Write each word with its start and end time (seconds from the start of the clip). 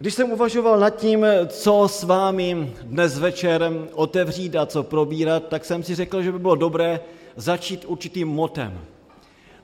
Když 0.00 0.14
jsem 0.14 0.32
uvažoval 0.32 0.78
nad 0.78 0.90
tím, 0.90 1.26
co 1.46 1.88
s 1.88 2.02
vámi 2.02 2.72
dnes 2.82 3.18
večer 3.18 3.72
otevřít 3.94 4.56
a 4.56 4.66
co 4.66 4.82
probírat, 4.82 5.48
tak 5.48 5.64
jsem 5.64 5.82
si 5.82 5.94
řekl, 5.94 6.22
že 6.22 6.32
by 6.32 6.38
bylo 6.38 6.54
dobré 6.54 7.00
začít 7.36 7.84
určitým 7.84 8.28
motem. 8.28 8.80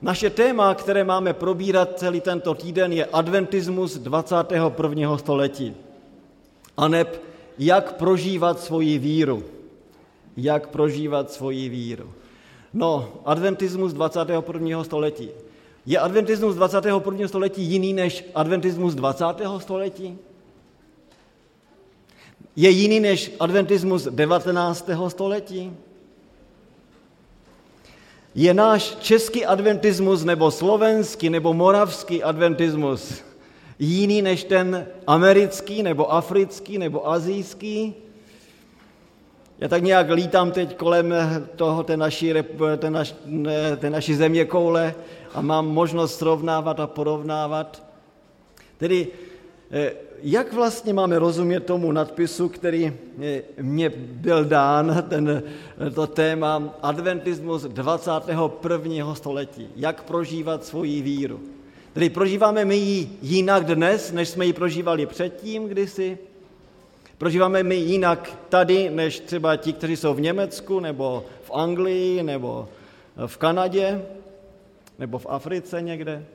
Naše 0.01 0.29
téma, 0.29 0.75
které 0.75 1.03
máme 1.03 1.33
probírat 1.33 1.99
celý 1.99 2.21
tento 2.21 2.53
týden, 2.53 2.93
je 2.93 3.05
adventismus 3.05 3.97
21. 3.97 5.17
století. 5.17 5.75
A 6.77 6.87
neb 6.87 7.23
jak 7.59 7.93
prožívat 7.93 8.59
svoji 8.59 8.97
víru. 8.97 9.43
Jak 10.37 10.67
prožívat 10.67 11.31
svoji 11.31 11.69
víru. 11.69 12.09
No, 12.73 13.09
adventismus 13.25 13.93
21. 13.93 14.83
století. 14.83 15.29
Je 15.85 15.99
adventismus 15.99 16.55
21. 16.55 17.27
století 17.27 17.63
jiný 17.63 17.93
než 17.93 18.25
adventismus 18.35 18.95
20. 18.95 19.25
století? 19.57 20.17
Je 22.55 22.69
jiný 22.69 22.99
než 22.99 23.31
adventismus 23.39 24.07
19. 24.11 24.89
století? 25.07 25.73
Je 28.35 28.53
náš 28.53 28.95
český 28.99 29.45
adventismus 29.45 30.23
nebo 30.23 30.51
slovenský 30.51 31.29
nebo 31.29 31.53
moravský 31.53 32.23
adventismus 32.23 33.23
jiný 33.79 34.21
než 34.21 34.43
ten 34.43 34.87
americký 35.07 35.83
nebo 35.83 36.13
africký 36.13 36.77
nebo 36.77 37.09
azijský? 37.09 37.95
Já 39.59 39.67
tak 39.67 39.83
nějak 39.83 40.09
lítám 40.09 40.51
teď 40.51 40.75
kolem 40.75 41.13
toho, 41.55 41.83
té 41.83 41.97
naší, 41.97 42.33
té 42.77 42.89
naš, 42.89 43.15
té 43.77 43.89
naší 43.89 44.15
země 44.15 44.45
koule 44.45 44.95
a 45.33 45.41
mám 45.41 45.67
možnost 45.67 46.17
srovnávat 46.17 46.79
a 46.79 46.87
porovnávat. 46.87 47.83
Tedy 48.77 49.07
jak 50.21 50.53
vlastně 50.53 50.93
máme 50.93 51.19
rozumět 51.19 51.59
tomu 51.59 51.91
nadpisu, 51.91 52.49
který 52.49 52.93
eh, 53.21 53.41
mě 53.61 53.89
byl 53.97 54.45
dán, 54.45 55.05
ten, 55.09 55.43
to 55.93 56.07
téma 56.07 56.75
adventismus 56.81 57.61
21. 57.61 59.15
století. 59.15 59.67
Jak 59.75 60.03
prožívat 60.03 60.65
svoji 60.65 61.01
víru. 61.01 61.39
Tedy 61.93 62.09
prožíváme 62.09 62.65
my 62.65 62.75
ji 62.75 63.09
jinak 63.21 63.65
dnes, 63.65 64.11
než 64.11 64.29
jsme 64.29 64.45
ji 64.45 64.53
prožívali 64.53 65.05
předtím 65.05 65.67
kdysi? 65.67 66.17
Prožíváme 67.17 67.63
my 67.63 67.75
jinak 67.75 68.39
tady, 68.49 68.89
než 68.89 69.19
třeba 69.19 69.55
ti, 69.55 69.73
kteří 69.73 69.95
jsou 69.95 70.13
v 70.13 70.21
Německu, 70.21 70.79
nebo 70.79 71.25
v 71.43 71.51
Anglii, 71.53 72.23
nebo 72.23 72.67
v 73.25 73.37
Kanadě, 73.37 74.01
nebo 74.99 75.19
v 75.19 75.25
Africe 75.29 75.81
někde? 75.81 76.25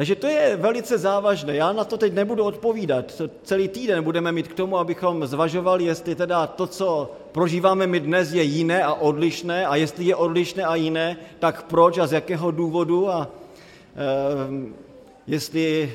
Takže 0.00 0.16
to 0.16 0.26
je 0.26 0.56
velice 0.56 0.98
závažné. 0.98 1.56
Já 1.56 1.72
na 1.72 1.84
to 1.84 1.98
teď 1.98 2.12
nebudu 2.12 2.44
odpovídat. 2.44 3.22
Celý 3.42 3.68
týden 3.68 4.04
budeme 4.04 4.32
mít 4.32 4.48
k 4.48 4.54
tomu, 4.54 4.78
abychom 4.78 5.26
zvažovali, 5.26 5.84
jestli 5.84 6.14
teda 6.14 6.46
to, 6.46 6.66
co 6.66 7.12
prožíváme 7.32 7.86
my 7.86 8.00
dnes, 8.00 8.32
je 8.32 8.42
jiné 8.42 8.84
a 8.84 8.94
odlišné 8.94 9.66
a 9.66 9.76
jestli 9.76 10.04
je 10.04 10.16
odlišné 10.16 10.64
a 10.64 10.74
jiné, 10.74 11.16
tak 11.38 11.62
proč 11.62 11.98
a 11.98 12.06
z 12.06 12.12
jakého 12.12 12.50
důvodu 12.50 13.10
a 13.10 13.28
e, 13.28 14.72
jestli 15.26 15.94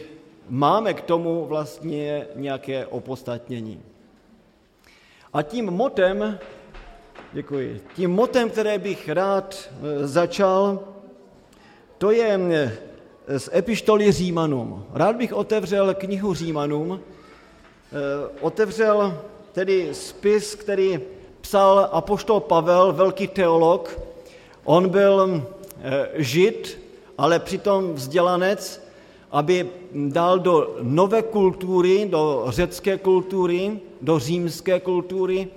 máme 0.50 0.94
k 0.94 1.02
tomu 1.02 1.45
vlastně 1.45 2.28
nějaké 2.36 2.86
opostatnění. 2.86 3.81
A 5.33 5.42
tím 5.42 5.66
motem, 5.66 6.39
děkuji, 7.33 7.81
tím 7.95 8.11
motem, 8.11 8.50
které 8.50 8.78
bych 8.78 9.09
rád 9.09 9.56
eh, 9.56 10.08
začal, 10.08 10.80
to 11.98 12.11
je 12.11 12.38
z 13.28 13.50
epištoly 13.54 14.12
Římanům. 14.12 14.86
Rád 14.94 15.16
bych 15.16 15.34
otevřel 15.34 15.94
knihu 15.94 16.34
Římanům, 16.34 17.00
eh, 17.00 18.30
otevřel 18.42 19.20
tedy 19.52 19.90
spis, 19.92 20.56
který 20.56 21.00
psal 21.42 21.90
apoštol 21.92 22.40
Pavel, 22.40 22.94
velký 22.94 23.27
teolog. 23.27 23.99
On 24.64 24.89
byl 24.89 25.44
eh, 25.82 26.10
žid, 26.14 26.82
ale 27.17 27.39
přitom 27.39 27.94
vzdělanec, 27.94 28.88
aby 29.32 29.70
dal 29.94 30.39
do 30.39 30.78
nové 30.82 31.22
kultury, 31.22 32.08
do 32.10 32.45
řecké 32.49 32.98
kultury, 32.98 33.80
do 34.02 34.20
římské 34.20 34.80
kultury, 34.80 35.48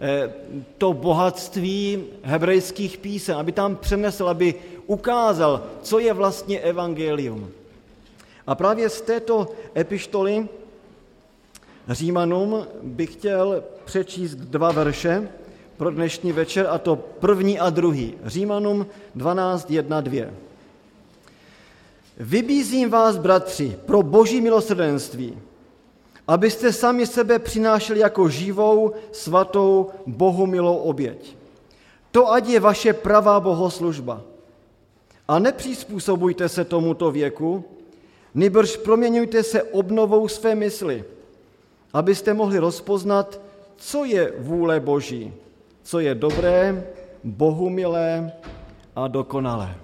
eh, 0.00 0.32
to 0.78 0.92
bohatství 0.92 2.04
hebrejských 2.22 2.98
písem, 2.98 3.38
aby 3.38 3.52
tam 3.52 3.76
přenesl, 3.76 4.28
aby 4.28 4.54
ukázal, 4.90 5.62
co 5.82 5.98
je 5.98 6.12
vlastně 6.12 6.60
evangelium. 6.60 7.50
A 8.46 8.54
právě 8.54 8.88
z 8.90 9.00
této 9.00 9.48
epištoly 9.76 10.48
Římanům 11.88 12.66
bych 12.82 13.12
chtěl 13.12 13.64
přečíst 13.84 14.34
dva 14.34 14.72
verše 14.72 15.28
pro 15.76 15.90
dnešní 15.90 16.32
večer, 16.32 16.66
a 16.70 16.78
to 16.78 16.96
první 16.96 17.58
a 17.58 17.70
druhý. 17.70 18.14
Římanům 18.24 18.86
12, 19.14 19.70
1, 19.70 20.00
2. 20.00 20.26
Vybízím 22.18 22.90
vás, 22.90 23.16
bratři, 23.18 23.78
pro 23.86 24.02
boží 24.02 24.40
milosrdenství, 24.40 25.38
abyste 26.28 26.72
sami 26.72 27.06
sebe 27.06 27.38
přinášeli 27.38 28.00
jako 28.00 28.28
živou, 28.28 28.92
svatou, 29.12 29.90
Bohu 30.06 30.46
milou 30.46 30.76
oběť. 30.76 31.36
To 32.10 32.32
ať 32.32 32.48
je 32.48 32.60
vaše 32.60 32.92
pravá 32.92 33.40
bohoslužba. 33.40 34.29
A 35.30 35.38
nepřizpůsobujte 35.38 36.48
se 36.48 36.64
tomuto 36.64 37.10
věku, 37.10 37.64
nýbrž 38.34 38.76
proměňujte 38.76 39.42
se 39.42 39.62
obnovou 39.62 40.28
své 40.28 40.54
mysli, 40.54 41.04
abyste 41.92 42.34
mohli 42.34 42.58
rozpoznat, 42.58 43.40
co 43.76 44.04
je 44.04 44.32
vůle 44.38 44.80
Boží, 44.80 45.32
co 45.82 46.00
je 46.00 46.14
dobré, 46.14 46.86
bohumilé 47.24 48.32
a 48.96 49.08
dokonalé. 49.08 49.74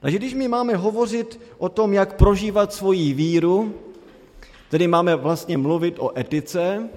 Takže 0.00 0.18
když 0.18 0.34
my 0.34 0.48
máme 0.48 0.76
hovořit 0.76 1.40
o 1.58 1.68
tom, 1.68 1.92
jak 1.92 2.16
prožívat 2.16 2.72
svoji 2.72 3.14
víru, 3.14 3.74
tedy 4.70 4.88
máme 4.88 5.16
vlastně 5.16 5.58
mluvit 5.58 5.98
o 5.98 6.18
etice, 6.18 6.88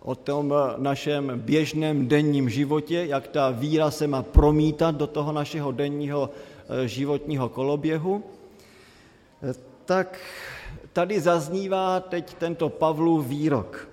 o 0.00 0.14
tom 0.14 0.54
našem 0.76 1.32
běžném 1.36 2.08
denním 2.08 2.50
životě, 2.50 3.06
jak 3.08 3.28
ta 3.28 3.50
víra 3.50 3.90
se 3.90 4.06
má 4.06 4.22
promítat 4.22 4.94
do 4.94 5.06
toho 5.06 5.32
našeho 5.32 5.72
denního 5.72 6.30
eh, 6.84 6.88
životního 6.88 7.48
koloběhu, 7.48 8.24
tak 9.84 10.18
tady 10.92 11.20
zaznívá 11.20 12.00
teď 12.00 12.34
tento 12.34 12.68
Pavlův 12.68 13.26
výrok. 13.26 13.88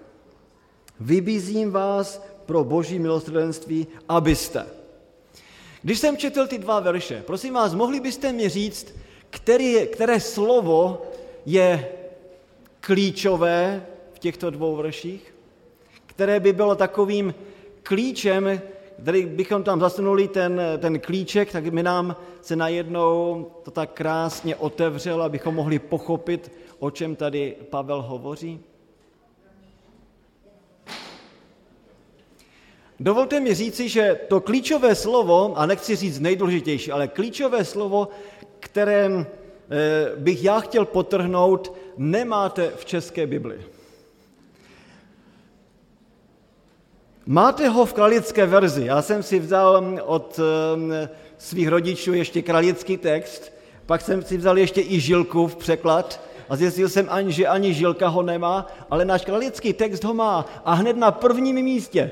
Vybízím 1.00 1.72
vás 1.72 2.23
pro 2.46 2.63
boží 2.63 3.00
milosrdenství, 3.00 3.88
abyste. 4.09 4.66
Když 5.81 6.00
jsem 6.00 6.17
četl 6.17 6.47
ty 6.47 6.57
dva 6.57 6.79
verše, 6.79 7.23
prosím 7.28 7.53
vás, 7.53 7.73
mohli 7.73 8.00
byste 8.00 8.34
mi 8.34 8.50
říct, 8.50 8.96
který, 9.29 9.88
které 9.88 10.19
slovo 10.19 11.01
je 11.46 11.90
klíčové 12.79 13.85
v 14.13 14.19
těchto 14.19 14.50
dvou 14.50 14.75
verších? 14.75 15.36
Které 16.17 16.39
by 16.39 16.53
bylo 16.53 16.75
takovým 16.75 17.35
klíčem, 17.83 18.61
který 19.01 19.25
bychom 19.25 19.63
tam 19.63 19.79
zasunuli 19.79 20.28
ten, 20.28 20.61
ten 20.78 21.00
klíček, 21.00 21.51
tak 21.51 21.72
by 21.72 21.83
nám 21.83 22.16
se 22.41 22.55
najednou 22.55 23.45
to 23.63 23.72
tak 23.72 23.94
krásně 23.94 24.55
otevřelo, 24.55 25.23
abychom 25.23 25.55
mohli 25.55 25.79
pochopit, 25.79 26.51
o 26.79 26.91
čem 26.91 27.16
tady 27.16 27.55
Pavel 27.69 28.01
hovoří. 28.01 28.59
Dovolte 32.99 33.39
mi 33.39 33.53
říci, 33.53 33.89
že 33.89 34.19
to 34.28 34.41
klíčové 34.41 34.95
slovo, 34.95 35.53
a 35.55 35.66
nechci 35.66 35.95
říct 35.95 36.19
nejdůležitější, 36.19 36.91
ale 36.91 37.07
klíčové 37.07 37.66
slovo, 37.66 38.07
které 38.59 39.05
eh, 39.05 39.25
bych 40.16 40.44
já 40.44 40.59
chtěl 40.59 40.85
potrhnout, 40.85 41.73
nemáte 41.97 42.73
v 42.75 42.85
české 42.85 43.28
Bibli. 43.28 43.77
Máte 47.28 47.68
ho 47.68 47.85
v 47.85 47.94
kralické 47.94 48.46
verzi. 48.46 48.85
Já 48.85 49.02
jsem 49.02 49.24
si 49.24 49.40
vzal 49.40 50.00
od 50.06 50.40
svých 51.38 51.68
rodičů 51.68 52.14
ještě 52.14 52.41
kralický 52.41 52.97
text, 52.97 53.52
pak 53.85 54.02
jsem 54.02 54.24
si 54.24 54.38
vzal 54.38 54.58
ještě 54.58 54.82
i 54.82 55.00
Žilku 55.00 55.47
v 55.47 55.56
překlad 55.56 56.22
a 56.50 56.56
zjistil 56.56 56.90
jsem, 56.90 57.08
ani, 57.09 57.32
že 57.32 57.47
ani 57.47 57.74
Žilka 57.74 58.08
ho 58.08 58.22
nemá, 58.22 58.68
ale 58.90 59.06
náš 59.06 59.26
kralický 59.26 59.74
text 59.74 60.03
ho 60.03 60.14
má 60.14 60.46
a 60.66 60.74
hned 60.74 60.97
na 60.97 61.12
prvním 61.12 61.56
místě. 61.56 62.12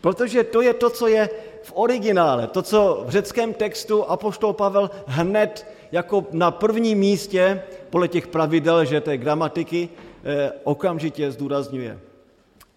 Protože 0.00 0.44
to 0.44 0.62
je 0.62 0.74
to, 0.74 0.90
co 0.90 1.06
je 1.06 1.30
v 1.62 1.72
originále, 1.74 2.46
to, 2.46 2.62
co 2.62 3.04
v 3.06 3.10
řeckém 3.10 3.54
textu 3.54 4.04
apoštol 4.04 4.52
Pavel 4.52 4.90
hned 5.06 5.66
jako 5.92 6.26
na 6.32 6.50
prvním 6.50 6.98
místě, 6.98 7.62
podle 7.90 8.08
těch 8.08 8.26
pravidel, 8.26 8.84
že 8.84 9.00
té 9.00 9.16
gramatiky, 9.16 9.88
eh, 10.24 10.52
okamžitě 10.64 11.30
zdůrazňuje. 11.30 12.09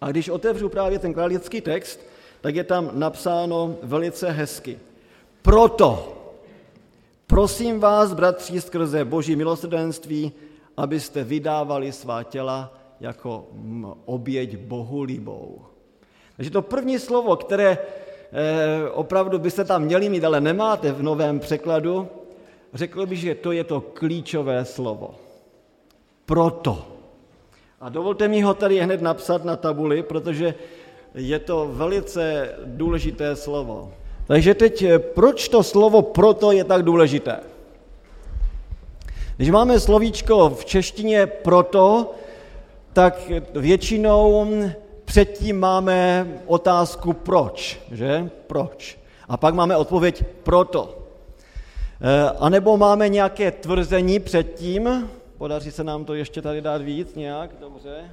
A 0.00 0.10
když 0.10 0.28
otevřu 0.28 0.68
právě 0.68 0.98
ten 0.98 1.14
králický 1.14 1.60
text, 1.60 2.00
tak 2.40 2.54
je 2.54 2.64
tam 2.64 2.90
napsáno 2.92 3.76
velice 3.82 4.30
hezky. 4.30 4.78
Proto 5.42 6.14
prosím 7.26 7.80
vás, 7.80 8.14
bratři, 8.14 8.60
skrze 8.60 9.04
boží 9.04 9.36
milosrdenství, 9.36 10.32
abyste 10.76 11.24
vydávali 11.24 11.92
svá 11.92 12.22
těla 12.22 12.74
jako 13.00 13.46
oběť 14.04 14.56
Bohu 14.56 15.02
líbou. 15.02 15.62
Takže 16.36 16.50
to 16.50 16.62
první 16.62 16.98
slovo, 16.98 17.36
které 17.36 17.78
eh, 17.78 18.90
opravdu 18.90 19.38
byste 19.38 19.64
tam 19.64 19.82
měli 19.82 20.08
mít, 20.08 20.24
ale 20.24 20.40
nemáte 20.40 20.92
v 20.92 21.02
novém 21.02 21.40
překladu, 21.40 22.08
řekl 22.74 23.06
bych, 23.06 23.18
že 23.18 23.34
to 23.34 23.52
je 23.52 23.64
to 23.64 23.80
klíčové 23.80 24.64
slovo. 24.64 25.14
Proto. 26.26 26.93
A 27.84 27.88
dovolte 27.88 28.28
mi 28.28 28.40
ho 28.40 28.54
tady 28.54 28.80
hned 28.80 29.02
napsat 29.02 29.44
na 29.44 29.56
tabuli, 29.56 30.02
protože 30.02 30.54
je 31.14 31.38
to 31.38 31.68
velice 31.72 32.54
důležité 32.64 33.36
slovo. 33.36 33.92
Takže 34.26 34.54
teď, 34.54 34.82
eh, 34.82 34.98
proč 34.98 35.48
to 35.48 35.62
slovo 35.62 36.02
proto 36.02 36.52
je 36.52 36.64
tak 36.64 36.82
důležité? 36.82 37.40
Když 39.36 39.50
máme 39.50 39.80
slovíčko 39.80 40.50
v 40.50 40.64
češtině 40.64 41.26
proto, 41.26 42.14
tak 42.92 43.30
většinou 43.54 44.48
předtím 45.04 45.60
máme 45.60 46.28
otázku 46.46 47.12
proč, 47.12 47.80
že? 47.92 48.30
Proč? 48.46 48.98
A 49.28 49.36
pak 49.36 49.54
máme 49.54 49.76
odpověď 49.76 50.24
proto. 50.42 51.04
Eh, 52.00 52.30
a 52.38 52.48
nebo 52.48 52.76
máme 52.76 53.08
nějaké 53.08 53.50
tvrzení 53.50 54.20
předtím, 54.20 55.08
podaří 55.38 55.70
se 55.70 55.84
nám 55.84 56.04
to 56.04 56.14
ještě 56.14 56.42
tady 56.42 56.60
dát 56.60 56.82
víc 56.82 57.14
nějak, 57.14 57.50
dobře. 57.60 58.10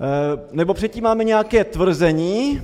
Eh, 0.00 0.46
nebo 0.52 0.74
předtím 0.74 1.04
máme 1.04 1.24
nějaké 1.24 1.64
tvrzení 1.64 2.62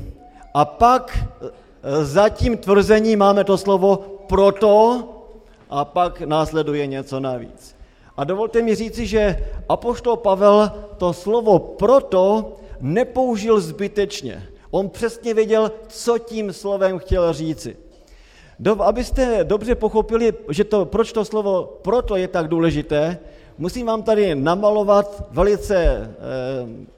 a 0.55 0.65
pak 0.65 1.19
eh, 1.19 2.05
za 2.05 2.29
tím 2.29 2.57
tvrzení 2.57 3.17
máme 3.17 3.45
to 3.45 3.59
slovo 3.59 3.97
proto 4.29 5.05
a 5.71 5.85
pak 5.85 6.21
následuje 6.21 6.87
něco 6.87 7.21
navíc. 7.21 7.77
A 8.17 8.25
dovolte 8.25 8.63
mi 8.63 8.75
říci, 8.75 9.07
že 9.07 9.47
apoštol 9.69 10.17
Pavel 10.17 10.73
to 10.99 11.13
slovo 11.13 11.59
proto 11.59 12.53
nepoužil 12.81 13.61
zbytečně. 13.61 14.49
On 14.71 14.89
přesně 14.89 15.35
věděl, 15.35 15.73
co 15.89 16.19
tím 16.19 16.53
slovem 16.53 16.99
chtěl 16.99 17.33
říci. 17.33 17.77
Do, 18.61 18.83
abyste 18.83 19.45
dobře 19.45 19.75
pochopili, 19.75 20.35
že 20.51 20.65
to, 20.65 20.85
proč 20.85 21.13
to 21.13 21.25
slovo 21.25 21.79
proto 21.83 22.17
je 22.17 22.29
tak 22.29 22.49
důležité, 22.49 23.19
musím 23.59 23.87
vám 23.87 24.03
tady 24.03 24.35
namalovat 24.35 25.27
velice 25.31 25.77
eh, 25.77 26.09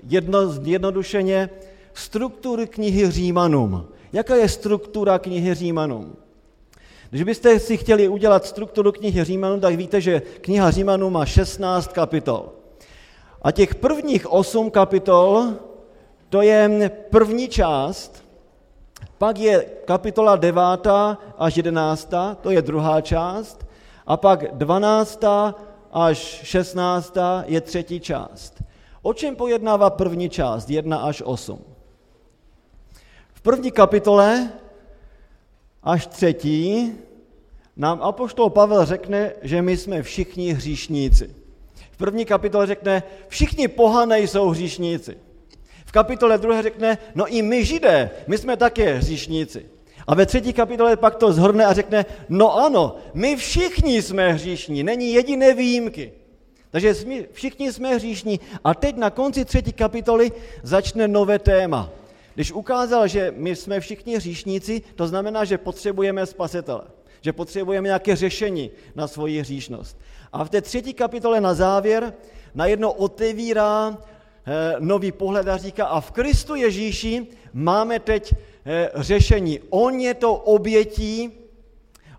jedno, 0.08 0.38
jednodušeně 0.62 1.50
strukturu 1.94 2.66
knihy 2.66 3.10
Římanům. 3.10 3.86
Jaká 4.12 4.34
je 4.34 4.48
struktura 4.48 5.18
knihy 5.18 5.54
Římanům? 5.54 6.16
Když 7.10 7.22
byste 7.22 7.60
si 7.60 7.76
chtěli 7.76 8.08
udělat 8.08 8.44
strukturu 8.46 8.92
knihy 8.92 9.24
Římanů, 9.24 9.60
tak 9.60 9.74
víte, 9.74 10.00
že 10.00 10.22
kniha 10.40 10.70
Římanů 10.70 11.10
má 11.10 11.26
16 11.26 11.92
kapitol. 11.92 12.48
A 13.42 13.52
těch 13.52 13.74
prvních 13.74 14.32
8 14.32 14.70
kapitol, 14.70 15.44
to 16.28 16.42
je 16.42 16.90
první 17.10 17.48
část, 17.48 18.21
pak 19.22 19.38
je 19.38 19.66
kapitola 19.84 20.36
9. 20.36 20.58
až 21.38 21.56
11. 21.56 22.10
to 22.40 22.50
je 22.50 22.62
druhá 22.62 23.00
část, 23.00 23.66
a 24.06 24.16
pak 24.16 24.54
12. 24.54 25.20
až 25.92 26.18
16. 26.18 27.14
je 27.46 27.60
třetí 27.60 28.00
část. 28.00 28.62
O 29.02 29.14
čem 29.14 29.36
pojednává 29.36 29.90
první 29.90 30.28
část, 30.28 30.70
1 30.70 30.96
až 30.96 31.22
8? 31.24 31.58
V 33.32 33.40
první 33.40 33.70
kapitole 33.70 34.52
až 35.82 36.06
třetí 36.06 36.92
nám 37.76 38.02
apoštol 38.02 38.50
Pavel 38.50 38.84
řekne, 38.84 39.32
že 39.42 39.62
my 39.62 39.76
jsme 39.76 40.02
všichni 40.02 40.52
hříšníci. 40.52 41.34
V 41.90 41.96
první 41.96 42.24
kapitole 42.24 42.66
řekne, 42.66 43.02
všichni 43.28 43.68
pohané 43.68 44.20
jsou 44.20 44.48
hříšníci. 44.48 45.16
Kapitole 45.92 46.38
druhé 46.38 46.62
řekne, 46.62 46.98
no 47.14 47.26
i 47.26 47.42
my 47.42 47.64
židé, 47.64 48.10
my 48.26 48.38
jsme 48.38 48.56
také 48.56 48.94
hříšníci. 48.94 49.66
A 50.06 50.14
ve 50.14 50.26
třetí 50.26 50.52
kapitole 50.52 50.96
pak 50.96 51.14
to 51.14 51.32
zhrne 51.32 51.66
a 51.66 51.72
řekne, 51.72 52.06
no 52.28 52.56
ano, 52.56 52.96
my 53.14 53.36
všichni 53.36 54.02
jsme 54.02 54.32
hříšní, 54.32 54.82
není 54.82 55.12
jediné 55.12 55.54
výjimky. 55.54 56.12
Takže 56.70 56.94
všichni 57.32 57.72
jsme 57.72 57.94
hříšní. 57.94 58.40
A 58.64 58.74
teď 58.74 58.96
na 58.96 59.10
konci 59.10 59.44
třetí 59.44 59.72
kapitoly 59.72 60.32
začne 60.62 61.08
nové 61.08 61.38
téma. 61.38 61.90
Když 62.34 62.52
ukázal, 62.52 63.08
že 63.08 63.34
my 63.36 63.56
jsme 63.56 63.80
všichni 63.80 64.16
hříšníci, 64.16 64.82
to 64.94 65.06
znamená, 65.06 65.44
že 65.44 65.58
potřebujeme 65.58 66.26
spasitele. 66.26 66.82
Že 67.20 67.32
potřebujeme 67.32 67.86
nějaké 67.86 68.16
řešení 68.16 68.70
na 68.94 69.08
svoji 69.08 69.40
hříšnost. 69.40 69.96
A 70.32 70.44
v 70.44 70.50
té 70.50 70.60
třetí 70.60 70.94
kapitole 70.94 71.40
na 71.40 71.54
závěr 71.54 72.14
najednou 72.54 72.90
otevírá 72.90 73.98
nový 74.78 75.12
pohled 75.12 75.48
a 75.48 75.56
říká, 75.56 75.86
a 75.86 76.00
v 76.00 76.10
Kristu 76.10 76.54
Ježíši 76.54 77.26
máme 77.52 78.00
teď 78.00 78.34
eh, 78.66 78.90
řešení. 78.94 79.60
On 79.70 80.00
je 80.00 80.14
to 80.14 80.34
obětí, 80.34 81.30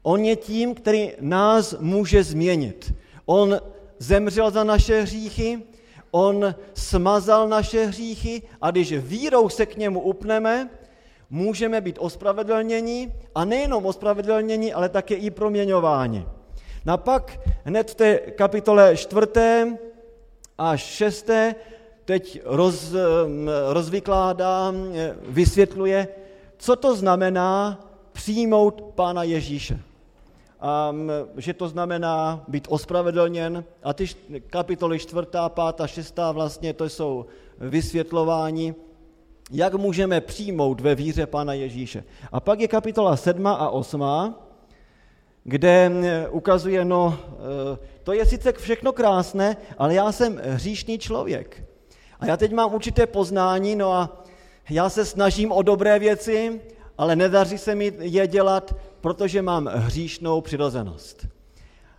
on 0.04 0.26
je 0.26 0.36
tím, 0.36 0.76
který 0.76 1.12
nás 1.20 1.76
může 1.80 2.24
změnit. 2.24 2.94
On 3.26 3.60
zemřel 4.00 4.52
za 4.52 4.64
naše 4.64 5.02
hříchy, 5.02 5.64
on 6.12 6.56
smazal 6.74 7.48
naše 7.48 7.86
hříchy 7.86 8.42
a 8.62 8.72
když 8.72 8.94
vírou 8.94 9.50
se 9.50 9.66
k 9.66 9.78
němu 9.78 10.00
upneme, 10.00 10.70
můžeme 11.30 11.82
být 11.82 11.98
ospravedlněni 12.00 13.14
a 13.36 13.46
nejenom 13.46 13.86
ospravedlněni, 13.86 14.74
ale 14.74 14.90
také 14.90 15.16
i 15.16 15.32
proměňováni. 15.32 16.26
No 16.86 16.94
a 16.94 16.98
pak 16.98 17.40
hned 17.64 17.92
v 17.92 17.96
té 17.96 18.18
kapitole 18.18 18.98
čtvrté 18.98 19.78
a 20.58 20.78
šesté 20.78 21.56
teď 22.06 22.42
roz, 22.46 22.94
rozvykládá, 23.70 24.74
vysvětluje, 25.28 26.08
co 26.58 26.76
to 26.76 26.96
znamená 26.96 27.80
přijmout 28.12 28.82
Pána 28.96 29.24
Ježíše 29.24 29.80
a 30.64 30.96
že 31.38 31.54
to 31.54 31.68
znamená 31.68 32.44
být 32.48 32.68
ospravedlněn. 32.70 33.64
A 33.84 33.94
ty 33.94 34.06
kapitoly 34.48 35.00
čtvrtá, 35.00 35.50
pátá, 35.50 35.88
šestá 35.88 36.32
vlastně 36.32 36.74
to 36.74 36.90
jsou 36.90 37.26
vysvětlování, 37.60 38.76
jak 39.52 39.74
můžeme 39.74 40.22
přijmout 40.22 40.82
ve 40.82 40.96
víře 40.96 41.26
Pána 41.26 41.54
Ježíše. 41.54 42.04
A 42.32 42.40
pak 42.40 42.60
je 42.60 42.68
kapitola 42.68 43.18
sedma 43.18 43.54
a 43.54 43.70
osmá, 43.70 44.48
kde 45.44 45.92
ukazuje, 46.32 46.86
no, 46.86 47.20
e, 47.74 47.78
to 48.04 48.14
je 48.14 48.26
sice 48.26 48.54
všechno 48.54 48.92
krásné, 48.92 49.58
ale 49.78 49.94
já 49.94 50.12
jsem 50.12 50.42
hříšný 50.44 51.00
člověk. 51.00 51.64
A 52.20 52.26
já 52.26 52.38
teď 52.38 52.52
mám 52.52 52.74
určité 52.74 53.08
poznání, 53.08 53.76
no 53.76 53.94
a 53.94 54.24
já 54.70 54.90
se 54.90 55.06
snažím 55.06 55.52
o 55.52 55.62
dobré 55.62 56.00
věci, 56.00 56.62
ale 56.98 57.16
nedaří 57.16 57.58
se 57.58 57.76
mi 57.76 57.94
je 58.00 58.28
dělat, 58.28 58.76
protože 59.02 59.42
mám 59.42 59.66
hříšnou 59.74 60.42
přirozenost. 60.42 61.28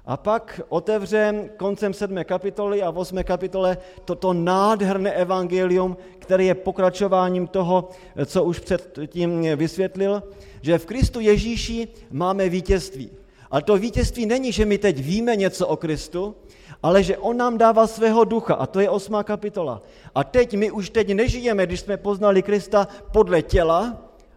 A 0.06 0.16
pak 0.16 0.60
otevře 0.68 1.50
koncem 1.56 1.94
sedmé 1.94 2.24
kapitoly 2.24 2.82
a 2.82 2.90
v 2.90 2.98
osmé 2.98 3.24
kapitole 3.24 3.78
toto 4.04 4.32
nádherné 4.32 5.12
evangelium, 5.12 5.96
které 6.18 6.44
je 6.44 6.54
pokračováním 6.54 7.46
toho, 7.46 7.88
co 8.26 8.44
už 8.44 8.58
předtím 8.58 9.42
vysvětlil, 9.56 10.22
že 10.62 10.78
v 10.78 10.86
Kristu 10.86 11.20
Ježíši 11.20 11.88
máme 12.10 12.48
vítězství. 12.48 13.10
Ale 13.50 13.62
to 13.62 13.78
vítězství 13.78 14.26
není, 14.26 14.52
že 14.52 14.64
my 14.64 14.78
teď 14.78 14.98
víme 14.98 15.36
něco 15.36 15.66
o 15.66 15.76
Kristu, 15.76 16.34
ale 16.84 17.00
že 17.02 17.16
on 17.16 17.36
nám 17.36 17.58
dává 17.58 17.86
svého 17.88 18.24
ducha 18.24 18.54
a 18.54 18.68
to 18.68 18.80
je 18.80 18.90
osmá 18.90 19.24
kapitola. 19.24 19.80
A 20.14 20.24
teď 20.24 20.54
my 20.54 20.70
už 20.70 20.90
teď 20.90 21.16
nežijeme, 21.16 21.66
když 21.66 21.80
jsme 21.80 21.96
poznali 21.96 22.42
Krista 22.42 22.88
podle 23.12 23.42
těla, 23.42 23.96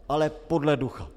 ale 0.09 0.31
podle 0.47 0.77
ducha. 0.77 1.07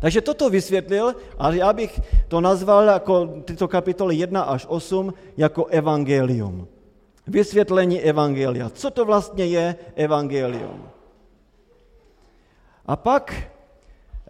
Takže 0.00 0.20
toto 0.20 0.50
vysvětlil 0.50 1.14
a 1.38 1.50
já 1.50 1.72
bych 1.72 2.00
to 2.28 2.40
nazval 2.40 2.86
jako 2.86 3.42
tyto 3.44 3.68
kapitoly 3.68 4.16
1 4.16 4.42
až 4.42 4.66
8 4.68 5.14
jako 5.36 5.66
evangelium. 5.66 6.68
Vysvětlení 7.26 8.00
evangelia. 8.00 8.70
Co 8.70 8.90
to 8.90 9.04
vlastně 9.04 9.46
je 9.46 9.76
evangelium? 9.96 10.88
A 12.86 12.96
pak 12.96 13.34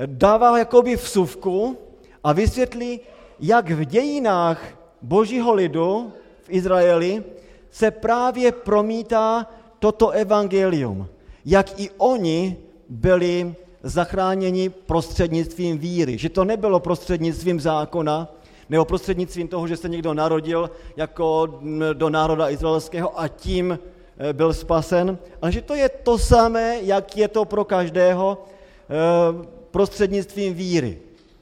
dává 0.06 0.58
jakoby 0.58 0.96
vsuvku 0.96 1.76
a 2.24 2.32
vysvětlí, 2.32 3.00
jak 3.40 3.70
v 3.70 3.84
dějinách 3.84 4.77
božího 5.02 5.54
lidu 5.54 6.12
v 6.42 6.50
Izraeli 6.50 7.24
se 7.70 7.90
právě 7.90 8.52
promítá 8.52 9.46
toto 9.78 10.10
evangelium. 10.10 11.08
Jak 11.44 11.80
i 11.80 11.90
oni 11.98 12.56
byli 12.88 13.54
zachráněni 13.82 14.68
prostřednictvím 14.68 15.78
víry. 15.78 16.18
Že 16.18 16.28
to 16.28 16.44
nebylo 16.44 16.80
prostřednictvím 16.80 17.60
zákona, 17.60 18.34
nebo 18.68 18.84
prostřednictvím 18.84 19.48
toho, 19.48 19.68
že 19.68 19.76
se 19.76 19.88
někdo 19.88 20.14
narodil 20.14 20.70
jako 20.96 21.60
do 21.92 22.10
národa 22.10 22.50
izraelského 22.50 23.20
a 23.20 23.28
tím 23.28 23.78
e, 24.18 24.32
byl 24.32 24.52
spasen, 24.52 25.18
ale 25.42 25.52
že 25.52 25.62
to 25.62 25.74
je 25.74 25.88
to 25.88 26.18
samé, 26.18 26.78
jak 26.82 27.16
je 27.16 27.28
to 27.28 27.44
pro 27.44 27.64
každého 27.64 28.38
e, 28.38 29.46
prostřednictvím 29.70 30.54
víry. 30.54 30.98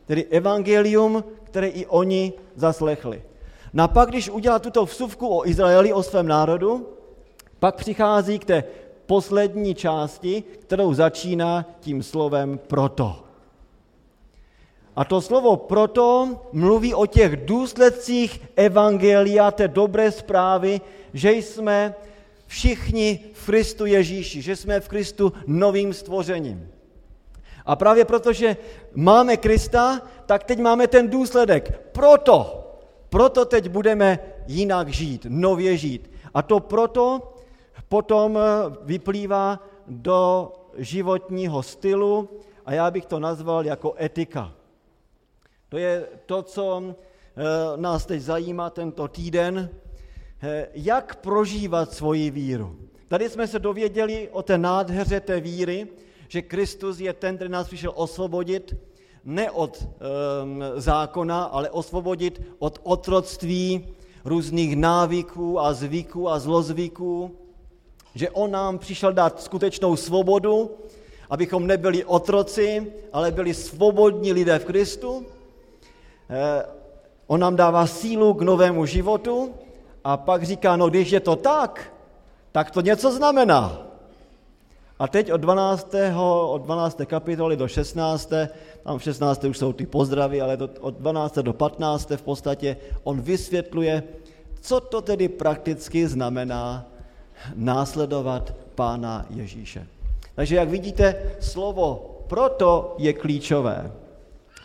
Tedy 0.06 0.24
evangelium, 0.24 1.24
které 1.44 1.68
i 1.68 1.86
oni 1.86 2.32
zaslechli. 2.54 3.22
No 3.72 3.84
a 3.84 3.88
pak, 3.88 4.08
když 4.08 4.30
udělá 4.30 4.58
tuto 4.58 4.84
vsuvku 4.84 5.28
o 5.28 5.46
Izraeli, 5.46 5.92
o 5.92 6.02
svém 6.02 6.26
národu, 6.26 6.88
pak 7.58 7.74
přichází 7.74 8.38
k 8.38 8.44
té 8.44 8.64
poslední 9.06 9.74
části, 9.74 10.42
kterou 10.58 10.94
začíná 10.94 11.66
tím 11.80 12.02
slovem 12.02 12.58
proto. 12.58 13.16
A 14.96 15.04
to 15.04 15.20
slovo 15.20 15.56
proto 15.56 16.28
mluví 16.52 16.94
o 16.94 17.06
těch 17.06 17.46
důsledcích 17.46 18.40
evangelia, 18.56 19.50
té 19.50 19.68
dobré 19.68 20.12
zprávy, 20.12 20.80
že 21.12 21.32
jsme 21.32 21.94
všichni 22.46 23.20
v 23.32 23.46
Kristu 23.46 23.86
Ježíši, 23.86 24.42
že 24.42 24.56
jsme 24.56 24.80
v 24.80 24.88
Kristu 24.88 25.32
novým 25.46 25.92
stvořením. 25.92 26.68
A 27.66 27.76
právě 27.76 28.04
protože 28.04 28.56
máme 28.94 29.36
Krista, 29.36 30.02
tak 30.26 30.44
teď 30.44 30.58
máme 30.58 30.86
ten 30.86 31.10
důsledek. 31.10 31.80
Proto, 31.92 32.65
proto 33.16 33.44
teď 33.44 33.68
budeme 33.68 34.18
jinak 34.46 34.88
žít, 34.88 35.26
nově 35.28 35.76
žít. 35.76 36.10
A 36.34 36.42
to 36.42 36.60
proto 36.60 37.34
potom 37.88 38.38
vyplývá 38.82 39.60
do 39.86 40.52
životního 40.76 41.62
stylu 41.62 42.28
a 42.66 42.72
já 42.72 42.90
bych 42.90 43.06
to 43.06 43.18
nazval 43.18 43.66
jako 43.66 43.94
etika. 44.00 44.52
To 45.68 45.78
je 45.78 46.08
to, 46.26 46.42
co 46.42 46.82
eh, 46.92 47.42
nás 47.76 48.06
teď 48.06 48.20
zajímá 48.20 48.70
tento 48.70 49.08
týden, 49.08 49.70
eh, 50.42 50.68
jak 50.74 51.16
prožívat 51.16 51.92
svoji 51.92 52.30
víru. 52.30 52.76
Tady 53.08 53.28
jsme 53.28 53.46
se 53.46 53.58
dověděli 53.58 54.28
o 54.32 54.42
té 54.42 54.58
nádheře 54.58 55.20
té 55.20 55.40
víry, 55.40 55.88
že 56.28 56.42
Kristus 56.42 57.00
je 57.00 57.12
ten, 57.12 57.36
který 57.36 57.50
nás 57.50 57.66
přišel 57.66 57.92
osvobodit, 57.94 58.76
ne 59.26 59.50
od 59.50 59.82
um, 59.82 60.62
zákona, 60.76 61.44
ale 61.44 61.70
osvobodit 61.70 62.42
od 62.58 62.80
otroctví, 62.82 63.86
různých 64.24 64.76
návyků 64.76 65.60
a 65.60 65.72
zvyků 65.72 66.28
a 66.30 66.38
zlozvyků, 66.38 67.36
že 68.14 68.30
on 68.30 68.50
nám 68.50 68.78
přišel 68.78 69.12
dát 69.12 69.42
skutečnou 69.42 69.96
svobodu, 69.96 70.70
abychom 71.30 71.66
nebyli 71.66 72.04
otroci, 72.04 72.92
ale 73.12 73.32
byli 73.32 73.54
svobodní 73.54 74.32
lidé 74.32 74.58
v 74.58 74.64
Kristu. 74.64 75.26
Eh, 76.30 76.64
on 77.26 77.40
nám 77.40 77.56
dává 77.56 77.86
sílu 77.86 78.34
k 78.34 78.42
novému 78.42 78.86
životu 78.86 79.54
a 80.04 80.16
pak 80.16 80.42
říká, 80.42 80.76
no 80.76 80.88
když 80.88 81.10
je 81.10 81.20
to 81.20 81.36
tak, 81.36 81.92
tak 82.52 82.70
to 82.70 82.80
něco 82.80 83.12
znamená. 83.12 83.85
A 84.98 85.08
teď 85.08 85.32
od 85.32 85.40
12. 85.40 85.94
od 86.48 86.62
12. 86.62 87.00
kapitoly 87.04 87.56
do 87.56 87.68
16. 87.68 88.32
tam 88.82 88.98
v 88.98 89.02
16. 89.02 89.44
už 89.44 89.58
jsou 89.58 89.72
ty 89.72 89.86
pozdravy, 89.86 90.40
ale 90.40 90.58
od 90.80 90.94
12. 90.94 91.38
do 91.38 91.52
15. 91.52 92.10
v 92.10 92.22
podstatě 92.22 92.76
on 93.04 93.20
vysvětluje, 93.20 94.02
co 94.60 94.80
to 94.80 95.02
tedy 95.02 95.28
prakticky 95.28 96.08
znamená 96.08 96.86
následovat 97.54 98.54
Pána 98.74 99.26
Ježíše. 99.30 99.86
Takže 100.34 100.56
jak 100.56 100.68
vidíte, 100.68 101.22
slovo 101.40 102.16
proto 102.26 102.94
je 102.98 103.12
klíčové. 103.12 103.92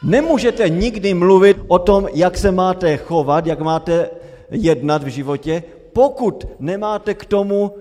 Nemůžete 0.04 0.70
nikdy 0.70 1.14
mluvit 1.14 1.58
o 1.68 1.80
tom, 1.80 2.08
jak 2.14 2.38
se 2.38 2.52
máte 2.52 2.98
chovat, 2.98 3.46
jak 3.46 3.60
máte 3.60 4.10
jednat 4.52 5.04
v 5.04 5.08
životě, 5.08 5.64
pokud 5.94 6.48
nemáte 6.60 7.14
k 7.14 7.26
tomu 7.26 7.76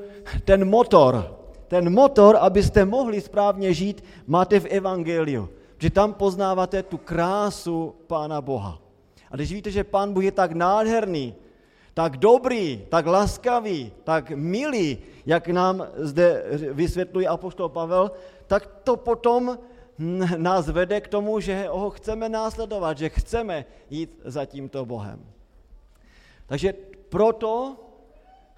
ten 0.44 0.68
motor. 0.68 1.39
Ten 1.70 1.86
motor, 1.86 2.34
abyste 2.40 2.84
mohli 2.84 3.20
správně 3.20 3.74
žít, 3.74 4.04
máte 4.26 4.60
v 4.60 4.66
Evangeliu. 4.66 5.48
Že 5.78 5.90
tam 5.90 6.14
poznáváte 6.18 6.82
tu 6.82 6.98
krásu 6.98 7.94
Pána 8.06 8.42
Boha. 8.42 8.82
A 9.30 9.36
když 9.36 9.52
víte, 9.52 9.70
že 9.70 9.86
Pán 9.86 10.12
Bůh 10.12 10.24
je 10.24 10.32
tak 10.32 10.52
nádherný, 10.52 11.34
tak 11.94 12.16
dobrý, 12.16 12.90
tak 12.90 13.06
laskavý, 13.06 13.92
tak 14.04 14.30
milý, 14.34 14.98
jak 15.26 15.48
nám 15.48 15.86
zde 15.96 16.44
vysvětluje 16.74 17.28
apoštol 17.28 17.68
Pavel, 17.68 18.10
tak 18.46 18.66
to 18.82 18.96
potom 18.96 19.58
nás 20.36 20.66
vede 20.68 21.00
k 21.00 21.08
tomu, 21.08 21.40
že 21.40 21.70
ho 21.70 21.90
chceme 21.90 22.28
následovat, 22.28 22.98
že 22.98 23.14
chceme 23.14 23.64
jít 23.90 24.18
za 24.24 24.44
tímto 24.44 24.86
Bohem. 24.86 25.22
Takže 26.46 26.74
proto 27.08 27.76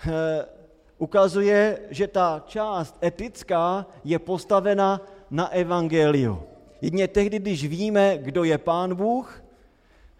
eh, 0.08 0.61
ukazuje, 0.98 1.78
že 1.90 2.06
ta 2.08 2.42
část 2.46 2.98
etická 3.02 3.86
je 4.04 4.18
postavena 4.18 5.00
na 5.30 5.48
evangeliu. 5.48 6.42
Jedně 6.80 7.08
tehdy, 7.08 7.38
když 7.38 7.66
víme, 7.66 8.18
kdo 8.18 8.44
je 8.44 8.58
Pán 8.58 8.94
Bůh, 8.94 9.44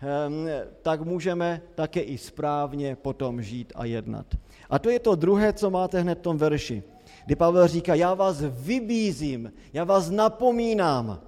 ehm, 0.01 0.49
tak 0.83 1.01
můžeme 1.01 1.63
také 1.75 2.01
i 2.01 2.19
správně 2.19 2.97
potom 2.97 3.43
žít 3.43 3.73
a 3.77 3.85
jednat. 3.85 4.27
A 4.71 4.79
to 4.79 4.91
je 4.91 4.99
to 4.99 5.15
druhé, 5.15 5.53
co 5.53 5.71
máte 5.71 6.01
hned 6.01 6.19
v 6.19 6.23
tom 6.23 6.37
verši 6.39 6.83
kdy 7.25 7.37
Pavel 7.37 7.69
říká, 7.69 7.95
já 7.95 8.15
vás 8.15 8.41
vybízím, 8.41 9.53
já 9.73 9.85
vás 9.85 10.11
napomínám, 10.11 11.21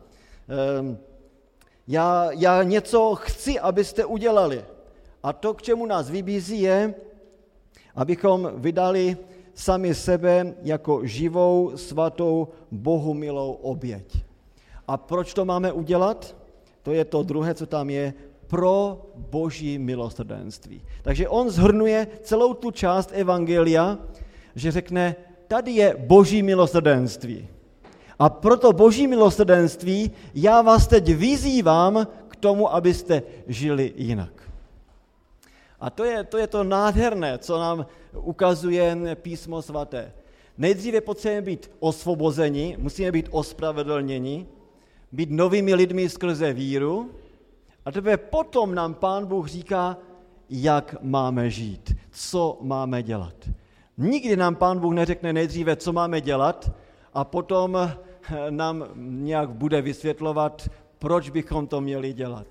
ehm, 0.49 0.99
já, 1.89 2.29
já 2.33 2.63
něco 2.63 3.15
chci, 3.15 3.61
abyste 3.61 4.05
udělali. 4.05 4.65
A 5.23 5.33
to, 5.33 5.55
k 5.55 5.63
čemu 5.63 5.87
nás 5.87 6.11
vybízí, 6.11 6.61
je, 6.61 6.95
abychom 7.95 8.53
vydali 8.55 9.17
sami 9.55 9.95
sebe 9.95 10.55
jako 10.63 11.07
živou, 11.07 11.73
svatou, 11.77 12.49
Bohu 12.71 13.15
milou 13.15 13.53
oběť. 13.53 14.25
A 14.89 14.97
proč 14.97 15.35
to 15.35 15.45
máme 15.45 15.73
udělat? 15.73 16.37
To 16.83 16.93
je 16.93 17.05
to 17.05 17.23
druhé, 17.23 17.55
co 17.55 17.67
tam 17.67 17.91
je, 17.91 18.15
pro 18.47 19.07
boží 19.17 19.79
milosrdenství. 19.79 20.83
Takže 21.03 21.29
on 21.29 21.51
zhrnuje 21.51 22.07
celou 22.23 22.55
tu 22.55 22.71
část 22.71 23.11
Evangelia, 23.13 23.99
že 24.55 24.71
řekne, 24.71 25.17
tady 25.49 25.71
je 25.73 25.97
boží 25.99 26.43
milosrdenství. 26.43 27.49
A 28.19 28.29
proto 28.29 28.73
boží 28.73 29.07
milosrdenství 29.07 30.11
já 30.35 30.63
vás 30.63 30.87
teď 30.87 31.15
vyzývám 31.15 32.07
k 32.29 32.37
tomu, 32.37 32.75
abyste 32.75 33.23
žili 33.47 33.93
jinak. 33.97 34.44
A 35.85 35.91
to 35.91 36.05
je, 36.05 36.25
to 36.25 36.39
je 36.39 36.47
to 36.47 36.65
nádherné, 36.65 37.39
co 37.39 37.59
nám 37.59 37.87
ukazuje 38.17 38.97
písmo 39.15 39.63
svaté. 39.63 40.13
Nejdříve 40.59 41.01
potřebujeme 41.01 41.47
být 41.47 41.71
osvobozeni, 41.79 42.77
musíme 42.81 43.13
být 43.13 43.29
ospravedlněni, 43.31 44.47
být 45.13 45.31
novými 45.31 45.75
lidmi 45.75 46.09
skrze 46.09 46.53
víru 46.53 47.11
a 47.85 47.93
teprve 47.93 48.17
potom 48.17 48.75
nám 48.75 48.95
Pán 48.95 49.27
Bůh 49.27 49.49
říká, 49.49 49.97
jak 50.51 50.97
máme 51.03 51.51
žít, 51.51 51.97
co 52.11 52.59
máme 52.61 53.03
dělat. 53.03 53.35
Nikdy 53.99 54.37
nám 54.37 54.57
Pán 54.57 54.79
Bůh 54.79 54.95
neřekne 54.95 55.33
nejdříve, 55.33 55.77
co 55.77 55.93
máme 55.93 56.21
dělat, 56.21 56.71
a 57.15 57.25
potom 57.25 57.77
eh, 57.77 58.51
nám 58.51 58.89
nějak 58.97 59.51
bude 59.51 59.83
vysvětlovat, 59.83 60.69
proč 60.99 61.31
bychom 61.31 61.67
to 61.67 61.81
měli 61.81 62.13
dělat. 62.13 62.47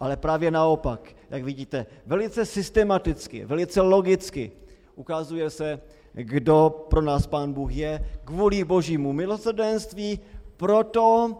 Ale 0.00 0.16
právě 0.16 0.50
naopak, 0.50 1.14
jak 1.32 1.44
vidíte, 1.44 1.86
velice 2.06 2.46
systematicky, 2.46 3.44
velice 3.44 3.80
logicky 3.80 4.52
ukazuje 4.96 5.50
se, 5.50 5.80
kdo 6.12 6.86
pro 6.90 7.02
nás 7.02 7.26
Pán 7.26 7.52
Bůh 7.52 7.72
je, 7.72 8.06
kvůli 8.24 8.64
božímu 8.64 9.12
milosrdenství, 9.12 10.20
proto, 10.56 11.36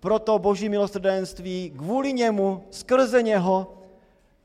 proto 0.00 0.38
boží 0.38 0.68
milosrdenství, 0.68 1.72
kvůli 1.76 2.12
němu, 2.12 2.64
skrze 2.70 3.22
něho, 3.22 3.74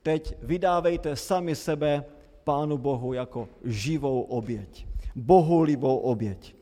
teď 0.04 0.36
vydávejte 0.42 1.16
sami 1.16 1.56
sebe 1.56 2.06
Pánu 2.44 2.78
Bohu 2.78 3.14
jako 3.14 3.48
živou 3.64 4.22
oběť, 4.22 4.88
bohulibou 5.16 5.98
oběť. 5.98 6.57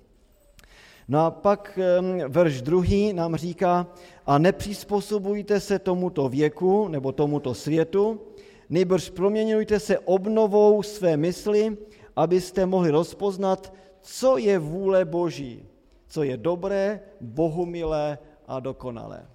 No 1.08 1.26
a 1.26 1.32
pak 1.32 1.80
verš 2.28 2.62
druhý 2.62 3.14
nám 3.14 3.36
říká, 3.36 3.88
a 4.26 4.38
nepřizpůsobujte 4.38 5.60
se 5.60 5.80
tomuto 5.80 6.30
věku 6.30 6.88
nebo 6.88 7.12
tomuto 7.12 7.54
světu, 7.54 8.22
nejbrž 8.70 9.10
proměňujte 9.10 9.80
se 9.80 10.00
obnovou 10.00 10.84
své 10.84 11.18
mysli, 11.18 11.78
abyste 12.16 12.66
mohli 12.66 12.92
rozpoznat, 12.92 13.74
co 14.02 14.38
je 14.38 14.60
vůle 14.60 15.06
Boží, 15.06 15.66
co 16.08 16.24
je 16.24 16.38
dobré, 16.38 17.00
bohumilé 17.22 18.18
a 18.48 18.60
dokonalé. 18.60 19.26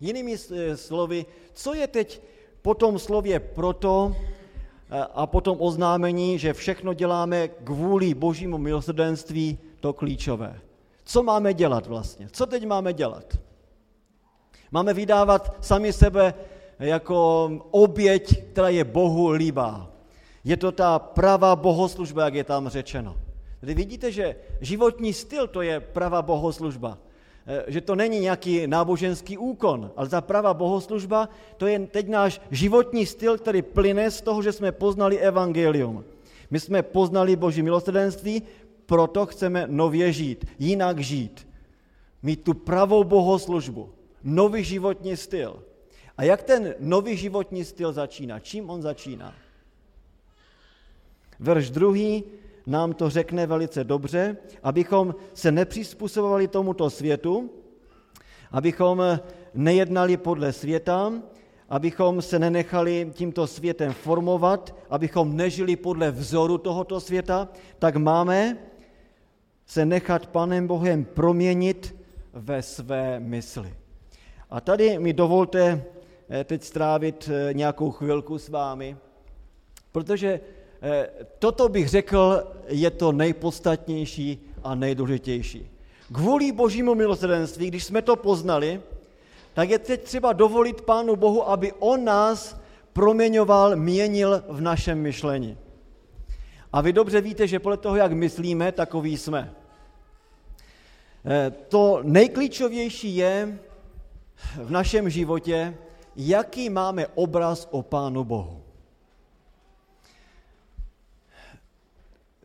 Jinými 0.00 0.36
slovy, 0.74 1.26
co 1.52 1.74
je 1.74 1.86
teď 1.86 2.22
po 2.62 2.74
tom 2.74 2.98
slově 2.98 3.40
proto, 3.40 4.16
a 5.14 5.26
potom 5.26 5.56
oznámení, 5.60 6.38
že 6.38 6.52
všechno 6.52 6.94
děláme 6.94 7.48
kvůli 7.48 8.14
božímu 8.14 8.58
milosrdenství, 8.58 9.58
to 9.80 9.92
klíčové. 9.92 10.60
Co 11.06 11.22
máme 11.22 11.54
dělat 11.54 11.86
vlastně? 11.86 12.28
Co 12.32 12.46
teď 12.46 12.66
máme 12.66 12.92
dělat? 12.92 13.38
Máme 14.70 14.94
vydávat 14.94 15.56
sami 15.60 15.92
sebe 15.92 16.34
jako 16.78 17.50
oběť, 17.70 18.44
která 18.52 18.68
je 18.68 18.84
Bohu 18.84 19.30
líbá. 19.30 19.90
Je 20.44 20.56
to 20.56 20.72
ta 20.72 20.98
pravá 20.98 21.56
bohoslužba, 21.56 22.24
jak 22.24 22.34
je 22.34 22.44
tam 22.44 22.68
řečeno. 22.68 23.16
Tady 23.60 23.74
vidíte, 23.74 24.12
že 24.12 24.36
životní 24.60 25.12
styl 25.12 25.46
to 25.46 25.62
je 25.62 25.80
pravá 25.80 26.22
bohoslužba. 26.22 26.98
že 27.66 27.80
to 27.80 27.94
není 27.94 28.20
nějaký 28.20 28.66
náboženský 28.66 29.38
úkon, 29.38 29.90
ale 29.96 30.08
ta 30.08 30.20
pravá 30.20 30.54
bohoslužba, 30.54 31.28
to 31.56 31.66
je 31.66 31.78
teď 31.78 32.08
náš 32.08 32.40
životní 32.50 33.06
styl, 33.06 33.38
který 33.38 33.62
plyne 33.62 34.10
z 34.10 34.20
toho, 34.20 34.42
že 34.42 34.52
jsme 34.52 34.72
poznali 34.72 35.18
evangelium. 35.18 36.04
My 36.50 36.60
jsme 36.60 36.82
poznali 36.82 37.36
Boží 37.36 37.62
milosrdenství, 37.62 38.42
proto 38.86 39.26
chceme 39.26 39.64
nově 39.66 40.12
žít, 40.12 40.44
jinak 40.58 40.98
žít. 40.98 41.48
Mít 42.22 42.42
tu 42.42 42.54
pravou 42.54 43.04
bohoslužbu, 43.04 43.90
nový 44.22 44.64
životní 44.64 45.16
styl. 45.16 45.62
A 46.16 46.22
jak 46.22 46.42
ten 46.42 46.74
nový 46.80 47.16
životní 47.16 47.64
styl 47.64 47.92
začíná? 47.92 48.40
Čím 48.40 48.70
on 48.70 48.82
začíná? 48.82 49.34
Verš 51.38 51.70
druhý 51.70 52.24
nám 52.66 52.92
to 52.92 53.10
řekne 53.10 53.46
velice 53.46 53.84
dobře, 53.84 54.36
abychom 54.62 55.14
se 55.34 55.52
nepřizpůsobovali 55.52 56.48
tomuto 56.48 56.90
světu, 56.90 57.50
abychom 58.52 59.20
nejednali 59.54 60.16
podle 60.16 60.52
světa, 60.52 61.12
abychom 61.68 62.22
se 62.22 62.38
nenechali 62.38 63.10
tímto 63.14 63.46
světem 63.46 63.92
formovat, 63.92 64.74
abychom 64.90 65.36
nežili 65.36 65.76
podle 65.76 66.10
vzoru 66.10 66.58
tohoto 66.58 67.00
světa, 67.00 67.48
tak 67.78 67.96
máme 67.96 68.58
se 69.66 69.86
nechat 69.86 70.26
Panem 70.26 70.66
Bohem 70.66 71.04
proměnit 71.04 71.96
ve 72.32 72.62
své 72.62 73.20
mysli. 73.20 73.74
A 74.50 74.60
tady 74.60 74.98
mi 74.98 75.12
dovolte 75.12 75.84
eh, 76.30 76.44
teď 76.44 76.62
strávit 76.62 77.30
eh, 77.32 77.54
nějakou 77.54 77.90
chvilku 77.90 78.38
s 78.38 78.48
vámi, 78.48 78.96
protože 79.92 80.40
eh, 80.82 81.08
toto 81.38 81.68
bych 81.68 81.88
řekl, 81.88 82.42
je 82.68 82.90
to 82.90 83.12
nejpodstatnější 83.12 84.50
a 84.62 84.74
nejdůležitější. 84.74 85.70
Kvůli 86.12 86.52
božímu 86.52 86.94
milosrdenství, 86.94 87.68
když 87.68 87.84
jsme 87.84 88.02
to 88.02 88.16
poznali, 88.16 88.80
tak 89.54 89.70
je 89.70 89.78
teď 89.78 90.02
třeba 90.02 90.32
dovolit 90.32 90.80
Pánu 90.80 91.16
Bohu, 91.16 91.48
aby 91.48 91.72
On 91.78 92.04
nás 92.04 92.60
proměňoval, 92.92 93.76
měnil 93.76 94.44
v 94.48 94.60
našem 94.60 94.98
myšlení. 94.98 95.58
A 96.76 96.80
vy 96.80 96.92
dobře 96.92 97.20
víte, 97.20 97.46
že 97.46 97.58
podle 97.58 97.76
toho, 97.76 97.96
jak 97.96 98.12
myslíme, 98.12 98.72
takový 98.72 99.16
jsme. 99.16 99.54
To 101.68 102.00
nejklíčovější 102.02 103.16
je 103.16 103.58
v 104.56 104.70
našem 104.70 105.10
životě, 105.10 105.78
jaký 106.16 106.70
máme 106.70 107.06
obraz 107.06 107.68
o 107.70 107.82
Pánu 107.82 108.24
Bohu. 108.24 108.62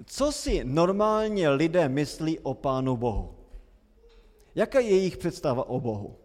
Co 0.06 0.32
si 0.32 0.64
normálně 0.64 1.50
lidé 1.50 1.90
myslí 1.90 2.40
o 2.40 2.54
Pánu 2.54 2.98
Bohu? 2.98 3.36
Jaká 4.56 4.80
je 4.80 4.90
jejich 4.90 5.18
představa 5.18 5.70
o 5.70 5.80
Bohu? 5.80 6.16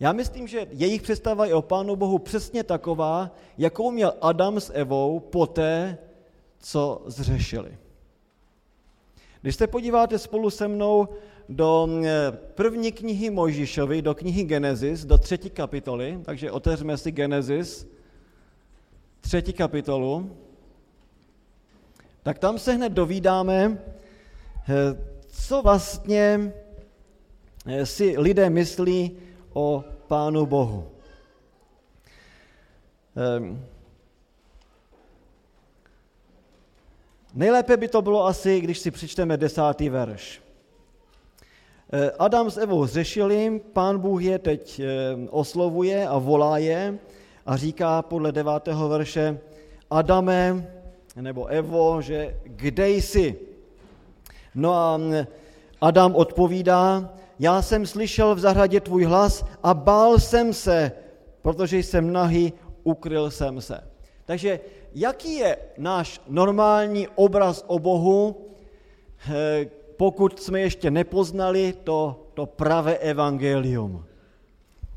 Já 0.00 0.12
myslím, 0.12 0.46
že 0.46 0.66
jejich 0.70 1.02
představa 1.02 1.46
je 1.46 1.54
o 1.54 1.62
Pánu 1.62 1.96
Bohu 1.96 2.18
přesně 2.18 2.64
taková, 2.64 3.30
jakou 3.58 3.90
měl 3.90 4.14
Adam 4.20 4.60
s 4.60 4.72
Evou 4.74 5.20
poté, 5.20 5.98
co 6.58 7.02
zřešili. 7.06 7.78
Když 9.42 9.56
se 9.56 9.66
podíváte 9.66 10.18
spolu 10.18 10.50
se 10.50 10.68
mnou 10.68 11.08
do 11.48 11.88
eh, 12.04 12.32
první 12.32 12.92
knihy 12.92 13.30
Mojžišovi, 13.30 14.02
do 14.02 14.14
knihy 14.14 14.44
Genesis, 14.44 15.04
do 15.04 15.18
třetí 15.18 15.50
kapitoly, 15.50 16.20
takže 16.24 16.50
otevřeme 16.50 16.96
si 16.96 17.12
Genesis, 17.12 17.88
třetí 19.20 19.52
kapitolu, 19.52 20.36
tak 22.22 22.38
tam 22.38 22.58
se 22.58 22.72
hned 22.72 22.92
dovídáme, 22.92 23.78
eh, 24.68 24.74
co 25.28 25.62
vlastně 25.62 26.52
eh, 27.66 27.86
si 27.86 28.18
lidé 28.18 28.50
myslí 28.50 29.16
o 29.58 29.84
Pánu 30.06 30.46
Bohu. 30.46 30.86
Ehm, 33.16 33.64
nejlépe 37.34 37.76
by 37.76 37.88
to 37.88 38.02
bylo 38.02 38.26
asi, 38.26 38.60
když 38.60 38.78
si 38.78 38.90
přečteme 38.90 39.36
desátý 39.36 39.88
verš. 39.88 40.42
Eh, 41.92 42.10
Adam 42.18 42.50
s 42.50 42.56
Evou 42.56 42.86
zřešili, 42.86 43.60
pán 43.72 43.98
Bůh 43.98 44.22
je 44.22 44.38
teď 44.38 44.80
eh, 44.80 44.86
oslovuje 45.30 46.08
a 46.08 46.18
volá 46.18 46.58
je 46.58 46.98
a 47.46 47.56
říká 47.56 48.02
podle 48.02 48.32
devátého 48.32 48.88
verše 48.88 49.38
Adame 49.90 50.70
nebo 51.16 51.46
Evo, 51.46 52.02
že 52.02 52.38
kde 52.44 52.88
jsi? 52.88 53.38
No 54.54 54.74
a 54.74 54.96
mm, 54.96 55.26
Adam 55.80 56.14
odpovídá, 56.14 57.10
já 57.38 57.62
jsem 57.62 57.86
slyšel 57.86 58.34
v 58.34 58.38
zahradě 58.38 58.80
tvůj 58.80 59.04
hlas 59.04 59.44
a 59.62 59.74
bál 59.74 60.18
jsem 60.18 60.52
se, 60.52 60.92
protože 61.42 61.78
jsem 61.78 62.12
nahý, 62.12 62.52
ukryl 62.84 63.30
jsem 63.30 63.60
se. 63.60 63.80
Takže 64.24 64.60
jaký 64.94 65.34
je 65.34 65.58
náš 65.78 66.20
normální 66.28 67.08
obraz 67.08 67.64
o 67.66 67.78
Bohu, 67.78 68.46
eh, 69.30 69.66
pokud 69.96 70.40
jsme 70.40 70.60
ještě 70.60 70.90
nepoznali 70.90 71.74
to, 71.84 72.30
to 72.34 72.46
pravé 72.46 72.96
evangelium? 72.96 74.04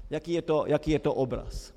Jaký 0.10 0.34
je 0.34 0.42
to, 0.42 0.64
jaký 0.68 0.92
je 0.92 1.00
to 1.00 1.14
obraz? 1.14 1.74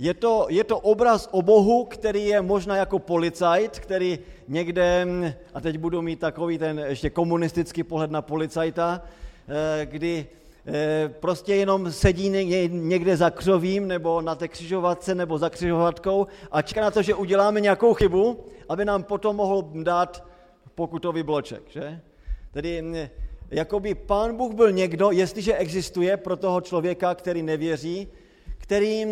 Je 0.00 0.14
to, 0.14 0.46
je 0.48 0.64
to 0.64 0.80
obraz 0.80 1.28
o 1.30 1.42
Bohu, 1.42 1.84
který 1.84 2.26
je 2.26 2.42
možná 2.42 2.76
jako 2.76 2.98
policajt, 2.98 3.78
který 3.78 4.18
někde, 4.48 5.06
a 5.54 5.60
teď 5.60 5.78
budu 5.78 6.02
mít 6.02 6.20
takový 6.20 6.58
ten 6.58 6.78
ještě 6.78 7.10
komunistický 7.10 7.82
pohled 7.82 8.10
na 8.10 8.22
policajta, 8.22 9.02
eh, 9.48 9.86
kdy 9.86 10.26
eh, 10.66 11.08
prostě 11.20 11.54
jenom 11.54 11.92
sedí 11.92 12.28
někde 12.68 13.16
za 13.16 13.30
křovím 13.30 13.88
nebo 13.88 14.20
na 14.20 14.34
té 14.34 14.48
křižovatce 14.48 15.14
nebo 15.14 15.38
za 15.38 15.50
křižovatkou 15.50 16.26
a 16.50 16.62
čeká 16.62 16.80
na 16.80 16.90
to, 16.90 17.02
že 17.02 17.14
uděláme 17.14 17.60
nějakou 17.60 17.94
chybu, 17.94 18.44
aby 18.68 18.84
nám 18.84 19.02
potom 19.02 19.36
mohl 19.36 19.70
dát 19.82 20.24
pokutový 20.74 21.22
bloček, 21.22 21.62
že? 21.68 22.00
Tedy 22.52 22.82
jakoby 23.50 23.94
pán 23.94 24.36
Bůh 24.36 24.54
byl 24.54 24.72
někdo, 24.72 25.10
jestliže 25.10 25.56
existuje 25.56 26.16
pro 26.16 26.36
toho 26.36 26.60
člověka, 26.60 27.14
který 27.14 27.42
nevěří, 27.42 28.08
který 28.58 29.06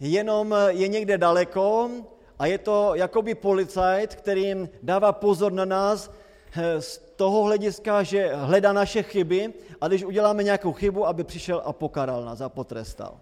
jenom 0.00 0.54
je 0.68 0.88
někde 0.88 1.18
daleko 1.18 1.90
a 2.38 2.46
je 2.46 2.58
to 2.58 2.94
jakoby 2.94 3.34
policajt, 3.34 4.14
který 4.14 4.54
dává 4.82 5.12
pozor 5.12 5.52
na 5.52 5.64
nás 5.64 6.10
eh, 6.56 6.82
z 6.82 6.98
toho 7.16 7.42
hlediska, 7.44 8.02
že 8.02 8.34
hledá 8.34 8.72
naše 8.72 9.02
chyby 9.02 9.54
a 9.80 9.88
když 9.88 10.04
uděláme 10.04 10.42
nějakou 10.42 10.72
chybu, 10.72 11.06
aby 11.06 11.24
přišel 11.24 11.62
a 11.64 11.72
pokaral 11.72 12.24
nás 12.24 12.40
a 12.40 12.48
potrestal. 12.48 13.20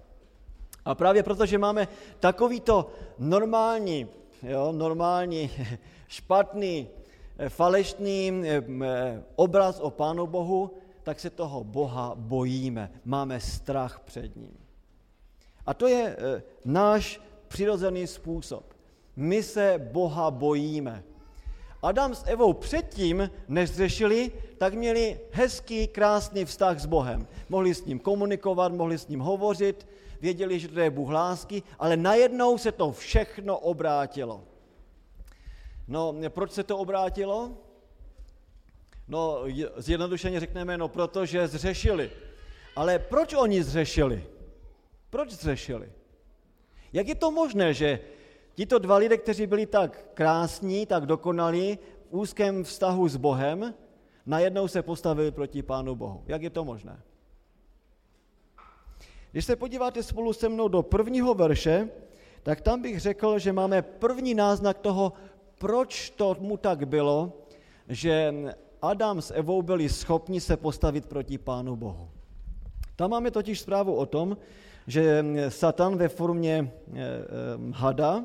A 0.84 0.94
právě 0.94 1.22
proto, 1.22 1.46
že 1.46 1.58
máme 1.58 1.88
takovýto 2.20 2.90
normální, 3.18 4.08
jo, 4.42 4.72
normální, 4.72 5.50
špatný, 6.08 6.88
eh, 7.38 7.48
falešný 7.48 8.42
eh, 8.44 9.22
obraz 9.36 9.80
o 9.80 9.90
Pánu 9.90 10.26
Bohu, 10.26 10.70
tak 11.02 11.20
se 11.20 11.30
toho 11.30 11.64
Boha 11.64 12.12
bojíme. 12.16 12.90
Máme 13.04 13.40
strach 13.40 14.00
před 14.00 14.36
ním. 14.36 14.61
A 15.66 15.74
to 15.74 15.86
je 15.86 16.16
e, 16.18 16.42
náš 16.64 17.20
přirozený 17.48 18.06
způsob. 18.06 18.64
My 19.16 19.42
se 19.42 19.88
Boha 19.92 20.30
bojíme. 20.30 21.04
Adam 21.82 22.14
s 22.14 22.24
Evou 22.26 22.52
předtím, 22.52 23.30
než 23.48 23.70
řešili, 23.70 24.32
tak 24.58 24.74
měli 24.74 25.20
hezký, 25.30 25.86
krásný 25.86 26.44
vztah 26.44 26.78
s 26.78 26.86
Bohem. 26.86 27.26
Mohli 27.48 27.74
s 27.74 27.84
ním 27.84 27.98
komunikovat, 27.98 28.72
mohli 28.72 28.98
s 28.98 29.08
ním 29.08 29.20
hovořit, 29.20 29.86
věděli, 30.20 30.60
že 30.60 30.68
to 30.68 30.80
je 30.80 30.90
Bůh 30.90 31.10
lásky, 31.10 31.62
ale 31.78 31.96
najednou 31.96 32.58
se 32.58 32.72
to 32.72 32.92
všechno 32.92 33.58
obrátilo. 33.58 34.44
No, 35.88 36.14
proč 36.28 36.52
se 36.52 36.62
to 36.62 36.78
obrátilo? 36.78 37.50
No, 39.08 39.38
zjednodušeně 39.76 40.40
řekneme, 40.40 40.78
no 40.78 40.88
protože 40.88 41.48
zřešili. 41.48 42.10
Ale 42.76 42.98
proč 42.98 43.34
oni 43.34 43.62
zřešili? 43.62 44.24
Proč 45.12 45.30
zřešili? 45.30 45.92
Jak 46.92 47.08
je 47.08 47.14
to 47.14 47.30
možné, 47.30 47.74
že 47.74 48.00
tito 48.54 48.78
dva 48.78 48.96
lidé, 48.96 49.16
kteří 49.16 49.46
byli 49.46 49.66
tak 49.66 50.08
krásní, 50.14 50.86
tak 50.86 51.06
dokonalí, 51.06 51.78
v 52.08 52.14
úzkém 52.16 52.64
vztahu 52.64 53.08
s 53.08 53.16
Bohem, 53.16 53.74
najednou 54.26 54.68
se 54.68 54.82
postavili 54.82 55.30
proti 55.30 55.62
Pánu 55.62 55.94
Bohu? 55.94 56.22
Jak 56.26 56.42
je 56.42 56.50
to 56.50 56.64
možné? 56.64 57.00
Když 59.32 59.44
se 59.44 59.56
podíváte 59.56 60.02
spolu 60.02 60.32
se 60.32 60.48
mnou 60.48 60.68
do 60.68 60.82
prvního 60.82 61.34
verše, 61.34 61.88
tak 62.42 62.60
tam 62.60 62.82
bych 62.82 63.00
řekl, 63.00 63.38
že 63.38 63.52
máme 63.52 63.82
první 63.82 64.34
náznak 64.34 64.78
toho, 64.78 65.12
proč 65.58 66.10
to 66.10 66.36
mu 66.40 66.56
tak 66.56 66.88
bylo, 66.88 67.44
že 67.88 68.34
Adam 68.82 69.22
s 69.22 69.34
Evou 69.34 69.62
byli 69.62 69.88
schopni 69.88 70.40
se 70.40 70.56
postavit 70.56 71.06
proti 71.06 71.38
Pánu 71.38 71.76
Bohu. 71.76 72.10
Tam 72.96 73.10
máme 73.10 73.30
totiž 73.30 73.60
zprávu 73.60 73.94
o 73.94 74.06
tom, 74.06 74.36
že 74.86 75.24
Satan 75.48 75.96
ve 75.96 76.08
formě 76.08 76.72
eh, 76.72 76.98
eh, 76.98 77.24
hada 77.72 78.24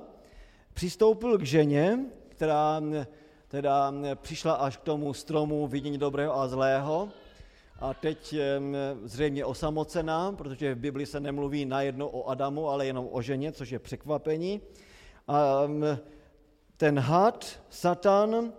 přistoupil 0.74 1.38
k 1.38 1.44
ženě, 1.44 2.00
která 2.30 2.82
teda 3.48 3.94
přišla 4.16 4.54
až 4.54 4.78
k 4.78 4.82
tomu 4.82 5.14
stromu 5.14 5.68
vidění 5.68 5.98
dobrého 5.98 6.40
a 6.40 6.48
zlého 6.48 7.10
a 7.80 7.94
teď 7.94 8.36
zřejmě 9.04 9.46
osamocená, 9.46 10.32
protože 10.32 10.76
v 10.76 10.78
Bibli 10.78 11.06
se 11.06 11.20
nemluví 11.20 11.66
najednou 11.66 12.08
o 12.08 12.30
Adamu, 12.30 12.70
ale 12.70 12.86
jenom 12.86 13.08
o 13.12 13.22
ženě, 13.22 13.52
což 13.52 13.70
je 13.70 13.80
překvapení. 13.80 14.62
A 15.28 15.62
ten 16.78 17.00
had, 17.00 17.60
Satan, 17.70 18.54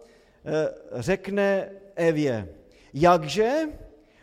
řekne 0.93 1.71
Evě, 1.95 2.49
jakže 2.95 3.63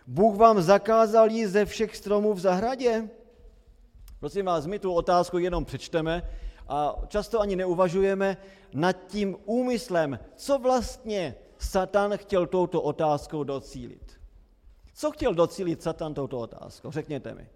Bůh 0.07 0.35
vám 0.35 0.61
zakázal 0.61 1.31
jíst 1.31 1.51
ze 1.51 1.65
všech 1.65 1.95
stromů 1.95 2.33
v 2.33 2.39
zahradě? 2.39 3.09
Prosím 4.25 4.45
vás, 4.45 4.65
my 4.65 4.79
tu 4.79 4.93
otázku 4.93 5.37
jenom 5.37 5.65
přečteme 5.65 6.29
a 6.67 6.95
často 7.07 7.39
ani 7.39 7.55
neuvažujeme 7.55 8.37
nad 8.73 8.95
tím 9.07 9.37
úmyslem, 9.45 10.19
co 10.35 10.59
vlastně 10.59 11.35
Satan 11.57 12.17
chtěl 12.17 12.47
touto 12.47 12.81
otázkou 12.81 13.43
docílit. 13.43 14.19
Co 14.93 15.11
chtěl 15.11 15.33
docílit 15.33 15.83
Satan 15.83 16.13
touto 16.13 16.39
otázkou? 16.39 16.91
Řekněte 16.91 17.33
mi. 17.33 17.49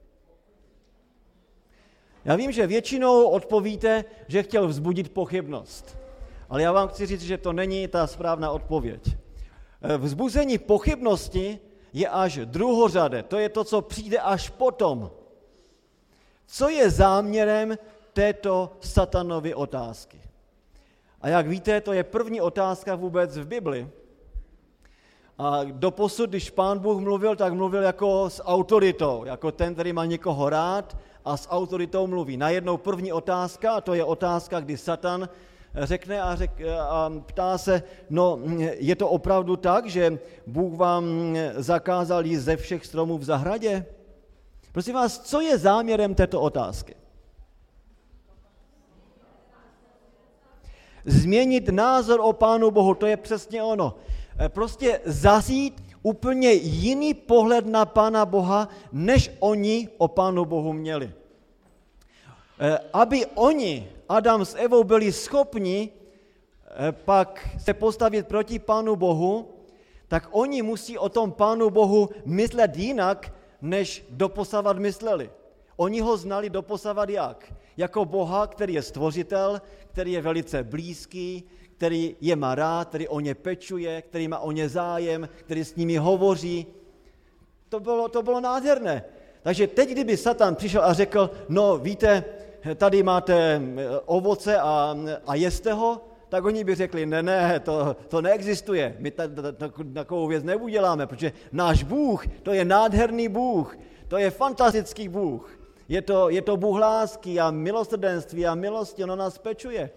Já 2.26 2.36
vím, 2.36 2.52
že 2.52 2.68
většinou 2.68 3.30
odpovíte, 3.30 4.06
že 4.28 4.44
chtěl 4.44 4.68
vzbudit 4.68 5.14
pochybnost. 5.14 5.98
Ale 6.50 6.62
já 6.62 6.72
vám 6.72 6.88
chci 6.88 7.06
říct, 7.06 7.22
že 7.22 7.38
to 7.38 7.54
není 7.54 7.88
ta 7.88 8.08
správná 8.08 8.52
odpověď. 8.52 9.18
Vzbuzení 9.98 10.58
pochybnosti 10.58 11.60
je 11.94 12.10
až 12.10 12.40
druhořadé. 12.46 13.24
To 13.24 13.38
je 13.38 13.50
to, 13.50 13.64
co 13.64 13.82
přijde 13.82 14.20
až 14.20 14.50
potom. 14.50 15.12
Co 16.52 16.70
je 16.70 16.90
záměrem 16.90 17.78
této 18.14 18.72
satanovy 18.82 19.54
otázky? 19.54 20.22
A 21.22 21.28
jak 21.28 21.48
víte, 21.48 21.82
to 21.82 21.94
je 21.94 22.04
první 22.04 22.42
otázka 22.42 22.96
vůbec 22.96 23.38
v 23.38 23.48
Bibli. 23.48 23.90
A 25.38 25.64
doposud, 25.64 26.30
když 26.30 26.50
pán 26.50 26.80
Bůh 26.80 27.02
mluvil, 27.02 27.36
tak 27.36 27.54
mluvil 27.54 27.84
jako 27.84 28.30
s 28.30 28.44
autoritou, 28.44 29.26
jako 29.26 29.52
ten, 29.52 29.74
který 29.74 29.94
má 29.94 30.06
někoho 30.06 30.50
rád 30.50 30.98
a 31.26 31.38
s 31.38 31.50
autoritou 31.50 32.08
mluví. 32.08 32.38
Najednou 32.38 32.78
první 32.78 33.14
otázka, 33.14 33.72
a 33.72 33.82
to 33.82 33.94
je 33.94 34.04
otázka, 34.04 34.60
kdy 34.60 34.78
Satan 34.78 35.30
řekne 35.76 36.22
a, 36.22 36.36
řek, 36.36 36.52
a 36.80 37.12
ptá 37.26 37.58
se, 37.58 37.84
no 38.10 38.40
je 38.78 38.96
to 38.96 39.10
opravdu 39.10 39.56
tak, 39.56 39.86
že 39.86 40.20
Bůh 40.48 40.78
vám 40.78 41.06
zakázal 41.56 42.26
jíst 42.26 42.42
ze 42.42 42.58
všech 42.58 42.86
stromů 42.86 43.18
v 43.18 43.24
zahradě? 43.24 43.86
Prosím 44.72 44.94
vás, 44.94 45.20
co 45.20 45.42
je 45.42 45.58
záměrem 45.58 46.16
této 46.16 46.42
otázky? 46.42 46.96
Změnit 51.06 51.70
názor 51.70 52.20
o 52.24 52.34
Pánu 52.34 52.72
Bohu, 52.72 52.94
to 52.94 53.06
je 53.06 53.18
přesně 53.18 53.64
ono. 53.64 53.96
E, 54.40 54.50
prostě 54.50 55.02
zasít 55.06 55.84
úplně 56.02 56.52
jiný 56.52 57.14
pohled 57.14 57.66
na 57.66 57.86
Pána 57.86 58.26
Boha, 58.26 58.70
než 58.92 59.32
oni 59.40 59.90
o 59.98 60.08
Pánu 60.08 60.46
Bohu 60.46 60.74
měli. 60.74 61.12
E, 62.60 62.80
aby 62.94 63.26
oni, 63.26 63.90
Adam 64.10 64.46
s 64.46 64.56
Evou, 64.56 64.84
byli 64.84 65.12
schopni 65.12 65.90
e, 65.90 66.92
pak 66.92 67.50
se 67.58 67.74
postavit 67.74 68.28
proti 68.28 68.60
Pánu 68.60 68.96
Bohu, 68.96 69.48
tak 70.08 70.28
oni 70.32 70.62
musí 70.62 70.98
o 70.98 71.10
tom 71.10 71.32
Pánu 71.32 71.70
Bohu 71.70 72.10
myslet 72.26 72.78
jinak, 72.78 73.34
než 73.62 74.06
doposavat 74.10 74.78
mysleli. 74.80 75.30
Oni 75.78 76.00
ho 76.00 76.18
znali 76.18 76.50
doposavat 76.50 77.10
jak? 77.10 77.54
Jako 77.78 78.06
Boha, 78.06 78.48
který 78.48 78.74
je 78.74 78.82
stvořitel, 78.82 79.62
který 79.88 80.12
je 80.12 80.22
velice 80.22 80.64
blízký, 80.64 81.44
který 81.78 82.16
je 82.22 82.36
má 82.36 82.56
rád, 82.56 82.88
který 82.90 83.08
o 83.08 83.20
ně 83.20 83.36
pečuje, 83.36 84.02
který 84.02 84.28
má 84.28 84.40
o 84.40 84.52
ně 84.52 84.70
zájem, 84.70 85.30
který 85.36 85.66
s 85.66 85.76
nimi 85.76 85.98
hovoří. 85.98 86.68
To 87.70 87.80
bylo, 87.80 88.10
to 88.10 88.24
bylo 88.24 88.40
nádherné. 88.40 89.04
Takže 89.42 89.68
teď, 89.68 89.90
kdyby 89.90 90.18
Satan 90.18 90.56
přišel 90.56 90.84
a 90.84 90.94
řekl, 90.94 91.32
no 91.50 91.78
víte, 91.78 92.24
tady 92.76 93.04
máte 93.04 93.36
eh, 93.36 94.00
ovoce 94.06 94.60
a, 94.60 94.98
a 95.28 95.36
jeste 95.36 95.74
ho, 95.74 96.09
tak 96.30 96.46
oni 96.46 96.64
by 96.64 96.76
řekli, 96.76 97.06
ne, 97.06 97.24
ne, 97.24 97.60
to, 97.60 97.96
to 98.08 98.22
neexistuje, 98.22 98.96
my 99.00 99.12
takovou 99.94 100.28
věc 100.28 100.44
neuděláme, 100.44 101.08
protože 101.08 101.32
náš 101.52 101.84
Bůh, 101.84 102.28
to 102.44 102.54
je 102.54 102.66
nádherný 102.66 103.28
Bůh, 103.28 103.78
to 104.08 104.18
je 104.18 104.32
fantastický 104.32 105.10
Bůh. 105.10 105.60
Je 105.90 106.02
to, 106.02 106.30
je 106.30 106.42
to 106.42 106.58
Bůh 106.58 106.80
lásky 106.80 107.40
a 107.40 107.52
milosrdenství 107.52 108.46
a 108.46 108.56
milosti, 108.56 109.04
ono 109.04 109.16
nás 109.16 109.38
pečuje. 109.38 109.90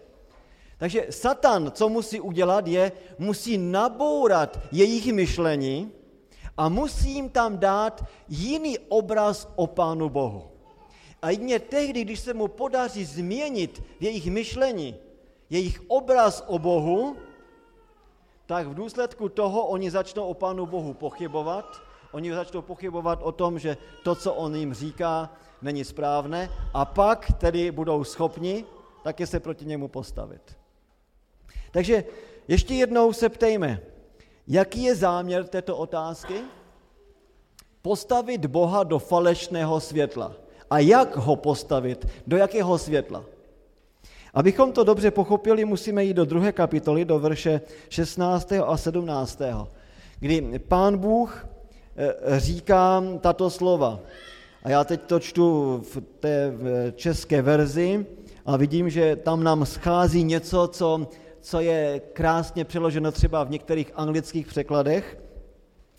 Takže 0.78 1.06
Satan, 1.10 1.72
co 1.74 1.88
musí 1.88 2.20
udělat, 2.20 2.66
je, 2.66 2.92
musí 3.18 3.58
nabourat 3.58 4.58
jejich 4.72 5.12
myšlení 5.12 5.92
a 6.56 6.68
musí 6.68 7.14
jim 7.14 7.28
tam 7.28 7.58
dát 7.58 8.04
jiný 8.28 8.78
obraz 8.78 9.52
o 9.56 9.66
Pánu 9.66 10.08
Bohu. 10.08 10.42
A 11.22 11.30
jedině 11.30 11.58
tehdy, 11.58 12.04
když 12.04 12.20
se 12.20 12.34
mu 12.34 12.48
podaří 12.48 13.04
změnit 13.04 13.82
jejich 14.00 14.26
myšlení, 14.26 14.96
jejich 15.52 15.80
obraz 15.88 16.44
o 16.46 16.58
Bohu, 16.58 17.16
tak 18.46 18.66
v 18.66 18.74
důsledku 18.74 19.28
toho 19.28 19.66
oni 19.66 19.90
začnou 19.90 20.26
o 20.26 20.34
Pánu 20.34 20.66
Bohu 20.66 20.94
pochybovat, 20.94 21.82
oni 22.12 22.34
začnou 22.34 22.62
pochybovat 22.62 23.18
o 23.22 23.32
tom, 23.32 23.58
že 23.58 23.76
to, 24.04 24.14
co 24.14 24.34
on 24.34 24.56
jim 24.56 24.74
říká, 24.74 25.30
není 25.62 25.84
správné 25.84 26.50
a 26.74 26.84
pak 26.84 27.32
tedy 27.38 27.70
budou 27.70 28.04
schopni 28.04 28.64
také 29.02 29.26
se 29.26 29.40
proti 29.40 29.64
němu 29.64 29.88
postavit. 29.88 30.56
Takže 31.70 32.04
ještě 32.48 32.74
jednou 32.74 33.12
se 33.12 33.28
ptejme, 33.28 33.80
jaký 34.48 34.82
je 34.82 34.94
záměr 34.94 35.48
této 35.48 35.76
otázky? 35.76 36.40
Postavit 37.82 38.46
Boha 38.46 38.84
do 38.84 38.98
falešného 38.98 39.80
světla. 39.80 40.32
A 40.70 40.78
jak 40.78 41.16
ho 41.16 41.36
postavit? 41.36 42.06
Do 42.26 42.36
jakého 42.36 42.78
světla? 42.78 43.24
Abychom 44.34 44.72
to 44.72 44.84
dobře 44.84 45.10
pochopili, 45.10 45.64
musíme 45.64 46.04
jít 46.04 46.14
do 46.14 46.24
druhé 46.24 46.52
kapitoly, 46.52 47.04
do 47.04 47.18
verše 47.18 47.60
16. 47.88 48.52
a 48.66 48.76
17., 48.76 49.40
kdy 50.20 50.58
pán 50.58 50.98
Bůh 50.98 51.46
eh, 51.96 52.40
říká 52.40 53.04
tato 53.20 53.50
slova. 53.50 54.00
A 54.62 54.70
já 54.70 54.84
teď 54.84 55.00
to 55.02 55.20
čtu 55.20 55.80
v 55.94 56.00
té 56.20 56.52
české 56.94 57.42
verzi 57.42 58.06
a 58.46 58.56
vidím, 58.56 58.90
že 58.90 59.16
tam 59.16 59.44
nám 59.44 59.66
schází 59.66 60.24
něco, 60.24 60.68
co, 60.68 61.08
co 61.40 61.60
je 61.60 62.00
krásně 62.12 62.64
přeloženo 62.64 63.12
třeba 63.12 63.44
v 63.44 63.50
některých 63.50 63.92
anglických 63.94 64.46
překladech. 64.46 65.21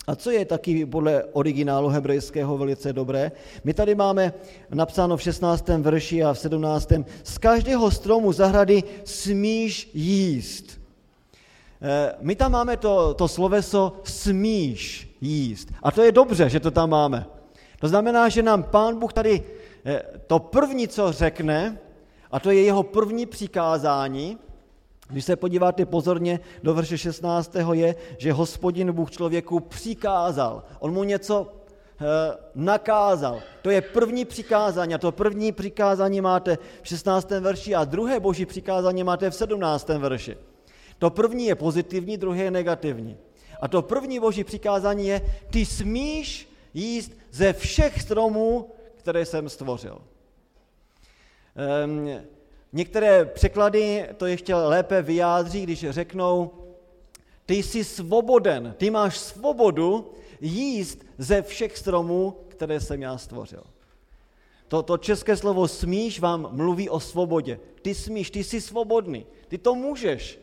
A 0.07 0.15
co 0.15 0.31
je 0.31 0.45
taky 0.45 0.85
podle 0.85 1.23
originálu 1.23 1.87
hebrejského 1.87 2.57
velice 2.57 2.93
dobré? 2.93 3.31
My 3.63 3.73
tady 3.73 3.95
máme 3.95 4.33
napsáno 4.69 5.17
v 5.17 5.21
16. 5.21 5.67
verši 5.67 6.23
a 6.23 6.33
v 6.33 6.39
17. 6.39 6.91
Z 7.23 7.37
každého 7.37 7.91
stromu 7.91 8.31
zahrady 8.31 8.83
smíš 9.03 9.89
jíst. 9.93 10.81
Eh, 11.81 12.15
my 12.19 12.35
tam 12.35 12.51
máme 12.51 12.77
to, 12.77 13.13
to 13.13 13.27
sloveso 13.27 14.01
smíš 14.03 15.15
jíst. 15.21 15.69
A 15.83 15.91
to 15.91 16.01
je 16.03 16.11
dobře, 16.11 16.49
že 16.49 16.59
to 16.59 16.71
tam 16.71 16.89
máme. 16.89 17.25
To 17.79 17.87
znamená, 17.87 18.29
že 18.29 18.43
nám 18.43 18.63
pán 18.63 18.99
Bůh 18.99 19.13
tady 19.13 19.43
eh, 19.85 20.03
to 20.27 20.39
první, 20.39 20.87
co 20.87 21.11
řekne, 21.11 21.79
a 22.31 22.39
to 22.39 22.51
je 22.51 22.63
jeho 22.63 22.83
první 22.83 23.25
přikázání, 23.25 24.37
když 25.13 25.25
se 25.25 25.35
podíváte 25.35 25.85
pozorně 25.85 26.39
do 26.63 26.73
verše 26.73 26.97
16. 26.97 27.55
je, 27.71 27.95
že 28.17 28.33
hospodin 28.33 28.91
Bůh 28.91 29.11
člověku 29.11 29.59
přikázal. 29.59 30.63
On 30.79 30.93
mu 30.93 31.03
něco 31.03 31.47
e, 31.47 32.05
nakázal. 32.55 33.41
To 33.61 33.69
je 33.69 33.81
první 33.81 34.25
přikázání 34.25 34.93
a 34.93 34.97
to 34.97 35.11
první 35.11 35.51
přikázání 35.51 36.21
máte 36.21 36.57
v 36.81 36.87
16. 36.87 37.29
verši 37.29 37.75
a 37.75 37.85
druhé 37.85 38.19
boží 38.19 38.45
přikázání 38.45 39.03
máte 39.03 39.29
v 39.29 39.35
17. 39.35 39.87
verši. 39.89 40.37
To 40.99 41.09
první 41.09 41.45
je 41.45 41.55
pozitivní, 41.55 42.17
druhé 42.17 42.43
je 42.43 42.51
negativní. 42.51 43.17
A 43.61 43.67
to 43.67 43.81
první 43.81 44.19
boží 44.19 44.43
přikázání 44.43 45.07
je, 45.07 45.21
ty 45.49 45.65
smíš 45.65 46.49
jíst 46.73 47.11
ze 47.31 47.53
všech 47.53 48.01
stromů, 48.01 48.71
které 48.95 49.25
jsem 49.25 49.49
stvořil. 49.49 49.97
Um, 51.85 52.09
některé 52.73 53.25
překlady 53.25 54.09
to 54.17 54.25
ještě 54.25 54.55
lépe 54.55 55.01
vyjádří, 55.01 55.63
když 55.63 55.85
řeknou, 55.89 56.51
ty 57.45 57.55
jsi 57.55 57.83
svoboden, 57.83 58.75
ty 58.77 58.89
máš 58.89 59.17
svobodu 59.17 60.13
jíst 60.41 61.05
ze 61.17 61.41
všech 61.41 61.77
stromů, 61.77 62.37
které 62.47 62.79
jsem 62.79 63.01
já 63.01 63.17
stvořil. 63.17 63.63
To, 64.67 64.97
české 64.97 65.37
slovo 65.37 65.67
smíš 65.67 66.19
vám 66.19 66.49
mluví 66.51 66.89
o 66.89 66.99
svobodě. 66.99 67.59
Ty 67.81 67.95
smíš, 67.95 68.31
ty 68.31 68.43
jsi 68.43 68.61
svobodný, 68.61 69.25
ty 69.47 69.57
to 69.57 69.75
můžeš. 69.75 70.39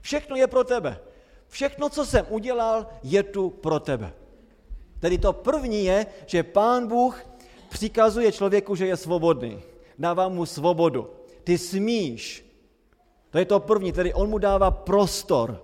Všechno 0.00 0.36
je 0.36 0.46
pro 0.46 0.64
tebe. 0.64 1.00
Všechno, 1.48 1.88
co 1.88 2.06
jsem 2.06 2.26
udělal, 2.28 2.86
je 3.02 3.22
tu 3.22 3.50
pro 3.50 3.80
tebe. 3.80 4.12
Tedy 5.00 5.18
to 5.18 5.32
první 5.32 5.84
je, 5.84 6.06
že 6.26 6.42
pán 6.42 6.86
Bůh 6.88 7.26
přikazuje 7.68 8.32
člověku, 8.32 8.76
že 8.76 8.86
je 8.86 8.96
svobodný. 8.96 9.62
Dává 9.98 10.28
mu 10.28 10.46
svobodu. 10.46 11.10
Ty 11.44 11.58
smíš. 11.58 12.44
To 13.30 13.38
je 13.38 13.44
to 13.44 13.60
první, 13.60 13.92
tedy 13.92 14.14
on 14.14 14.30
mu 14.30 14.38
dává 14.38 14.70
prostor. 14.70 15.62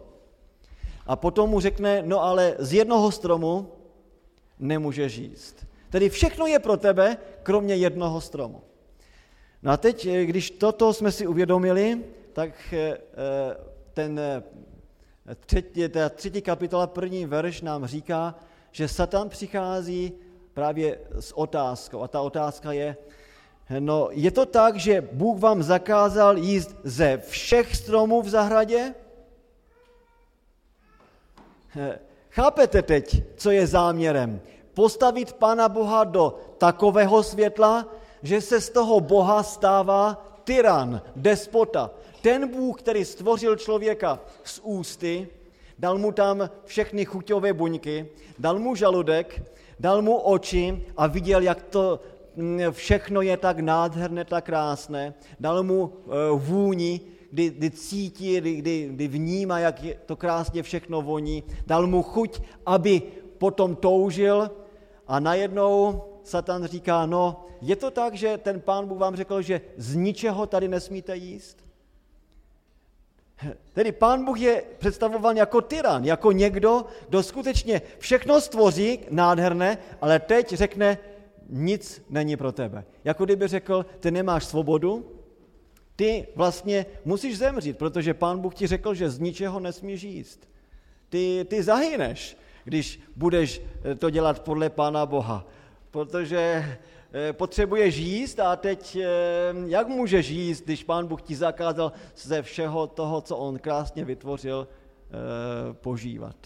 a 1.06 1.16
potom 1.16 1.50
mu 1.50 1.60
řekne, 1.60 2.02
no 2.06 2.22
ale 2.22 2.54
z 2.58 2.72
jednoho 2.72 3.10
stromu 3.10 3.72
nemůžeš 4.58 5.16
jíst. 5.16 5.66
Tedy 5.90 6.08
všechno 6.08 6.46
je 6.46 6.58
pro 6.58 6.76
tebe, 6.76 7.16
kromě 7.42 7.74
jednoho 7.74 8.20
stromu. 8.20 8.62
No 9.62 9.72
a 9.72 9.76
teď, 9.76 10.06
eh, 10.06 10.24
když 10.24 10.50
toto 10.50 10.92
jsme 10.92 11.12
si 11.12 11.26
uvědomili, 11.26 12.04
tak 12.32 12.50
eh, 12.72 12.98
ten 13.92 14.20
třetí, 15.46 15.88
ta 15.88 16.08
třetí 16.08 16.42
kapitola, 16.42 16.86
první 16.86 17.26
verš 17.26 17.62
nám 17.62 17.86
říká, 17.86 18.34
že 18.72 18.88
Satan 18.88 19.28
přichází 19.28 20.12
právě 20.54 21.00
s 21.20 21.38
otázkou. 21.38 22.02
A 22.02 22.08
ta 22.08 22.20
otázka 22.20 22.72
je, 22.72 22.96
no 23.78 24.09
je 24.11 24.30
to 24.30 24.46
tak, 24.46 24.76
že 24.76 25.09
Bůh 25.12 25.38
vám 25.38 25.62
zakázal 25.62 26.38
jíst 26.38 26.76
ze 26.85 27.22
všech 27.28 27.76
stromů 27.76 28.22
v 28.22 28.28
zahradě? 28.28 28.94
Chápete 32.30 32.83
teď, 32.83 33.22
co 33.37 33.50
je 33.50 33.66
záměrem? 33.66 34.40
Postavit 34.74 35.33
Pána 35.33 35.68
Boha 35.68 36.04
do 36.04 36.38
takového 36.59 37.22
světla, 37.22 37.87
že 38.22 38.40
se 38.40 38.61
z 38.61 38.70
toho 38.70 39.00
Boha 39.00 39.42
stává 39.42 40.26
tyran, 40.44 41.02
despota. 41.16 41.90
Ten 42.22 42.48
Bůh, 42.48 42.78
který 42.78 43.04
stvořil 43.04 43.56
člověka 43.56 44.20
z 44.44 44.61
ústy, 44.62 45.28
dal 45.78 45.98
mu 45.98 46.12
tam 46.12 46.50
všechny 46.64 47.04
chuťové 47.04 47.52
buňky, 47.52 48.09
dal 48.38 48.59
mu 48.59 48.74
žaludek, 48.74 49.42
dal 49.80 50.02
mu 50.02 50.16
oči 50.16 50.85
a 50.96 51.06
viděl, 51.06 51.42
jak 51.42 51.62
to 51.62 52.00
všechno 52.70 53.22
je 53.22 53.37
tak 53.37 53.61
nádherné, 53.61 54.24
tak 54.24 54.44
krásné, 54.44 55.14
dal 55.40 55.62
mu 55.62 55.92
eh, 55.92 56.11
vůni, 56.35 57.00
kdy, 57.31 57.50
kdy 57.50 57.70
cítí, 57.70 58.40
kdy, 58.40 58.90
kdy, 58.90 59.09
vnímá, 59.09 59.59
jak 59.59 59.83
je 59.83 59.94
to 60.07 60.16
krásně 60.16 60.62
všechno 60.62 61.03
voní, 61.03 61.42
dal 61.66 61.87
mu 61.87 62.03
chuť, 62.03 62.42
aby 62.66 63.03
potom 63.38 63.76
toužil 63.76 64.50
a 65.07 65.20
najednou 65.20 66.03
Satan 66.24 66.64
říká, 66.64 67.07
no, 67.07 67.46
je 67.61 67.76
to 67.76 67.90
tak, 67.90 68.14
že 68.14 68.38
ten 68.38 68.61
pán 68.61 68.87
Bůh 68.87 68.98
vám 68.98 69.16
řekl, 69.16 69.42
že 69.42 69.61
z 69.76 69.94
ničeho 69.94 70.46
tady 70.46 70.68
nesmíte 70.68 71.16
jíst? 71.16 71.57
Tedy 73.74 73.92
pán 73.92 74.24
Bůh 74.24 74.40
je 74.40 74.64
představován 74.79 75.37
jako 75.37 75.61
tyran, 75.61 76.05
jako 76.05 76.33
někdo, 76.33 76.85
kdo 77.09 77.22
skutečně 77.22 77.83
všechno 77.98 78.40
stvoří 78.40 78.98
nádherné, 79.11 79.79
ale 80.00 80.18
teď 80.18 80.53
řekne, 80.53 80.98
nic 81.50 82.02
není 82.10 82.36
pro 82.36 82.52
tebe. 82.52 82.84
Jako 83.04 83.24
kdyby 83.24 83.46
řekl, 83.46 83.86
ty 84.00 84.10
nemáš 84.10 84.44
svobodu, 84.44 85.12
ty 85.96 86.26
vlastně 86.36 86.86
musíš 87.04 87.38
zemřít, 87.38 87.78
protože 87.78 88.14
pán 88.14 88.40
Bůh 88.40 88.54
ti 88.54 88.66
řekl, 88.66 88.94
že 88.94 89.10
z 89.10 89.18
ničeho 89.18 89.60
nesmíš 89.60 90.02
jíst. 90.02 90.48
Ty, 91.08 91.46
ty 91.48 91.62
zahyneš, 91.62 92.36
když 92.64 93.00
budeš 93.16 93.62
to 93.98 94.10
dělat 94.10 94.40
podle 94.40 94.70
pána 94.70 95.06
Boha, 95.06 95.46
protože 95.90 96.64
Eh, 97.12 97.32
potřebuješ 97.32 97.96
jíst 97.96 98.40
a 98.40 98.56
teď 98.56 98.96
eh, 98.96 99.06
jak 99.66 99.88
můžeš 99.88 100.28
jíst, 100.28 100.64
když 100.64 100.84
pán 100.84 101.06
Bůh 101.06 101.22
ti 101.22 101.36
zakázal 101.36 101.92
ze 102.16 102.42
všeho 102.42 102.86
toho, 102.86 103.20
co 103.20 103.36
on 103.36 103.58
krásně 103.58 104.04
vytvořil, 104.04 104.68
eh, 104.68 105.74
požívat. 105.74 106.36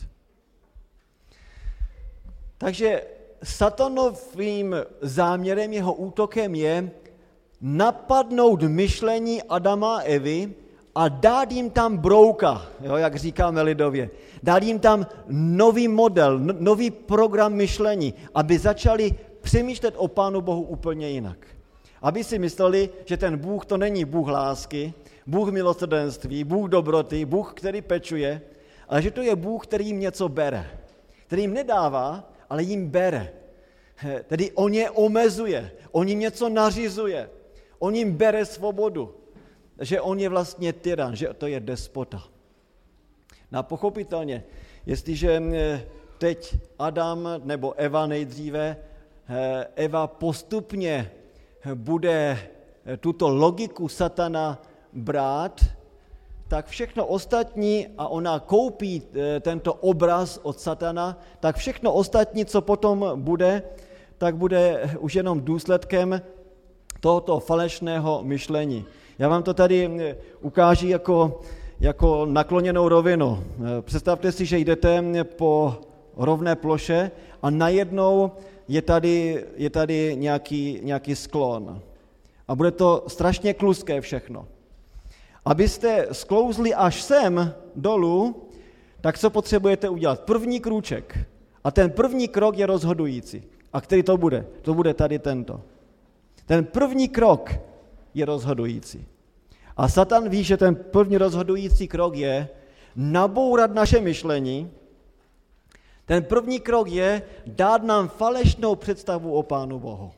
Takže 2.58 3.02
satanovým 3.44 4.76
záměrem, 5.00 5.72
jeho 5.72 5.92
útokem 5.94 6.54
je 6.54 6.90
napadnout 7.60 8.62
myšlení 8.62 9.42
Adama 9.42 9.96
a 9.96 10.00
Evy 10.00 10.54
a 10.94 11.08
dát 11.08 11.52
jim 11.52 11.70
tam 11.70 11.96
brouka, 11.96 12.66
jo, 12.80 12.96
jak 12.96 13.16
říkáme 13.16 13.62
lidově. 13.62 14.10
Dát 14.42 14.62
jim 14.62 14.78
tam 14.78 15.06
nový 15.28 15.88
model, 15.88 16.38
nový 16.38 16.90
program 16.90 17.52
myšlení, 17.52 18.14
aby 18.34 18.58
začali 18.58 19.14
přemýšlet 19.40 19.94
o 19.96 20.08
Pánu 20.08 20.40
Bohu 20.40 20.62
úplně 20.62 21.08
jinak. 21.08 21.46
Aby 22.02 22.24
si 22.24 22.38
mysleli, 22.38 22.90
že 23.04 23.16
ten 23.16 23.36
Bůh 23.36 23.66
to 23.66 23.76
není 23.76 24.04
Bůh 24.04 24.28
lásky, 24.28 24.94
Bůh 25.26 25.50
milosrdenství, 25.50 26.44
Bůh 26.44 26.68
dobroty, 26.68 27.24
Bůh, 27.24 27.54
který 27.54 27.82
pečuje, 27.82 28.40
ale 28.88 29.02
že 29.02 29.10
to 29.10 29.22
je 29.22 29.36
Bůh, 29.36 29.66
který 29.66 29.86
jim 29.86 30.00
něco 30.00 30.28
bere. 30.28 30.70
Který 31.26 31.42
jim 31.42 31.54
nedává, 31.54 32.32
ale 32.54 32.62
jim 32.62 32.86
bere. 32.86 33.32
Tedy 34.30 34.54
on 34.54 34.74
je 34.74 34.90
omezuje, 34.90 35.72
on 35.90 36.08
jim 36.08 36.18
něco 36.18 36.48
nařizuje, 36.48 37.30
on 37.78 37.94
jim 37.94 38.14
bere 38.14 38.46
svobodu. 38.46 39.14
Že 39.80 40.00
on 40.00 40.20
je 40.20 40.28
vlastně 40.28 40.72
tyran, 40.72 41.16
že 41.16 41.34
to 41.34 41.46
je 41.46 41.60
despota. 41.60 42.22
No 43.50 43.58
a 43.58 43.62
pochopitelně, 43.62 44.44
jestliže 44.86 45.42
eh, 45.54 45.82
teď 46.18 46.56
Adam 46.78 47.28
nebo 47.42 47.74
Eva 47.74 48.06
nejdříve 48.06 48.76
Eh, 49.28 49.66
Eva 49.76 50.06
postupně 50.06 51.10
bude 51.74 52.38
tuto 53.00 53.28
logiku 53.28 53.88
satana 53.88 54.62
brát, 54.92 55.64
tak 56.54 56.66
všechno 56.66 57.06
ostatní, 57.06 57.86
a 57.98 58.08
ona 58.08 58.38
koupí 58.38 59.02
eh, 59.02 59.40
tento 59.40 59.74
obraz 59.74 60.38
od 60.42 60.60
satana, 60.60 61.18
tak 61.40 61.56
všechno 61.56 61.92
ostatní, 61.92 62.44
co 62.46 62.62
potom 62.62 63.12
bude, 63.16 63.62
tak 64.18 64.36
bude 64.36 64.90
už 64.98 65.14
jenom 65.14 65.40
důsledkem 65.40 66.22
tohoto 67.00 67.40
falešného 67.40 68.22
myšlení. 68.22 68.84
Já 69.18 69.28
vám 69.28 69.42
to 69.42 69.54
tady 69.54 69.90
eh, 69.98 70.16
ukážu 70.40 70.88
jako, 70.88 71.40
jako 71.80 72.26
nakloněnou 72.26 72.88
rovinu. 72.88 73.44
Představte 73.80 74.32
si, 74.32 74.46
že 74.46 74.58
jdete 74.58 75.24
po 75.24 75.74
rovné 76.16 76.56
ploše 76.56 77.10
a 77.42 77.50
najednou 77.50 78.30
je 78.68 78.82
tady, 78.82 79.44
je 79.56 79.70
tady 79.70 80.16
nějaký, 80.18 80.80
nějaký 80.82 81.16
sklon. 81.16 81.82
A 82.48 82.54
bude 82.54 82.70
to 82.70 83.04
strašně 83.06 83.54
kluské 83.54 84.00
všechno. 84.00 84.53
Abyste 85.44 86.06
sklouzli 86.12 86.74
až 86.74 87.02
sem 87.02 87.54
dolů, 87.76 88.48
tak 89.00 89.18
co 89.18 89.30
potřebujete 89.30 89.88
udělat? 89.88 90.20
První 90.20 90.60
krůček. 90.60 91.18
A 91.64 91.70
ten 91.70 91.90
první 91.90 92.28
krok 92.28 92.58
je 92.58 92.66
rozhodující. 92.66 93.42
A 93.72 93.80
který 93.80 94.02
to 94.02 94.16
bude? 94.16 94.46
To 94.62 94.74
bude 94.74 94.94
tady 94.94 95.18
tento. 95.18 95.60
Ten 96.46 96.64
první 96.64 97.08
krok 97.08 97.50
je 98.14 98.24
rozhodující. 98.24 99.06
A 99.76 99.88
Satan 99.88 100.28
ví, 100.28 100.44
že 100.44 100.56
ten 100.56 100.74
první 100.74 101.18
rozhodující 101.18 101.88
krok 101.88 102.16
je 102.16 102.48
nabourat 102.96 103.74
naše 103.74 104.00
myšlení, 104.00 104.70
ten 106.06 106.24
první 106.24 106.60
krok 106.60 106.88
je 106.88 107.22
dát 107.46 107.82
nám 107.82 108.08
falešnou 108.08 108.74
představu 108.74 109.32
o 109.32 109.42
Pánu 109.42 109.78
Bohu. 109.78 110.12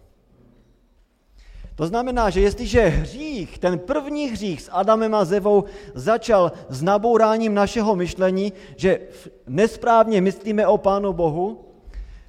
To 1.77 1.87
znamená, 1.87 2.31
že 2.31 2.41
jestliže 2.41 2.81
hřích, 2.87 3.59
ten 3.59 3.79
první 3.79 4.29
hřích 4.29 4.63
s 4.63 4.71
Adamem 4.73 5.15
a 5.15 5.25
Zevou 5.25 5.65
začal 5.95 6.53
s 6.69 6.83
nabouráním 6.83 7.55
našeho 7.55 7.97
myšlení, 7.97 8.53
že 8.77 9.01
nesprávně 9.47 10.21
myslíme 10.21 10.67
o 10.67 10.79
Pánu 10.79 11.13
Bohu, 11.13 11.65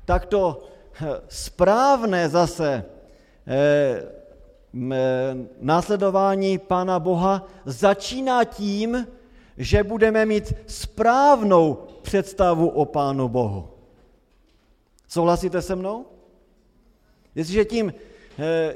tak 0.05 0.25
to 0.25 0.63
eh, 1.01 1.21
správné 1.27 2.29
zase 2.29 2.83
eh, 3.47 4.17
následování 5.61 6.57
Pána 6.57 6.99
Boha 6.99 7.47
začíná 7.65 8.43
tím, 8.43 9.07
že 9.57 9.83
budeme 9.83 10.25
mít 10.25 10.53
správnou 10.67 11.77
představu 12.01 12.67
o 12.67 12.85
Pánu 12.85 13.29
Bohu. 13.29 13.69
Souhlasíte 15.07 15.61
se 15.61 15.75
mnou? 15.75 16.05
Jestliže 17.35 17.65
tím, 17.65 17.93
eh, 17.95 18.16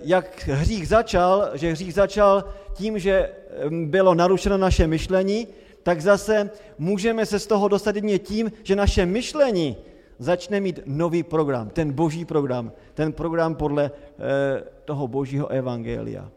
jak 0.01 0.47
hřích 0.47 0.87
začal, 0.87 1.49
že 1.53 1.71
hřích 1.71 1.93
začal 1.93 2.43
tím, 2.73 2.99
že 2.99 3.29
bylo 3.69 4.13
narušeno 4.13 4.57
naše 4.57 4.87
myšlení, 4.87 5.47
tak 5.83 6.01
zase 6.01 6.49
můžeme 6.77 7.25
se 7.25 7.39
z 7.39 7.47
toho 7.47 7.67
dostat 7.67 7.95
jedině 7.95 8.19
tím, 8.19 8.51
že 8.63 8.75
naše 8.75 9.05
myšlení 9.05 9.77
začne 10.19 10.59
mít 10.59 10.79
nový 10.85 11.23
program, 11.23 11.69
ten 11.69 11.93
boží 11.93 12.25
program, 12.25 12.71
ten 12.93 13.13
program 13.13 13.55
podle 13.55 13.91
eh, 13.91 14.63
toho 14.85 15.07
božího 15.07 15.47
evangelia. 15.47 16.31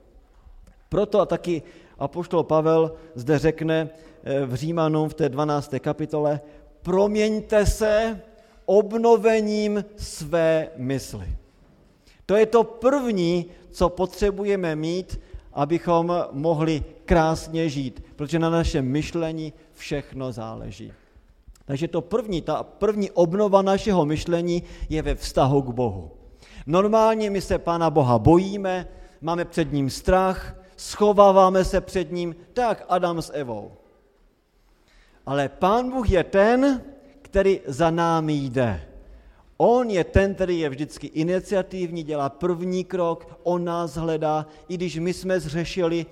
Proto 0.89 1.21
a 1.21 1.27
taky 1.27 1.63
apoštol 1.99 2.43
Pavel 2.43 2.93
zde 3.15 3.39
řekne 3.39 3.89
eh, 4.25 4.47
v 4.47 4.55
Římanům 4.55 5.09
v 5.09 5.15
té 5.15 5.29
12. 5.29 5.75
kapitole, 5.81 6.41
proměňte 6.83 7.67
se 7.67 8.21
obnovením 8.67 9.85
své 9.97 10.69
mysli. 10.77 11.44
To 12.27 12.37
je 12.37 12.47
to 12.47 12.65
první, 12.65 13.47
co 13.71 13.89
potřebujeme 13.89 14.77
mít, 14.77 15.21
abychom 15.53 16.25
mohli 16.33 16.85
krásně 17.05 17.69
žít, 17.69 18.05
protože 18.17 18.39
na 18.39 18.51
našem 18.51 18.87
myšlení 18.87 19.53
všechno 19.73 20.33
záleží. 20.33 20.93
Takže 21.65 21.89
to 21.89 22.01
první, 22.01 22.43
ta 22.43 22.63
první 22.63 23.11
obnova 23.11 23.63
našeho 23.63 24.07
myšlení 24.07 24.63
je 24.89 25.03
ve 25.03 25.15
vztahu 25.15 25.63
k 25.63 25.75
Bohu. 25.75 26.11
Normálně 26.67 27.31
my 27.31 27.41
se 27.41 27.59
Pána 27.59 27.91
Boha 27.91 28.19
bojíme, 28.19 28.89
máme 29.21 29.45
před 29.45 29.73
ním 29.73 29.91
strach, 29.91 30.57
schováváme 30.77 31.65
se 31.65 31.81
před 31.81 32.13
ním, 32.13 32.37
tak 32.53 32.85
Adam 32.89 33.23
s 33.23 33.33
Evou. 33.33 33.73
Ale 35.27 35.49
Pán 35.49 35.91
Bůh 35.91 36.11
je 36.11 36.25
ten, 36.25 36.83
který 37.23 37.61
za 37.67 37.91
námi 37.91 38.33
jde. 38.33 38.94
On 39.65 39.91
je 39.91 40.05
ten, 40.05 40.35
který 40.35 40.59
je 40.59 40.69
vždycky 40.69 41.07
iniciativní, 41.07 42.03
dělá 42.03 42.29
první 42.29 42.85
krok, 42.85 43.41
on 43.43 43.65
nás 43.65 43.97
hledá, 43.97 44.47
i 44.69 44.75
když 44.75 44.99
my 44.99 45.13
jsme 45.13 45.41
zřešili 45.41 46.07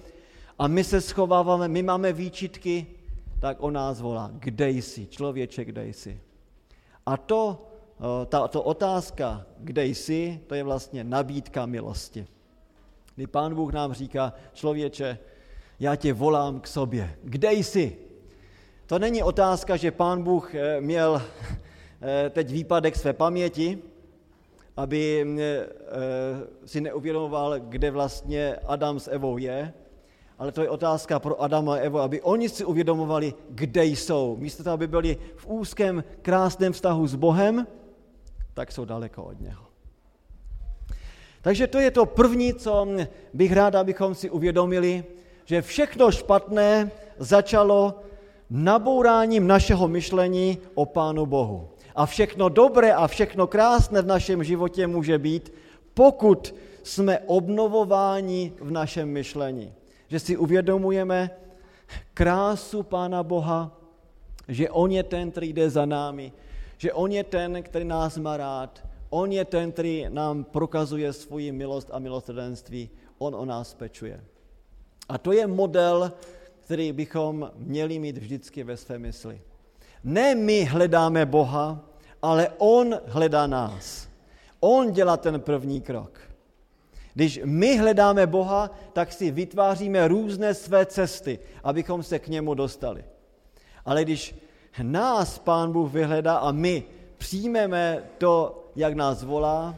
a 0.58 0.68
my 0.68 0.84
se 0.84 1.00
schováváme, 1.00 1.68
my 1.68 1.82
máme 1.82 2.12
výčitky, 2.12 2.86
tak 3.40 3.56
on 3.60 3.72
nás 3.72 4.00
volá, 4.00 4.30
kde 4.32 4.70
jsi, 4.70 5.06
člověče, 5.06 5.64
kde 5.64 5.86
jsi. 5.86 6.20
A 7.06 7.16
to, 7.16 7.68
eh, 8.00 8.26
ta 8.26 8.48
to 8.48 8.62
otázka, 8.62 9.46
kde 9.58 9.86
jsi, 9.86 10.40
to 10.46 10.54
je 10.54 10.64
vlastně 10.64 11.04
nabídka 11.04 11.66
milosti. 11.66 12.26
Kdy 13.14 13.26
pán 13.26 13.54
Bůh 13.54 13.72
nám 13.72 13.92
říká, 13.92 14.32
člověče, 14.52 15.18
já 15.80 15.96
tě 15.96 16.12
volám 16.12 16.60
k 16.60 16.66
sobě, 16.66 17.16
kde 17.24 17.52
jsi? 17.52 17.96
To 18.86 18.98
není 18.98 19.22
otázka, 19.22 19.76
že 19.76 19.90
pán 19.90 20.22
Bůh 20.22 20.54
eh, 20.54 20.80
měl 20.80 21.22
teď 22.30 22.50
výpadek 22.50 22.96
své 22.96 23.12
paměti, 23.12 23.78
aby 24.76 25.26
si 26.64 26.80
neuvědomoval, 26.80 27.60
kde 27.60 27.90
vlastně 27.90 28.56
Adam 28.66 29.00
s 29.00 29.10
Evou 29.10 29.38
je, 29.38 29.72
ale 30.38 30.52
to 30.52 30.62
je 30.62 30.70
otázka 30.70 31.18
pro 31.18 31.42
Adama 31.42 31.74
a 31.74 31.78
Evo, 31.78 32.00
aby 32.00 32.22
oni 32.22 32.48
si 32.48 32.64
uvědomovali, 32.64 33.34
kde 33.50 33.84
jsou. 33.84 34.36
Místo 34.36 34.64
toho, 34.64 34.74
aby 34.74 34.86
byli 34.86 35.16
v 35.36 35.46
úzkém, 35.46 36.04
krásném 36.22 36.72
vztahu 36.72 37.06
s 37.06 37.14
Bohem, 37.14 37.66
tak 38.54 38.72
jsou 38.72 38.84
daleko 38.84 39.24
od 39.24 39.40
něho. 39.40 39.64
Takže 41.42 41.66
to 41.66 41.78
je 41.78 41.90
to 41.90 42.06
první, 42.06 42.54
co 42.54 42.86
bych 43.34 43.52
rád, 43.52 43.74
abychom 43.74 44.14
si 44.14 44.30
uvědomili, 44.30 45.04
že 45.44 45.62
všechno 45.62 46.10
špatné 46.10 46.90
začalo 47.18 48.00
nabouráním 48.50 49.46
našeho 49.46 49.88
myšlení 49.88 50.58
o 50.74 50.86
Pánu 50.86 51.26
Bohu. 51.26 51.68
A 51.94 52.06
všechno 52.06 52.48
dobré 52.48 52.92
a 52.92 53.06
všechno 53.06 53.46
krásné 53.46 54.02
v 54.02 54.06
našem 54.06 54.44
životě 54.44 54.86
může 54.86 55.18
být, 55.18 55.52
pokud 55.94 56.54
jsme 56.82 57.18
obnovováni 57.18 58.52
v 58.60 58.70
našem 58.70 59.08
myšlení 59.08 59.72
že 60.12 60.20
si 60.20 60.36
uvědomujeme 60.36 61.30
krásu 62.14 62.82
Pána 62.82 63.22
Boha, 63.22 63.80
že 64.48 64.70
On 64.70 64.92
je 64.92 65.02
ten, 65.02 65.30
který 65.30 65.52
jde 65.52 65.70
za 65.70 65.86
námi, 65.86 66.32
že 66.78 66.92
On 66.92 67.12
je 67.12 67.24
ten, 67.24 67.62
který 67.62 67.84
nás 67.84 68.16
má 68.16 68.36
rád, 68.36 68.88
On 69.10 69.32
je 69.32 69.44
ten, 69.44 69.72
který 69.72 70.06
nám 70.08 70.44
prokazuje 70.44 71.12
svoji 71.12 71.52
milost 71.52 71.88
a 71.92 71.98
milosrdenství, 71.98 72.90
On 73.18 73.34
o 73.34 73.44
nás 73.44 73.74
pečuje. 73.74 74.24
A 75.08 75.18
to 75.18 75.32
je 75.32 75.46
model, 75.46 76.12
který 76.60 76.92
bychom 76.92 77.50
měli 77.56 77.98
mít 77.98 78.18
vždycky 78.18 78.64
ve 78.64 78.76
své 78.76 78.98
mysli. 78.98 79.40
Ne 80.04 80.34
my 80.34 80.64
hledáme 80.64 81.26
Boha, 81.26 81.80
ale 82.22 82.48
On 82.58 82.94
hledá 83.06 83.46
nás. 83.46 84.08
On 84.60 84.90
dělá 84.90 85.16
ten 85.16 85.40
první 85.40 85.80
krok. 85.80 86.20
Když 87.14 87.40
my 87.44 87.76
hledáme 87.78 88.26
Boha, 88.26 88.70
tak 88.92 89.12
si 89.12 89.30
vytváříme 89.30 90.08
různé 90.08 90.54
své 90.54 90.86
cesty, 90.86 91.38
abychom 91.64 92.02
se 92.02 92.18
k 92.18 92.28
němu 92.28 92.54
dostali. 92.54 93.04
Ale 93.84 94.04
když 94.04 94.34
nás 94.82 95.38
Pán 95.38 95.72
Bůh 95.72 95.92
vyhledá 95.92 96.36
a 96.36 96.52
my 96.52 96.84
přijmeme 97.18 98.02
to, 98.18 98.64
jak 98.76 98.94
nás 98.94 99.22
volá, 99.22 99.74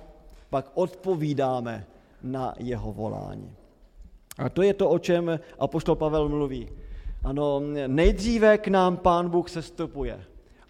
pak 0.51 0.71
odpovídáme 0.75 1.87
na 2.23 2.55
jeho 2.59 2.93
volání. 2.93 3.57
A 4.39 4.49
to 4.49 4.63
je 4.63 4.75
to, 4.75 4.91
o 4.91 4.99
čem 4.99 5.41
apoštol 5.59 5.95
Pavel 5.95 6.29
mluví. 6.29 6.69
Ano, 7.25 7.63
nejdříve 7.87 8.59
k 8.59 8.69
nám 8.69 8.97
Pán 8.97 9.31
Bůh 9.31 9.51
sestupuje. 9.51 10.25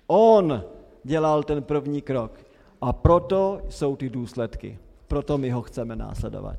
On 0.07 0.65
dělal 1.05 1.43
ten 1.43 1.63
první 1.63 2.03
krok. 2.03 2.33
A 2.81 2.93
proto 2.93 3.61
jsou 3.69 3.97
ty 3.97 4.11
důsledky 4.11 4.79
proto 5.15 5.39
my 5.39 5.51
ho 5.51 5.63
chceme 5.63 5.97
následovat. 5.97 6.59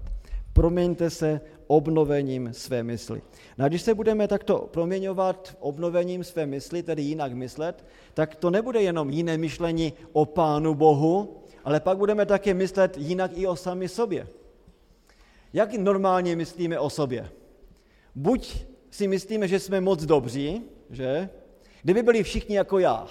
Proměňte 0.53 1.09
se 1.09 1.41
obnovením 1.67 2.53
své 2.53 2.83
mysli. 2.83 3.21
No 3.57 3.65
a 3.65 3.67
když 3.67 3.81
se 3.81 3.93
budeme 3.93 4.27
takto 4.27 4.69
proměňovat 4.71 5.57
obnovením 5.59 6.23
své 6.23 6.45
mysli, 6.45 6.83
tedy 6.83 7.01
jinak 7.01 7.33
myslet, 7.33 7.85
tak 8.13 8.35
to 8.35 8.49
nebude 8.49 8.81
jenom 8.81 9.09
jiné 9.09 9.37
myšlení 9.37 9.93
o 10.11 10.25
Pánu 10.25 10.73
Bohu, 10.73 11.43
ale 11.63 11.79
pak 11.79 11.97
budeme 11.97 12.25
také 12.25 12.53
myslet 12.53 12.97
jinak 12.97 13.31
i 13.35 13.47
o 13.47 13.55
sami 13.55 13.89
sobě. 13.89 14.27
Jak 15.53 15.73
normálně 15.73 16.35
myslíme 16.35 16.79
o 16.79 16.89
sobě? 16.89 17.29
Buď 18.15 18.65
si 18.95 19.07
myslíme, 19.07 19.47
že 19.47 19.59
jsme 19.59 19.81
moc 19.81 20.05
dobří, 20.05 20.63
že? 20.89 21.29
Kdyby 21.83 22.03
byli 22.03 22.23
všichni 22.23 22.55
jako 22.55 22.79
já, 22.79 23.07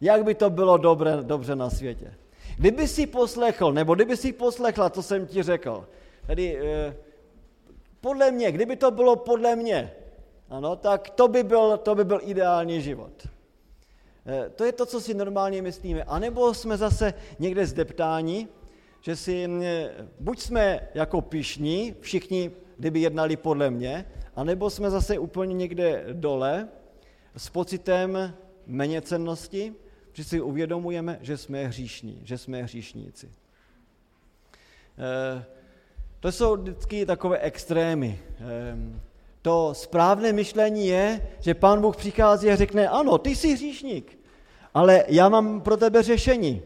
jak 0.00 0.24
by 0.24 0.34
to 0.34 0.50
bylo 0.50 0.76
dobré, 0.76 1.16
dobře 1.22 1.56
na 1.56 1.70
světě? 1.70 2.14
Kdyby 2.58 2.88
si 2.88 3.06
poslechl, 3.06 3.72
nebo 3.72 3.94
kdyby 3.94 4.16
si 4.16 4.32
poslechla, 4.32 4.90
co 4.90 5.02
jsem 5.02 5.26
ti 5.26 5.42
řekl, 5.42 5.88
tedy 6.26 6.58
eh, 6.60 6.96
podle 8.00 8.30
mě, 8.30 8.52
kdyby 8.52 8.76
to 8.76 8.90
bylo 8.90 9.16
podle 9.16 9.56
mě, 9.56 9.92
ano, 10.50 10.76
tak 10.76 11.10
to 11.10 11.28
by 11.28 11.42
byl, 11.42 11.78
to 11.78 11.94
by 11.94 12.04
byl 12.04 12.20
ideální 12.22 12.80
život. 12.82 13.28
Eh, 14.26 14.50
to 14.50 14.64
je 14.64 14.72
to, 14.72 14.86
co 14.86 15.00
si 15.00 15.14
normálně 15.14 15.62
myslíme. 15.62 16.04
A 16.04 16.18
nebo 16.18 16.54
jsme 16.54 16.76
zase 16.76 17.14
někde 17.38 17.66
zdeptáni, 17.66 18.48
že 19.00 19.16
si, 19.16 19.48
eh, 19.62 19.90
buď 20.20 20.38
jsme 20.40 20.88
jako 20.94 21.20
pišní, 21.20 21.94
všichni, 22.00 22.65
kdyby 22.78 23.00
jednali 23.00 23.36
podle 23.36 23.70
mě, 23.70 24.06
anebo 24.36 24.70
jsme 24.70 24.90
zase 24.90 25.18
úplně 25.18 25.54
někde 25.54 26.04
dole 26.12 26.68
s 27.36 27.48
pocitem 27.50 28.34
méněcennosti, 28.66 29.74
že 30.12 30.24
si 30.24 30.40
uvědomujeme, 30.40 31.18
že 31.20 31.36
jsme 31.36 31.66
hříšní, 31.66 32.20
že 32.24 32.38
jsme 32.38 32.62
hříšníci. 32.62 33.30
Eh, 34.98 35.44
to 36.20 36.32
jsou 36.32 36.56
vždycky 36.56 37.06
takové 37.06 37.38
extrémy. 37.38 38.18
Ehm, 38.40 39.00
to 39.42 39.74
správné 39.74 40.32
myšlení 40.32 40.86
je, 40.86 41.28
že 41.40 41.54
pán 41.54 41.80
Bůh 41.80 41.96
přichází 41.96 42.50
a 42.50 42.56
řekne, 42.56 42.88
ano, 42.88 43.18
ty 43.18 43.30
jsi 43.36 43.52
hříšník, 43.52 44.18
ale 44.74 45.04
já 45.08 45.28
mám 45.28 45.60
pro 45.60 45.76
tebe 45.76 46.02
řešení. 46.02 46.62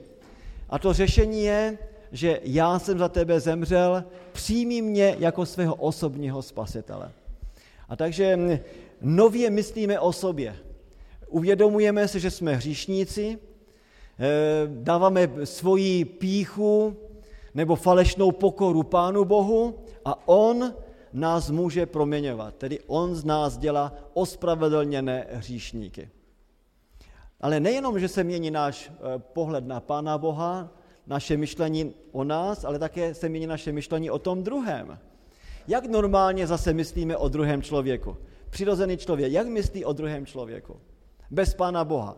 A 0.69 0.79
to 0.79 0.93
řešení 0.93 1.45
je, 1.45 1.79
že 2.13 2.41
já 2.43 2.79
jsem 2.79 2.99
za 2.99 3.09
tebe 3.09 3.41
zemřel, 3.41 4.05
přijmi 4.33 4.83
mě 4.83 5.17
jako 5.19 5.47
svého 5.47 5.75
osobního 5.75 6.43
spasitele. 6.43 7.11
A 7.89 7.97
takže 7.97 8.37
hm, 8.37 8.59
nově 9.01 9.51
myslíme 9.51 10.01
o 10.01 10.13
sobě 10.13 10.57
uvědomujeme 11.31 12.09
si, 12.09 12.21
že 12.21 12.31
jsme 12.31 12.55
hříšníci, 12.55 13.39
eh, 13.39 14.27
dáváme 14.67 15.31
svoji 15.45 16.05
píchu 16.05 16.97
nebo 17.55 17.77
falešnou 17.77 18.33
pokoru 18.33 18.83
Pánu 18.83 19.25
Bohu 19.25 19.79
a 20.05 20.29
On 20.29 20.75
nás 21.13 21.51
může 21.51 21.87
proměňovat. 21.87 22.55
Tedy 22.55 22.79
On 22.87 23.15
z 23.15 23.25
nás 23.25 23.59
dělá 23.59 23.93
ospravedlněné 24.15 25.27
hříšníky. 25.31 26.11
Ale 27.41 27.61
nejenom, 27.61 27.99
že 27.99 28.09
se 28.09 28.25
mění 28.25 28.51
náš 28.51 28.91
eh, 28.91 29.19
pohled 29.19 29.67
na 29.67 29.81
Pána 29.81 30.19
Boha, 30.19 30.69
naše 31.11 31.37
myšlení 31.37 31.95
o 32.13 32.25
nás, 32.25 32.65
ale 32.65 32.79
také 32.79 33.15
se 33.15 33.29
mění 33.29 33.47
naše 33.47 33.73
myšlení 33.73 34.11
o 34.11 34.19
tom 34.19 34.43
druhém. 34.43 34.99
Jak 35.69 35.87
normálně 35.87 36.47
zase 36.47 36.73
myslíme 36.73 37.17
o 37.17 37.29
druhém 37.29 37.63
člověku? 37.63 38.17
Přirozený 38.51 38.97
člověk, 38.97 39.33
jak 39.33 39.47
myslí 39.47 39.85
o 39.85 39.93
druhém 39.93 40.27
člověku? 40.27 40.77
bez 41.31 41.55
Pána 41.55 41.85
Boha. 41.85 42.17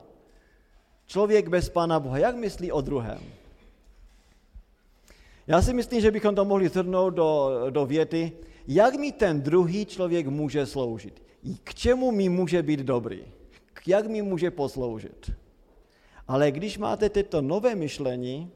Člověk 1.07 1.49
bez 1.49 1.69
Pána 1.69 2.01
Boha, 2.01 2.19
jak 2.19 2.37
myslí 2.37 2.73
o 2.73 2.81
druhém? 2.81 3.21
Já 5.47 5.63
si 5.63 5.73
myslím, 5.73 6.01
že 6.01 6.11
bychom 6.11 6.35
to 6.35 6.45
mohli 6.45 6.69
zhrnout 6.69 7.15
do, 7.15 7.51
do 7.71 7.87
věty, 7.87 8.33
jak 8.69 8.95
mi 8.95 9.13
ten 9.13 9.43
druhý 9.43 9.87
člověk 9.87 10.27
může 10.27 10.67
sloužit. 10.67 11.23
K 11.65 11.75
čemu 11.75 12.13
mi 12.13 12.29
může 12.29 12.63
být 12.63 12.81
dobrý? 12.81 13.25
Jak 13.87 14.07
mi 14.07 14.23
může 14.23 14.51
posloužit? 14.51 15.31
Ale 16.29 16.51
když 16.51 16.79
máte 16.79 17.09
tyto 17.09 17.43
nové 17.43 17.75
myšlení, 17.75 18.53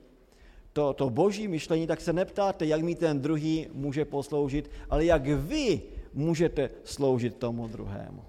to, 0.77 0.93
to 0.93 1.11
boží 1.11 1.49
myšlení, 1.49 1.87
tak 1.87 2.01
se 2.01 2.13
neptáte, 2.13 2.67
jak 2.67 2.83
mi 2.83 2.95
ten 2.95 3.21
druhý 3.21 3.67
může 3.73 4.05
posloužit, 4.05 4.71
ale 4.91 5.05
jak 5.05 5.27
vy 5.27 5.83
můžete 6.13 6.71
sloužit 6.85 7.37
tomu 7.37 7.69
druhému. 7.69 8.23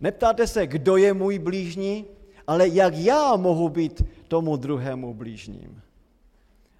Neptáte 0.00 0.46
se, 0.46 0.66
kdo 0.66 0.96
je 0.96 1.14
můj 1.14 1.38
blížní, 1.38 2.04
ale 2.46 2.68
jak 2.68 2.94
já 2.94 3.36
mohu 3.36 3.68
být 3.68 4.02
tomu 4.28 4.56
druhému 4.56 5.14
blížním. 5.14 5.82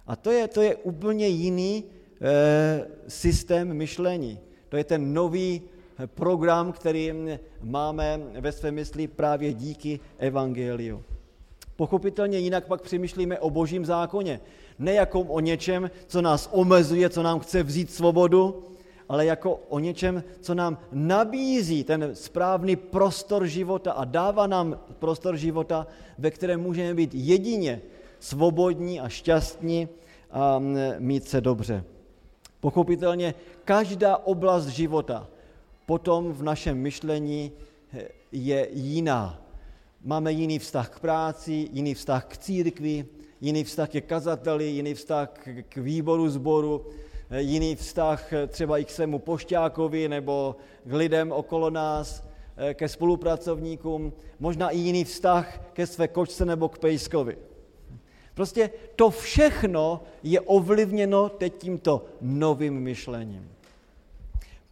A 0.07 0.15
to 0.15 0.31
je, 0.31 0.47
to 0.47 0.61
je 0.61 0.75
úplně 0.75 1.27
jiný 1.27 1.83
e, 1.83 2.85
systém 3.07 3.73
myšlení. 3.73 4.39
To 4.69 4.77
je 4.77 4.83
ten 4.83 5.13
nový 5.13 5.61
eh, 5.63 6.07
program, 6.07 6.71
který 6.71 7.13
máme 7.61 8.19
ve 8.39 8.51
své 8.51 8.71
mysli 8.71 9.07
právě 9.07 9.53
díky 9.53 9.99
evangeliu. 10.17 11.03
Pochopitelně 11.75 12.37
jinak 12.37 12.67
pak 12.67 12.81
přemýšlíme 12.81 13.39
o 13.39 13.49
božím 13.49 13.85
zákoně. 13.85 14.39
Ne 14.79 14.93
jako 14.93 15.19
o 15.21 15.39
něčem, 15.39 15.91
co 16.07 16.21
nás 16.21 16.49
omezuje, 16.51 17.09
co 17.09 17.23
nám 17.23 17.39
chce 17.39 17.63
vzít 17.63 17.91
svobodu, 17.91 18.63
ale 19.09 19.25
jako 19.25 19.59
o 19.69 19.79
něčem, 19.79 20.23
co 20.41 20.53
nám 20.53 20.77
nabízí 20.91 21.83
ten 21.83 22.09
správný 22.13 22.75
prostor 22.75 23.45
života 23.45 23.91
a 23.91 24.05
dává 24.05 24.47
nám 24.47 24.79
prostor 24.99 25.37
života, 25.37 25.87
ve 26.17 26.31
kterém 26.31 26.61
můžeme 26.61 26.93
být 26.93 27.11
jedině 27.13 27.81
svobodní 28.19 28.99
a 28.99 29.09
šťastní 29.09 29.89
a 30.31 30.61
mít 30.99 31.27
se 31.27 31.41
dobře. 31.41 31.83
Pochopitelně 32.59 33.33
každá 33.65 34.17
oblast 34.17 34.67
života 34.67 35.27
potom 35.85 36.33
v 36.33 36.43
našem 36.43 36.77
myšlení 36.77 37.51
je 38.31 38.67
jiná. 38.71 39.42
Máme 40.05 40.31
jiný 40.31 40.59
vztah 40.59 40.89
k 40.89 40.99
práci, 40.99 41.69
jiný 41.71 41.93
vztah 41.93 42.25
k 42.25 42.37
církvi, 42.37 43.05
jiný 43.41 43.63
vztah 43.63 43.89
ke 43.89 44.01
kazateli, 44.01 44.65
jiný 44.65 44.93
vztah 44.93 45.29
k 45.69 45.77
výboru 45.77 46.29
sboru, 46.29 46.85
jiný 47.37 47.75
vztah 47.75 48.33
třeba 48.47 48.77
i 48.77 48.85
k 48.85 48.89
svému 48.89 49.19
pošťákovi 49.19 50.09
nebo 50.09 50.55
k 50.85 50.93
lidem 50.93 51.31
okolo 51.31 51.69
nás, 51.69 52.23
ke 52.73 52.87
spolupracovníkům, 52.87 54.13
možná 54.39 54.69
i 54.69 54.77
jiný 54.77 55.03
vztah 55.03 55.71
ke 55.73 55.87
své 55.87 56.07
kočce 56.07 56.45
nebo 56.45 56.69
k 56.69 56.79
pejskovi. 56.79 57.37
Prostě 58.33 58.69
to 58.95 59.09
všechno 59.09 60.03
je 60.23 60.41
ovlivněno 60.41 61.29
teď 61.29 61.53
tímto 61.57 62.05
novým 62.21 62.79
myšlením. 62.79 63.51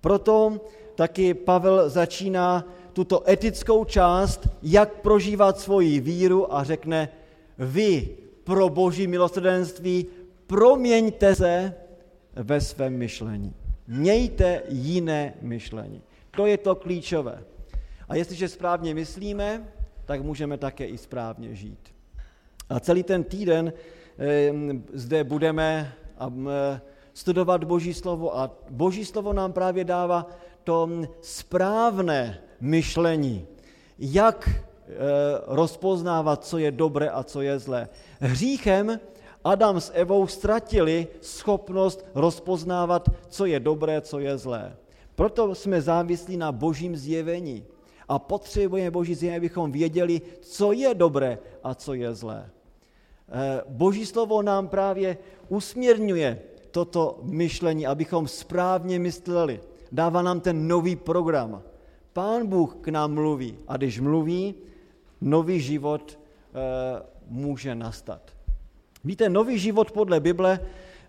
Proto 0.01 0.61
taky 0.95 1.34
Pavel 1.34 1.89
začíná 1.89 2.67
tuto 2.94 3.30
etickou 3.30 3.86
část, 3.86 4.48
jak 4.64 5.02
prožívat 5.02 5.60
svoji 5.60 6.00
víru 6.00 6.56
a 6.56 6.64
řekne, 6.64 7.10
vy 7.58 8.10
pro 8.44 8.70
boží 8.70 9.08
milosrdenství 9.08 10.06
proměňte 10.48 11.36
se 11.36 11.74
ve 12.36 12.62
svém 12.62 12.98
myšlení. 12.98 13.54
Mějte 13.88 14.62
jiné 14.70 15.34
myšlení. 15.42 16.02
To 16.32 16.46
je 16.46 16.58
to 16.58 16.76
klíčové. 16.76 17.44
A 18.10 18.16
jestliže 18.16 18.48
správně 18.48 18.94
myslíme, 18.94 19.68
tak 20.06 20.22
můžeme 20.22 20.58
také 20.58 20.86
i 20.86 20.98
správně 20.98 21.56
žít. 21.56 21.94
A 22.70 22.80
celý 22.80 23.04
ten 23.04 23.24
týden 23.24 23.74
zde 24.94 25.24
budeme 25.24 25.94
studovat 27.14 27.64
Boží 27.64 27.94
slovo 27.94 28.38
a 28.38 28.52
Boží 28.70 29.06
slovo 29.06 29.34
nám 29.34 29.54
právě 29.54 29.84
dává 29.84 30.28
to 30.64 30.89
správné 31.22 32.39
myšlení, 32.62 33.47
jak 33.99 34.49
eh, 34.49 34.93
rozpoznávat, 35.47 36.45
co 36.45 36.57
je 36.57 36.72
dobré 36.72 37.09
a 37.09 37.24
co 37.24 37.41
je 37.41 37.59
zlé. 37.59 37.89
Hříchem 38.20 38.99
Adam 39.43 39.82
s 39.82 39.91
Evou 39.93 40.28
ztratili 40.28 41.07
schopnost 41.22 42.05
rozpoznávat, 42.16 43.09
co 43.30 43.45
je 43.45 43.59
dobré, 43.59 44.01
co 44.01 44.20
je 44.20 44.38
zlé. 44.38 44.76
Proto 45.16 45.55
jsme 45.55 45.82
závislí 45.82 46.38
na 46.38 46.51
božím 46.51 46.95
zjevení 46.95 47.66
a 48.07 48.20
potřebujeme 48.20 48.91
boží 48.91 49.16
zjevení, 49.16 49.38
abychom 49.38 49.72
věděli, 49.72 50.22
co 50.41 50.72
je 50.72 50.93
dobré 50.93 51.39
a 51.64 51.76
co 51.76 51.93
je 51.93 52.14
zlé. 52.14 52.49
Eh, 53.32 53.62
boží 53.70 54.05
slovo 54.05 54.41
nám 54.41 54.68
právě 54.68 55.18
usměrňuje 55.49 56.41
toto 56.72 57.20
myšlení, 57.24 57.88
abychom 57.88 58.28
správně 58.28 58.99
mysleli. 58.99 59.62
Dává 59.91 60.22
nám 60.22 60.39
ten 60.39 60.68
nový 60.68 60.95
program. 60.95 61.64
Pán 62.14 62.47
Bůh 62.47 62.76
k 62.82 62.88
nám 62.88 63.14
mluví 63.14 63.57
a 63.68 63.78
když 63.78 63.99
mluví, 63.99 64.55
nový 65.22 65.59
život 65.59 66.20
e, 66.20 67.01
může 67.28 67.76
nastat. 67.76 68.22
Víte, 69.03 69.30
nový 69.30 69.59
život 69.59 69.91
podle 69.91 70.20
Bible 70.20 70.59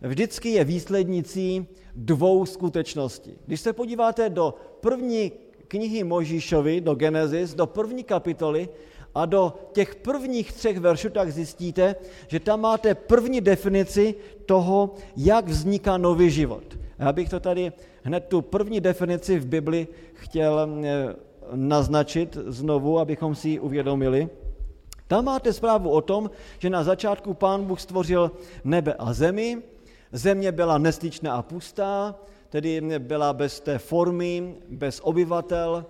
vždycky 0.00 0.48
je 0.48 0.64
výslednicí 0.64 1.66
dvou 1.94 2.46
skutečností. 2.46 3.32
Když 3.46 3.61
se 3.61 3.72
podíváte 3.72 4.30
do 4.30 4.55
první 4.80 5.32
knihy 5.68 6.05
Možíšovi, 6.05 6.80
do 6.80 6.94
Genesis, 6.94 7.55
do 7.55 7.66
první 7.66 8.05
kapitoly 8.05 8.68
a 9.14 9.26
do 9.26 9.55
těch 9.72 9.94
prvních 9.94 10.53
třech 10.53 10.80
veršů, 10.80 11.11
tak 11.11 11.32
zjistíte, 11.32 11.96
že 12.28 12.40
tam 12.40 12.61
máte 12.61 12.94
první 12.94 13.40
definici 13.40 14.14
toho, 14.46 14.94
jak 15.16 15.48
vzniká 15.48 15.96
nový 15.96 16.30
život. 16.30 16.82
Já 17.03 17.12
bych 17.12 17.28
to 17.28 17.40
tady 17.40 17.72
hned 18.03 18.24
tu 18.28 18.42
první 18.42 18.80
definici 18.80 19.38
v 19.38 19.46
Bibli 19.46 19.88
chtěl 20.14 20.61
eh, 20.84 21.14
naznačit 21.55 22.38
znovu, 22.46 22.98
abychom 22.98 23.34
si 23.34 23.48
ji 23.48 23.61
uvědomili. 23.61 24.28
Tam 25.09 25.24
máte 25.24 25.53
zprávu 25.53 25.90
o 25.90 26.00
tom, 26.00 26.30
že 26.59 26.70
na 26.70 26.84
začátku 26.84 27.34
pán 27.34 27.64
Bůh 27.64 27.80
stvořil 27.80 28.30
nebe 28.64 28.94
a 28.94 29.12
zemi, 29.12 29.62
země 30.12 30.53
byla 30.53 30.78
nesličná 30.78 31.34
a 31.34 31.42
pustá, 31.42 32.14
tedy 32.48 32.98
byla 32.98 33.32
bez 33.32 33.61
té 33.61 33.78
formy, 33.78 34.55
bez 34.68 35.00
obyvatel. 35.03 35.86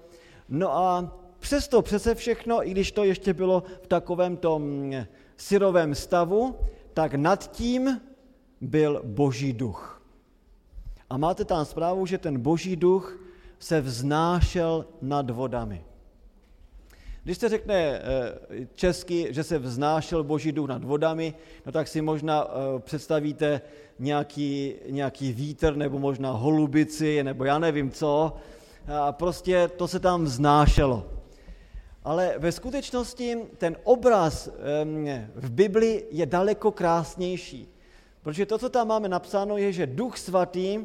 No 0.48 0.76
a 0.76 1.12
přesto 1.38 1.82
přece 1.82 2.14
všechno, 2.14 2.68
i 2.68 2.70
když 2.70 2.92
to 2.92 3.04
ještě 3.04 3.34
bylo 3.34 3.62
v 3.82 3.86
takovém 3.86 4.36
tom 4.36 4.92
syrovém 5.36 5.94
stavu, 5.94 6.56
tak 6.94 7.14
nad 7.14 7.52
tím 7.52 8.00
byl 8.60 9.02
boží 9.04 9.52
duch. 9.52 10.01
A 11.12 11.16
máte 11.16 11.44
tam 11.44 11.64
zprávu, 11.64 12.06
že 12.06 12.18
ten 12.18 12.40
boží 12.40 12.76
duch 12.76 13.18
se 13.58 13.80
vznášel 13.80 14.86
nad 15.02 15.30
vodami. 15.30 15.84
Když 17.24 17.38
se 17.38 17.48
řekne 17.48 17.74
eh, 17.74 18.00
česky, 18.74 19.28
že 19.30 19.44
se 19.44 19.58
vznášel 19.58 20.24
boží 20.24 20.52
duch 20.52 20.68
nad 20.68 20.84
vodami, 20.84 21.34
no 21.66 21.72
tak 21.72 21.88
si 21.88 22.00
možná 22.00 22.44
eh, 22.44 22.78
představíte 22.80 23.60
nějaký, 23.98 24.74
nějaký 24.88 25.32
vítr 25.32 25.76
nebo 25.76 25.98
možná 25.98 26.30
holubici 26.30 27.22
nebo 27.22 27.44
já 27.44 27.58
nevím 27.58 27.90
co. 27.90 28.32
A 28.88 29.12
prostě 29.12 29.68
to 29.68 29.88
se 29.88 30.00
tam 30.00 30.24
vznášelo. 30.24 31.06
Ale 32.04 32.34
ve 32.38 32.52
skutečnosti 32.52 33.36
ten 33.58 33.76
obraz 33.84 34.48
v 35.34 35.50
Bibli 35.50 36.04
je 36.10 36.26
daleko 36.26 36.72
krásnější. 36.72 37.68
Protože 38.22 38.46
to, 38.46 38.58
co 38.58 38.68
tam 38.68 38.88
máme 38.88 39.08
napsáno, 39.08 39.56
je, 39.56 39.72
že 39.72 39.86
Duch 39.86 40.18
Svatý 40.18 40.84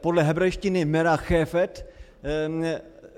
podle 0.00 0.22
hebrejštiny 0.22 0.84
merachefet 0.84 1.92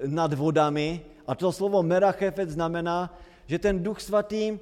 nad 0.07 0.35
vodami 0.35 1.01
a 1.27 1.35
to 1.35 1.53
slovo 1.53 1.83
merachefet 1.83 2.51
znamená, 2.51 3.19
že 3.47 3.59
ten 3.59 3.83
duch 3.83 4.01
svatý 4.01 4.53
eh, 4.53 4.59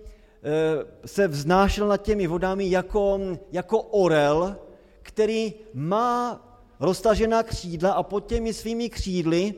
se 1.06 1.28
vznášel 1.28 1.88
nad 1.88 2.02
těmi 2.02 2.26
vodami 2.26 2.70
jako, 2.70 3.20
jako 3.52 3.82
orel, 3.82 4.56
který 5.02 5.54
má 5.74 6.40
roztažená 6.80 7.42
křídla 7.42 7.92
a 7.92 8.02
pod 8.02 8.26
těmi 8.26 8.54
svými 8.54 8.90
křídly 8.90 9.54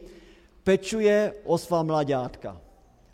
pečuje 0.65 1.35
o 1.45 1.59
svá 1.59 1.83
mladátka. 1.83 2.61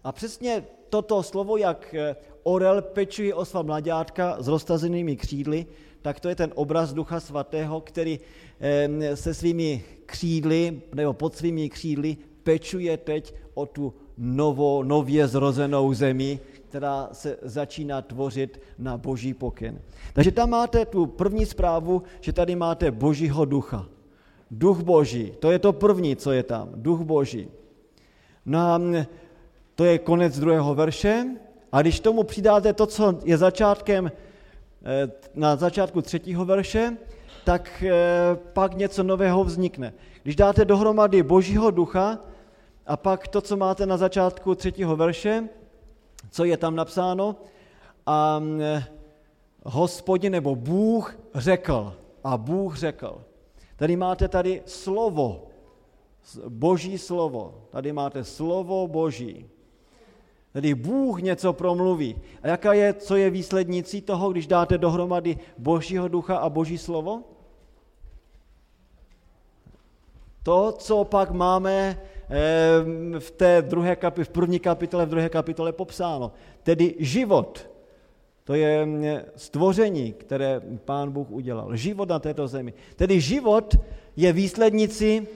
A 0.04 0.12
přesně 0.12 0.66
toto 0.90 1.22
slovo, 1.22 1.56
jak 1.56 1.94
eh, 1.94 2.16
orel 2.42 2.82
pečuje 2.82 3.34
o 3.34 3.44
svá 3.44 3.62
mladátka 3.62 4.36
s 4.38 4.48
roztazenými 4.48 5.16
křídly, 5.16 5.66
tak 6.02 6.20
to 6.20 6.28
je 6.28 6.34
ten 6.34 6.52
obraz 6.54 6.92
Ducha 6.92 7.20
Svatého, 7.20 7.80
který 7.80 8.20
se 9.14 9.34
svými 9.34 9.84
křídly, 10.06 10.82
nebo 10.94 11.12
pod 11.12 11.36
svými 11.36 11.68
křídly 11.68 12.16
pečuje 12.42 12.96
teď 12.96 13.34
o 13.54 13.66
tu 13.66 13.94
novo, 14.18 14.82
nově 14.82 15.28
zrozenou 15.28 15.94
zemi, 15.94 16.40
která 16.68 17.08
se 17.12 17.38
začíná 17.42 18.02
tvořit 18.02 18.60
na 18.78 18.98
boží 18.98 19.34
pokyn. 19.34 19.80
Takže 20.12 20.30
tam 20.30 20.50
máte 20.50 20.86
tu 20.86 21.06
první 21.06 21.46
zprávu, 21.46 22.02
že 22.20 22.32
tady 22.32 22.56
máte 22.56 22.90
božího 22.90 23.44
ducha. 23.44 23.88
Duch 24.50 24.80
boží, 24.80 25.32
to 25.38 25.50
je 25.50 25.58
to 25.58 25.72
první, 25.72 26.16
co 26.16 26.32
je 26.32 26.42
tam, 26.42 26.68
duch 26.74 27.00
boží. 27.00 27.48
No 28.46 28.58
a 28.58 28.80
to 29.80 29.84
je 29.84 29.98
konec 29.98 30.38
druhého 30.38 30.74
verše. 30.74 31.24
A 31.72 31.82
když 31.82 32.00
tomu 32.00 32.22
přidáte 32.22 32.72
to, 32.72 32.86
co 32.86 33.18
je 33.24 33.38
začátkem, 33.38 34.12
eh, 34.12 35.10
na 35.34 35.56
začátku 35.56 36.02
třetího 36.02 36.44
verše, 36.44 36.96
tak 37.44 37.82
eh, 37.82 37.92
pak 38.52 38.76
něco 38.76 39.02
nového 39.02 39.44
vznikne. 39.44 39.92
Když 40.22 40.36
dáte 40.36 40.64
dohromady 40.64 41.22
božího 41.22 41.70
ducha 41.70 42.18
a 42.86 42.96
pak 42.96 43.28
to, 43.28 43.40
co 43.40 43.56
máte 43.56 43.86
na 43.86 43.96
začátku 43.96 44.54
třetího 44.54 44.96
verše, 44.96 45.48
co 46.30 46.44
je 46.44 46.56
tam 46.56 46.76
napsáno, 46.76 47.36
a 48.06 48.42
hospodin 49.64 50.32
nebo 50.32 50.54
Bůh 50.54 51.16
řekl. 51.34 51.96
A 52.24 52.36
Bůh 52.36 52.76
řekl. 52.76 53.24
Tady 53.76 53.96
máte 53.96 54.28
tady 54.28 54.62
slovo, 54.66 55.48
boží 56.48 56.98
slovo. 56.98 57.64
Tady 57.70 57.92
máte 57.92 58.24
slovo 58.24 58.88
boží. 58.88 59.48
Tady 60.52 60.74
Bůh 60.74 61.22
něco 61.22 61.52
promluví. 61.52 62.16
A 62.42 62.48
jaká 62.48 62.72
je, 62.72 62.94
co 62.94 63.16
je 63.16 63.30
výslednicí 63.30 64.00
toho, 64.00 64.32
když 64.32 64.46
dáte 64.46 64.78
dohromady 64.78 65.38
božího 65.58 66.08
ducha 66.08 66.36
a 66.36 66.48
boží 66.48 66.78
slovo? 66.78 67.22
To, 70.42 70.72
co 70.78 71.04
pak 71.04 71.30
máme 71.30 72.00
v 73.18 73.30
té 73.30 73.62
druhé 73.62 73.96
kapitole, 73.96 74.24
v 74.24 74.28
první 74.28 74.58
kapitole, 74.58 75.06
v 75.06 75.08
druhé 75.08 75.28
kapitole 75.28 75.72
popsáno. 75.72 76.32
Tedy 76.62 76.94
život. 76.98 77.70
To 78.44 78.54
je 78.54 78.86
mm, 78.86 79.04
stvoření, 79.36 80.12
které 80.12 80.60
pán 80.84 81.10
Bůh 81.10 81.30
udělal. 81.30 81.76
Život 81.76 82.08
na 82.08 82.18
této 82.18 82.48
zemi. 82.48 82.74
Tedy 82.96 83.20
život 83.20 83.76
je 84.16 84.32
výslednici 84.32 85.26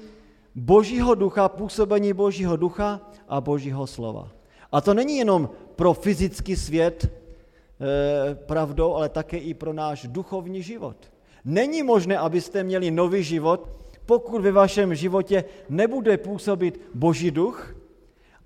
Božího 0.54 1.14
ducha, 1.14 1.48
působení 1.48 2.12
Božího 2.12 2.56
ducha 2.56 3.00
a 3.28 3.40
Božího 3.40 3.86
slova. 3.86 4.28
A 4.74 4.80
to 4.80 4.94
není 4.94 5.16
jenom 5.16 5.50
pro 5.76 5.94
fyzický 5.94 6.56
svět 6.56 7.04
e, 7.06 8.34
pravdou, 8.34 8.94
ale 8.94 9.08
také 9.08 9.38
i 9.38 9.54
pro 9.54 9.72
náš 9.72 10.06
duchovní 10.06 10.62
život. 10.62 10.96
Není 11.44 11.82
možné, 11.82 12.18
abyste 12.18 12.64
měli 12.64 12.90
nový 12.90 13.22
život, 13.22 13.68
pokud 14.06 14.42
ve 14.42 14.52
vašem 14.52 14.94
životě 14.94 15.44
nebude 15.68 16.18
působit 16.18 16.80
Boží 16.94 17.30
duch 17.30 17.76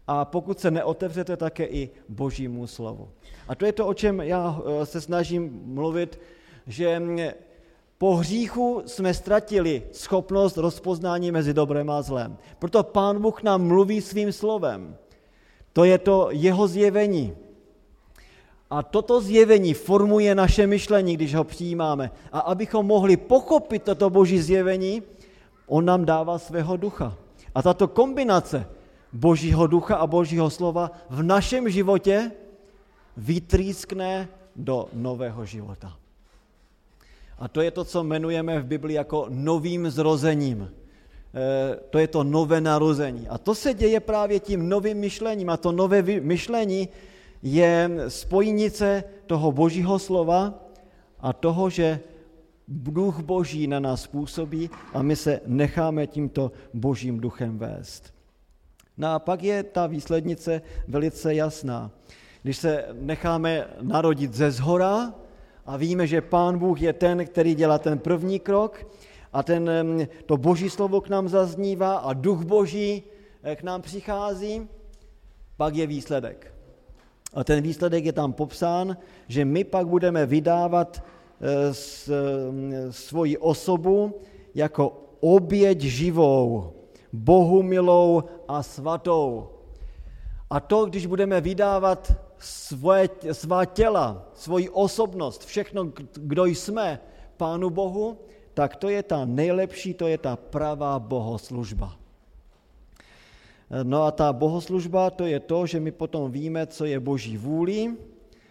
a 0.06 0.24
pokud 0.24 0.60
se 0.60 0.70
neotevřete 0.70 1.36
také 1.36 1.64
i 1.64 1.90
Božímu 2.08 2.66
slovu. 2.66 3.08
A 3.48 3.54
to 3.54 3.66
je 3.66 3.72
to, 3.72 3.86
o 3.86 3.94
čem 3.94 4.20
já 4.20 4.60
eh, 4.60 4.86
se 4.86 5.00
snažím 5.00 5.60
mluvit, 5.64 6.20
že 6.66 7.00
mm, 7.00 7.18
po 7.98 8.16
hříchu 8.16 8.82
jsme 8.86 9.14
ztratili 9.14 9.82
schopnost 9.92 10.56
rozpoznání 10.56 11.32
mezi 11.32 11.54
dobrem 11.54 11.90
a 11.90 12.02
zlem. 12.02 12.36
Proto 12.58 12.82
Pán 12.82 13.22
Bůh 13.22 13.42
nám 13.42 13.66
mluví 13.66 14.00
svým 14.00 14.32
slovem. 14.32 14.96
To 15.78 15.86
je 15.86 15.98
to 15.98 16.34
jeho 16.34 16.66
zjevení. 16.66 17.38
A 18.66 18.82
toto 18.82 19.22
zjevení 19.22 19.78
formuje 19.78 20.34
naše 20.34 20.66
myšlení, 20.66 21.14
když 21.14 21.34
ho 21.38 21.44
přijímáme. 21.46 22.10
A 22.34 22.50
abychom 22.50 22.82
mohli 22.86 23.14
pochopit 23.14 23.86
toto 23.86 24.10
boží 24.10 24.42
zjevení, 24.42 25.02
on 25.70 25.84
nám 25.86 26.02
dává 26.02 26.38
svého 26.38 26.76
ducha. 26.76 27.14
A 27.54 27.62
tato 27.62 27.88
kombinace 27.88 28.66
božího 29.12 29.66
ducha 29.70 30.02
a 30.02 30.06
božího 30.06 30.50
slova 30.50 30.90
v 31.10 31.22
našem 31.22 31.70
životě 31.70 32.34
vytrýskne 33.14 34.28
do 34.58 34.90
nového 34.92 35.46
života. 35.46 35.94
A 37.38 37.48
to 37.48 37.62
je 37.62 37.70
to, 37.70 37.84
co 37.86 38.02
jmenujeme 38.02 38.60
v 38.60 38.66
Bibli 38.66 38.94
jako 38.98 39.26
novým 39.30 39.90
zrozením. 39.90 40.74
E, 41.34 41.76
to 41.90 41.98
je 41.98 42.08
to 42.08 42.24
nové 42.24 42.60
narození. 42.60 43.28
A 43.28 43.38
to 43.38 43.54
se 43.54 43.74
děje 43.74 44.00
právě 44.00 44.40
tím 44.40 44.68
novým 44.68 44.98
myšlením. 44.98 45.50
A 45.50 45.56
to 45.56 45.72
nové 45.72 46.02
myšlení 46.20 46.88
je 47.42 47.90
spojnice 48.08 49.04
toho 49.26 49.52
božího 49.52 49.98
slova 49.98 50.54
a 51.20 51.32
toho, 51.32 51.70
že 51.70 52.00
duch 52.68 53.20
boží 53.20 53.66
na 53.66 53.80
nás 53.80 54.06
působí 54.06 54.70
a 54.94 55.02
my 55.02 55.16
se 55.16 55.40
necháme 55.46 56.06
tímto 56.06 56.52
božím 56.74 57.20
duchem 57.20 57.58
vést. 57.58 58.14
No 58.96 59.08
a 59.08 59.18
pak 59.18 59.42
je 59.42 59.62
ta 59.62 59.86
výslednice 59.86 60.62
velice 60.88 61.34
jasná. 61.34 61.90
Když 62.42 62.56
se 62.56 62.84
necháme 62.92 63.66
narodit 63.80 64.34
ze 64.34 64.50
zhora 64.50 65.14
a 65.66 65.76
víme, 65.76 66.06
že 66.06 66.20
Pán 66.20 66.58
Bůh 66.58 66.82
je 66.82 66.92
ten, 66.92 67.26
který 67.26 67.54
dělá 67.54 67.78
ten 67.78 67.98
první 67.98 68.40
krok 68.40 68.86
a 69.32 69.42
ten, 69.42 69.70
to 70.26 70.36
boží 70.36 70.70
slovo 70.70 71.00
k 71.00 71.08
nám 71.08 71.28
zaznívá 71.28 71.96
a 71.96 72.12
duch 72.12 72.44
boží 72.44 73.02
eh, 73.42 73.56
k 73.56 73.62
nám 73.62 73.82
přichází, 73.82 74.68
pak 75.56 75.74
je 75.74 75.86
výsledek. 75.86 76.54
A 77.34 77.44
ten 77.44 77.62
výsledek 77.62 78.04
je 78.04 78.12
tam 78.12 78.32
popsán, 78.32 78.96
že 79.28 79.44
my 79.44 79.64
pak 79.64 79.86
budeme 79.86 80.26
vydávat 80.26 81.04
eh, 81.04 81.72
svoji 82.90 83.38
osobu 83.38 84.20
jako 84.54 85.04
oběť 85.20 85.80
živou, 85.80 86.72
Bohu 87.12 87.62
milou 87.62 88.22
a 88.48 88.62
svatou. 88.62 89.48
A 90.50 90.60
to, 90.60 90.86
když 90.86 91.06
budeme 91.06 91.40
vydávat 91.40 92.12
svoje, 92.38 93.08
svá 93.32 93.64
těla, 93.64 94.30
svoji 94.34 94.68
osobnost, 94.68 95.44
všechno, 95.44 95.92
kdo 96.14 96.46
jsme 96.46 97.00
Pánu 97.36 97.70
Bohu, 97.70 98.18
tak 98.58 98.74
to 98.74 98.90
je 98.90 98.98
ta 99.06 99.22
nejlepší, 99.22 99.94
to 99.94 100.10
je 100.10 100.18
ta 100.18 100.34
pravá 100.34 100.98
bohoslužba. 100.98 101.94
No 103.70 104.02
a 104.02 104.10
ta 104.10 104.34
bohoslužba 104.34 105.14
to 105.14 105.30
je 105.30 105.38
to, 105.38 105.62
že 105.62 105.78
my 105.78 105.94
potom 105.94 106.26
víme, 106.26 106.66
co 106.66 106.82
je 106.82 106.98
boží 106.98 107.38
vůli, 107.38 107.94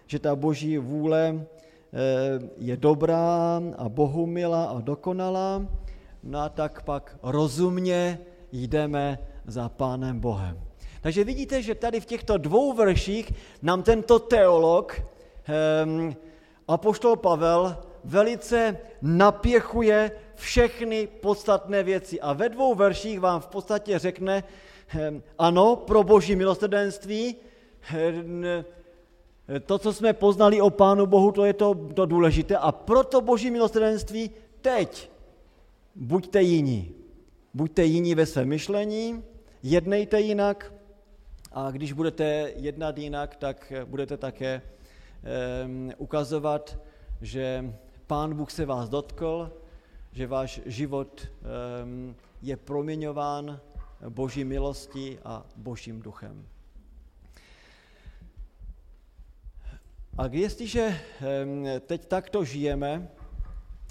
že 0.08 0.20
ta 0.20 0.32
boží 0.32 0.80
vůle 0.80 1.36
eh, 1.36 1.44
je 2.58 2.78
dobrá 2.78 3.60
a 3.78 3.90
Bohu 3.90 4.24
milá 4.24 4.66
a 4.66 4.80
dokonalá, 4.80 5.68
no 6.24 6.40
a 6.40 6.50
tak 6.50 6.88
pak 6.88 7.20
rozumně 7.24 8.20
jdeme 8.52 9.20
za 9.44 9.70
Pánem 9.70 10.20
Bohem. 10.20 10.56
Takže 11.02 11.24
vidíte, 11.24 11.62
že 11.62 11.76
tady 11.76 12.00
v 12.00 12.06
těchto 12.06 12.38
dvou 12.38 12.74
verších 12.74 13.34
nám 13.62 13.84
tento 13.84 14.20
teolog, 14.20 15.04
um, 15.84 16.16
apoštol 16.68 17.16
Pavel, 17.16 17.78
velice 18.08 18.78
napěchuje 19.02 20.12
všechny 20.36 21.08
podstatné 21.08 21.84
věci. 21.84 22.22
A 22.22 22.34
ve 22.34 22.50
dvou 22.50 22.76
verších 22.76 23.20
vám 23.20 23.42
v 23.42 23.48
podstatě 23.48 24.00
řekne, 24.00 24.44
um, 25.10 25.24
ano, 25.38 25.76
pro 25.76 26.04
boží 26.04 26.36
milosrdenství, 26.36 27.36
um, 27.36 28.44
to, 29.66 29.80
co 29.80 29.94
jsme 29.94 30.14
poznali 30.14 30.62
o 30.62 30.70
Pánu 30.70 31.06
Bohu, 31.06 31.32
to 31.32 31.46
je 31.46 31.54
to, 31.54 31.76
to 31.76 32.06
důležité. 32.06 32.58
A 32.58 32.72
proto 32.72 33.22
boží 33.22 33.52
milosrdenství 33.52 34.32
teď 34.62 35.10
buďte 35.96 36.42
jiní. 36.42 36.92
Buďte 37.54 37.84
jiní 37.84 38.16
ve 38.16 38.26
svém 38.26 38.48
myšlení, 38.48 39.24
jednejte 39.64 40.22
jinak 40.22 40.74
a 41.52 41.72
když 41.72 41.94
budete 41.94 42.52
jednat 42.56 42.98
jinak, 42.98 43.36
tak 43.36 43.74
budete 43.86 44.18
také 44.18 44.62
um, 45.66 45.92
ukazovat, 45.98 46.78
že 47.22 47.74
Pán 48.08 48.36
Bůh 48.36 48.52
se 48.52 48.66
vás 48.66 48.90
dotkl, 48.90 49.52
že 50.12 50.28
váš 50.28 50.62
život 50.66 51.28
um, 51.84 52.16
je 52.42 52.58
proměňován 52.58 53.60
Boží 54.10 54.44
milostí 54.44 55.20
a 55.26 55.46
Božím 55.56 56.02
duchem. 56.02 56.46
A 60.18 60.28
jestliže 60.28 61.00
teď 61.86 62.06
takto 62.06 62.44
žijeme, 62.44 63.10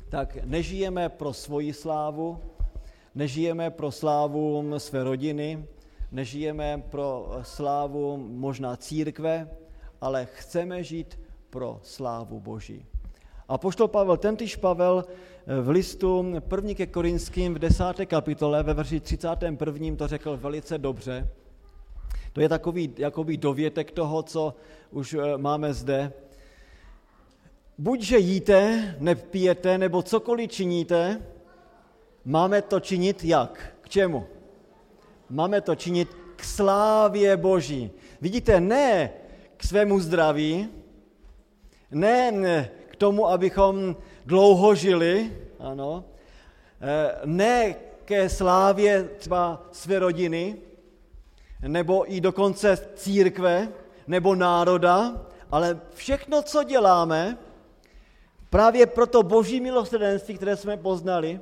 tak 0.08 0.44
nežijeme 0.44 1.08
pro 1.08 1.32
svoji 1.32 1.72
slávu, 1.72 2.40
nežijeme 3.14 3.70
pro 3.70 3.92
slávu 3.92 4.78
své 4.78 5.04
rodiny, 5.04 5.66
nežijeme 6.12 6.82
pro 6.90 7.38
slávu 7.42 8.16
možná 8.16 8.76
církve, 8.76 9.50
ale 10.00 10.26
chceme 10.26 10.82
žít 10.82 11.20
pro 11.50 11.80
slávu 11.82 12.40
Boží. 12.40 12.86
A 13.48 13.58
poštol 13.58 13.88
Pavel, 13.88 14.16
tentýž 14.16 14.56
Pavel 14.56 15.04
v 15.46 15.68
listu 15.68 16.24
1. 16.56 16.74
ke 16.74 16.86
Korinským 16.86 17.54
v 17.54 17.58
10. 17.58 17.84
kapitole 18.06 18.62
ve 18.62 18.74
verši 18.74 19.00
31. 19.00 19.96
to 19.96 20.08
řekl 20.08 20.36
velice 20.36 20.78
dobře. 20.78 21.28
To 22.32 22.40
je 22.40 22.48
takový 22.48 22.92
jakoby 22.98 23.36
dovětek 23.36 23.90
toho, 23.90 24.22
co 24.22 24.54
už 24.90 25.14
eh, 25.14 25.38
máme 25.38 25.74
zde. 25.74 26.12
Buď, 27.78 28.00
že 28.00 28.18
jíte, 28.18 28.94
nepijete, 28.98 29.78
nebo 29.78 30.02
cokoliv 30.02 30.50
činíte, 30.50 31.20
Máme 32.26 32.62
to 32.62 32.80
činit 32.80 33.24
jak? 33.24 33.74
K 33.80 33.88
čemu? 33.88 34.26
Máme 35.30 35.60
to 35.60 35.74
činit 35.74 36.08
k 36.36 36.44
slávě 36.44 37.36
Boží. 37.36 37.90
Vidíte, 38.20 38.60
ne 38.60 39.10
k 39.56 39.64
svému 39.64 40.00
zdraví, 40.00 40.68
ne 41.90 42.32
tomu, 42.98 43.28
abychom 43.28 43.96
dlouho 44.26 44.74
žili, 44.74 45.36
ano, 45.60 46.04
eh, 46.80 47.20
ne 47.24 47.74
ke 48.04 48.28
slávě 48.28 49.04
třeba 49.16 49.62
své 49.72 49.98
rodiny, 49.98 50.56
nebo 51.68 52.12
i 52.12 52.20
dokonce 52.20 52.78
církve, 52.94 53.68
nebo 54.06 54.34
národa, 54.34 55.26
ale 55.50 55.80
všechno, 55.94 56.42
co 56.42 56.62
děláme, 56.62 57.38
právě 58.50 58.86
pro 58.86 59.06
to 59.06 59.22
boží 59.22 59.60
milosrdenství, 59.60 60.34
které 60.34 60.56
jsme 60.56 60.76
poznali, 60.76 61.40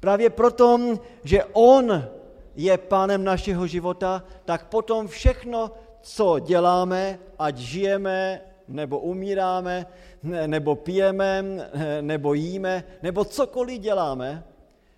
Právě 0.00 0.30
proto, 0.30 0.78
že 1.24 1.44
On 1.52 2.08
je 2.56 2.78
pánem 2.78 3.24
našeho 3.24 3.66
života, 3.66 4.24
tak 4.44 4.66
potom 4.66 5.08
všechno, 5.08 5.70
co 6.00 6.38
děláme, 6.38 7.18
ať 7.38 7.56
žijeme, 7.56 8.40
nebo 8.68 8.98
umíráme, 8.98 9.86
nebo 10.46 10.76
pijeme, 10.76 11.44
nebo 12.00 12.34
jíme, 12.34 12.84
nebo 13.02 13.24
cokoliv 13.24 13.80
děláme, 13.80 14.44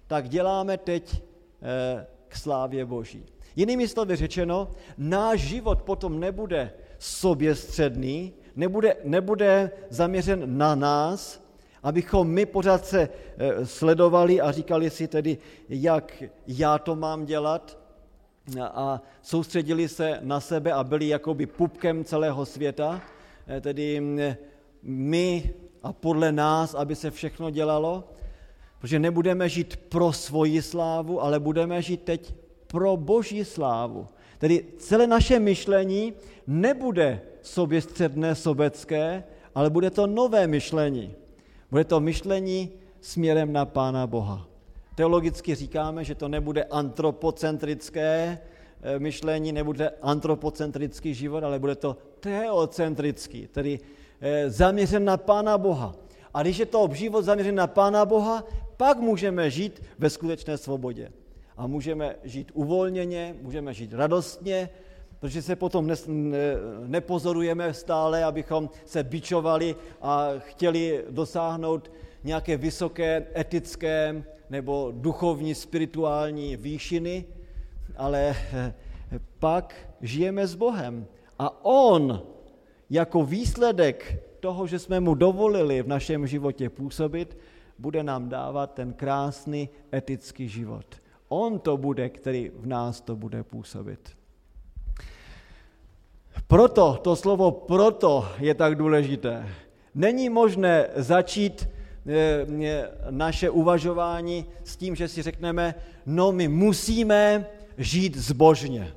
tak 0.06 0.28
děláme 0.28 0.78
teď 0.78 1.22
eh, 1.62 2.06
k 2.28 2.36
slávě 2.36 2.84
Boží. 2.84 3.26
Jinými 3.56 3.88
slovy 3.88 4.16
řečeno, 4.16 4.70
náš 4.98 5.40
život 5.40 5.82
potom 5.82 6.20
nebude 6.20 6.72
soběstředný, 6.98 8.32
nebude, 8.56 8.96
nebude 9.04 9.70
zaměřen 9.88 10.58
na 10.58 10.74
nás, 10.74 11.42
abychom 11.82 12.28
my 12.28 12.46
pořád 12.46 12.86
se 12.86 13.08
eh, 13.38 13.66
sledovali 13.66 14.40
a 14.40 14.52
říkali 14.52 14.90
si 14.90 15.08
tedy, 15.08 15.38
jak 15.68 16.22
já 16.46 16.78
to 16.78 16.96
mám 16.96 17.24
dělat 17.24 17.78
a 18.60 19.02
soustředili 19.22 19.88
se 19.88 20.18
na 20.22 20.40
sebe 20.40 20.72
a 20.72 20.84
byli 20.84 21.08
jakoby 21.08 21.46
pupkem 21.46 22.04
celého 22.04 22.46
světa, 22.46 23.02
tedy 23.60 24.00
mm, 24.00 24.20
my 24.82 25.54
a 25.82 25.92
podle 25.92 26.32
nás, 26.32 26.74
aby 26.74 26.96
se 26.96 27.10
všechno 27.10 27.50
dělalo, 27.50 28.04
Protože 28.80 28.98
nebudeme 28.98 29.48
žít 29.48 29.76
pro 29.76 30.12
svoji 30.12 30.62
slávu, 30.62 31.22
ale 31.22 31.40
budeme 31.40 31.82
žít 31.82 32.02
teď 32.02 32.34
pro 32.66 32.96
boží 32.96 33.44
slávu. 33.44 34.08
Tedy 34.38 34.64
celé 34.78 35.06
naše 35.06 35.40
myšlení 35.40 36.14
nebude 36.46 37.20
soběstředné, 37.42 38.34
sobecké, 38.34 39.24
ale 39.54 39.70
bude 39.70 39.90
to 39.90 40.06
nové 40.06 40.46
myšlení. 40.46 41.14
Bude 41.70 41.84
to 41.84 42.00
myšlení 42.00 42.70
směrem 43.00 43.52
na 43.52 43.64
Pána 43.64 44.06
Boha. 44.06 44.46
Teologicky 44.94 45.54
říkáme, 45.54 46.04
že 46.04 46.14
to 46.14 46.28
nebude 46.28 46.64
antropocentrické 46.64 48.00
eh, 48.02 48.38
myšlení, 48.98 49.52
nebude 49.52 49.90
antropocentrický 50.02 51.14
život, 51.14 51.44
ale 51.44 51.58
bude 51.58 51.74
to 51.74 51.96
teocentrický, 52.20 53.46
tedy 53.46 53.80
eh, 54.20 54.50
zaměřen 54.50 55.04
na 55.04 55.16
Pána 55.16 55.58
Boha. 55.58 55.94
A 56.34 56.42
když 56.42 56.58
je 56.58 56.66
to 56.66 56.88
život 56.92 57.22
zaměřen 57.22 57.54
na 57.54 57.66
Pána 57.66 58.04
Boha, 58.04 58.44
pak 58.76 58.98
můžeme 58.98 59.50
žít 59.50 59.82
ve 59.98 60.10
skutečné 60.10 60.58
svobodě. 60.58 61.12
A 61.56 61.66
můžeme 61.66 62.16
žít 62.24 62.50
uvolněně, 62.54 63.36
můžeme 63.42 63.74
žít 63.74 63.92
radostně, 63.92 64.70
protože 65.20 65.42
se 65.42 65.56
potom 65.56 65.86
ne, 65.86 65.94
nepozorujeme 66.86 67.74
stále, 67.74 68.24
abychom 68.24 68.70
se 68.84 69.04
bičovali 69.04 69.76
a 70.02 70.28
chtěli 70.38 71.04
dosáhnout 71.10 71.92
nějaké 72.24 72.56
vysoké 72.56 73.26
etické 73.36 74.24
nebo 74.50 74.92
duchovní, 74.94 75.54
spirituální 75.54 76.56
výšiny, 76.56 77.24
ale 77.96 78.36
pak 79.38 79.74
žijeme 80.00 80.46
s 80.46 80.54
Bohem. 80.54 81.06
A 81.38 81.64
On 81.64 82.22
jako 82.90 83.24
výsledek 83.24 84.22
toho, 84.40 84.66
že 84.66 84.78
jsme 84.78 85.00
mu 85.00 85.14
dovolili 85.14 85.82
v 85.82 85.88
našem 85.88 86.26
životě 86.26 86.70
působit, 86.70 87.38
bude 87.78 88.02
nám 88.02 88.28
dávat 88.28 88.74
ten 88.74 88.92
krásný 88.92 89.68
etický 89.94 90.48
život. 90.48 90.86
On 91.28 91.58
to 91.58 91.76
bude, 91.76 92.08
který 92.08 92.50
v 92.54 92.66
nás 92.66 93.00
to 93.00 93.16
bude 93.16 93.42
působit. 93.42 94.10
Proto, 96.46 97.00
to 97.02 97.16
slovo 97.16 97.50
proto 97.50 98.28
je 98.38 98.54
tak 98.54 98.74
důležité. 98.74 99.48
Není 99.94 100.28
možné 100.28 100.88
začít 100.96 101.68
eh, 102.06 102.90
naše 103.10 103.50
uvažování 103.50 104.46
s 104.64 104.76
tím, 104.76 104.94
že 104.94 105.08
si 105.08 105.22
řekneme, 105.22 105.74
no 106.06 106.32
my 106.32 106.48
musíme 106.48 107.46
žít 107.80 108.16
zbožně. 108.16 108.92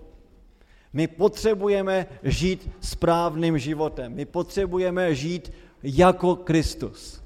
My 0.94 1.08
potřebujeme 1.08 2.08
žít 2.24 2.70
správným 2.80 3.58
životem. 3.58 4.14
My 4.16 4.26
potřebujeme 4.26 5.16
žít 5.16 5.54
jako 5.84 6.36
Kristus. 6.36 7.24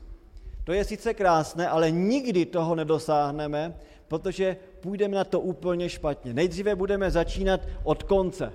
To 0.63 0.73
je 0.73 0.83
sice 0.83 1.13
krásné, 1.13 1.67
ale 1.67 1.91
nikdy 1.91 2.45
toho 2.45 2.75
nedosáhneme, 2.75 3.75
protože 4.07 4.57
půjdeme 4.79 5.15
na 5.15 5.23
to 5.23 5.39
úplně 5.39 5.89
špatně. 5.89 6.33
Nejdříve 6.33 6.75
budeme 6.75 7.11
začínat 7.11 7.61
od 7.83 8.03
konce, 8.03 8.53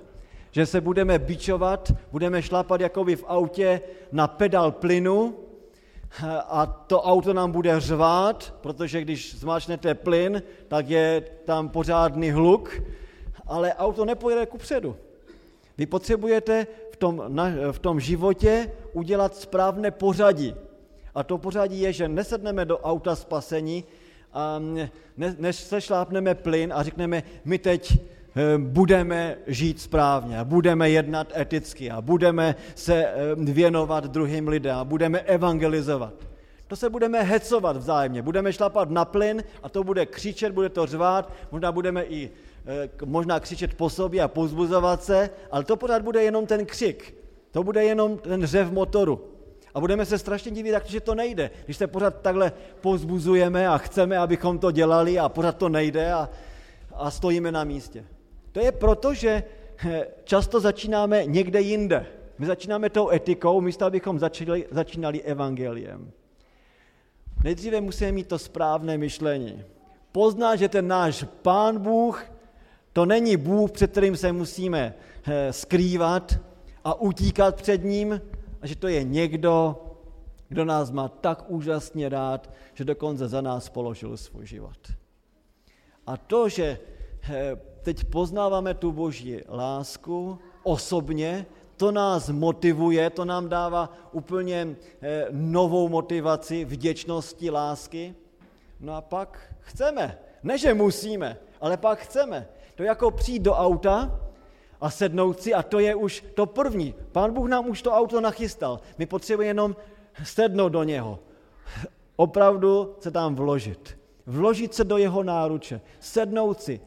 že 0.51 0.65
se 0.65 0.81
budeme 0.81 1.19
bičovat, 1.19 1.91
budeme 2.11 2.41
šlapat 2.41 2.81
jako 2.81 3.03
v 3.03 3.23
autě 3.27 3.81
na 4.11 4.27
pedal 4.27 4.71
plynu 4.71 5.35
a 6.47 6.65
to 6.65 7.01
auto 7.01 7.33
nám 7.33 7.51
bude 7.51 7.79
řvát, 7.79 8.53
protože 8.61 9.01
když 9.01 9.35
zmáčnete 9.35 9.95
plyn, 9.95 10.43
tak 10.67 10.89
je 10.89 11.21
tam 11.45 11.69
pořádný 11.69 12.31
hluk, 12.31 12.81
ale 13.47 13.73
auto 13.73 14.05
nepojede 14.05 14.45
ku 14.45 14.57
předu. 14.57 14.95
Vy 15.77 15.85
potřebujete 15.85 16.67
v 16.91 16.97
tom, 16.97 17.23
na, 17.27 17.45
v 17.71 17.79
tom 17.79 17.99
životě 17.99 18.71
udělat 18.93 19.35
správné 19.35 19.91
pořadí. 19.91 20.55
A 21.15 21.23
to 21.23 21.37
pořadí 21.37 21.81
je, 21.81 21.93
že 21.93 22.07
nesedneme 22.07 22.65
do 22.65 22.79
auta 22.79 23.15
spasení, 23.15 23.83
a 24.33 24.59
ne, 25.17 25.35
než 25.37 25.55
se 25.55 25.81
šlápneme 25.81 26.35
plyn 26.35 26.73
a 26.73 26.83
řekneme, 26.83 27.23
my 27.45 27.57
teď 27.57 27.97
budeme 28.57 29.37
žít 29.47 29.81
správně 29.81 30.37
budeme 30.43 30.89
jednat 30.89 31.37
eticky 31.37 31.91
a 31.91 32.01
budeme 32.01 32.55
se 32.75 33.05
eh, 33.05 33.13
věnovat 33.35 34.03
druhým 34.03 34.47
lidem 34.47 34.75
a 34.75 34.83
budeme 34.83 35.19
evangelizovat. 35.19 36.13
To 36.67 36.75
se 36.75 36.89
budeme 36.89 37.23
hecovat 37.23 37.77
vzájemně, 37.77 38.21
budeme 38.21 38.53
šlapat 38.53 38.89
na 38.89 39.05
plyn 39.05 39.43
a 39.63 39.69
to 39.69 39.83
bude 39.83 40.05
křičet, 40.05 40.53
bude 40.53 40.69
to 40.69 40.85
řvát, 40.85 41.31
možná 41.51 41.71
budeme 41.71 42.03
i 42.03 42.31
Eh, 42.65 42.89
možná 43.05 43.39
křičet 43.39 43.73
po 43.73 43.89
sobě 43.89 44.21
a 44.21 44.27
pozbuzovat 44.27 45.03
se, 45.03 45.29
ale 45.51 45.63
to 45.63 45.77
pořád 45.77 46.01
bude 46.01 46.23
jenom 46.23 46.45
ten 46.45 46.65
křik. 46.65 47.15
To 47.51 47.63
bude 47.63 47.83
jenom 47.83 48.17
ten 48.17 48.45
řev 48.45 48.71
motoru. 48.71 49.21
A 49.73 49.79
budeme 49.79 50.05
se 50.05 50.17
strašně 50.17 50.51
divit, 50.51 50.75
že 50.85 51.01
to 51.01 51.15
nejde. 51.15 51.51
Když 51.65 51.77
se 51.77 51.87
pořád 51.87 52.21
takhle 52.21 52.51
pozbuzujeme 52.81 53.67
a 53.67 53.77
chceme, 53.77 54.17
abychom 54.17 54.59
to 54.59 54.71
dělali 54.71 55.19
a 55.19 55.29
pořád 55.29 55.57
to 55.57 55.69
nejde 55.69 56.13
a, 56.13 56.29
a 56.95 57.11
stojíme 57.11 57.51
na 57.51 57.63
místě. 57.63 58.05
To 58.53 58.59
je 58.59 58.71
proto, 58.71 59.13
že 59.13 59.43
eh, 59.85 60.07
často 60.23 60.59
začínáme 60.59 61.25
někde 61.25 61.61
jinde. 61.61 62.05
My 62.37 62.45
začínáme 62.45 62.89
tou 62.89 63.11
etikou, 63.11 63.61
místo 63.61 63.85
abychom 63.85 64.19
začali, 64.19 64.67
začínali 64.71 65.21
evangeliem. 65.21 66.11
Nejdříve 67.43 67.81
musíme 67.81 68.11
mít 68.11 68.27
to 68.27 68.39
správné 68.39 68.97
myšlení. 68.97 69.63
Poznat, 70.11 70.55
že 70.55 70.69
ten 70.69 70.87
náš 70.87 71.25
pán 71.41 71.79
Bůh 71.79 72.25
to 72.93 73.05
není 73.05 73.37
Bůh, 73.37 73.71
před 73.71 73.91
kterým 73.91 74.17
se 74.17 74.31
musíme 74.31 74.93
eh, 75.23 75.53
skrývat 75.53 76.39
a 76.83 77.01
utíkat 77.01 77.55
před 77.55 77.83
ním, 77.83 78.21
a 78.61 78.67
že 78.67 78.75
to 78.75 78.87
je 78.87 79.03
někdo, 79.03 79.83
kdo 80.49 80.65
nás 80.65 80.91
má 80.91 81.07
tak 81.07 81.49
úžasně 81.49 82.09
rád, 82.09 82.49
že 82.73 82.85
dokonce 82.85 83.27
za 83.27 83.41
nás 83.41 83.69
položil 83.69 84.17
svůj 84.17 84.45
život. 84.45 84.77
A 86.07 86.17
to, 86.17 86.49
že 86.49 86.79
eh, 87.29 87.55
teď 87.83 88.03
poznáváme 88.03 88.73
tu 88.73 88.91
boží 88.91 89.41
lásku 89.49 90.39
osobně, 90.63 91.45
to 91.77 91.91
nás 91.91 92.29
motivuje, 92.29 93.09
to 93.09 93.25
nám 93.25 93.49
dává 93.49 93.89
úplně 94.11 94.75
eh, 95.01 95.25
novou 95.31 95.89
motivaci 95.89 96.65
vděčnosti, 96.65 97.49
lásky. 97.49 98.15
No 98.79 98.95
a 98.95 99.01
pak 99.01 99.55
chceme. 99.59 100.17
Ne, 100.43 100.57
že 100.57 100.73
musíme, 100.73 101.37
ale 101.61 101.77
pak 101.77 101.99
chceme. 101.99 102.47
To 102.75 102.83
jako 102.83 103.11
přijít 103.11 103.41
do 103.41 103.53
auta 103.53 104.19
a 104.81 104.89
sednout 104.89 105.41
si 105.41 105.53
a 105.53 105.63
to 105.63 105.79
je 105.79 105.95
už 105.95 106.23
to 106.35 106.45
první. 106.45 106.95
Pán 107.11 107.33
Bůh 107.33 107.49
nám 107.49 107.67
už 107.69 107.81
to 107.81 107.91
auto 107.91 108.21
nachystal. 108.21 108.79
My 108.97 109.05
potřebujeme 109.05 109.49
jenom 109.49 109.75
sednout 110.23 110.69
do 110.69 110.83
něho. 110.83 111.19
Opravdu 112.15 112.95
se 112.99 113.11
tam 113.11 113.35
vložit. 113.35 113.97
Vložit 114.25 114.73
se 114.73 114.83
do 114.83 114.97
jeho 114.97 115.23
náruče. 115.23 115.81
Sednout 115.99 116.61
si. 116.61 116.81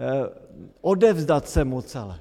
Eh, 0.00 0.28
odevzdat 0.80 1.48
se 1.48 1.64
mu 1.64 1.82
celé. 1.82 2.20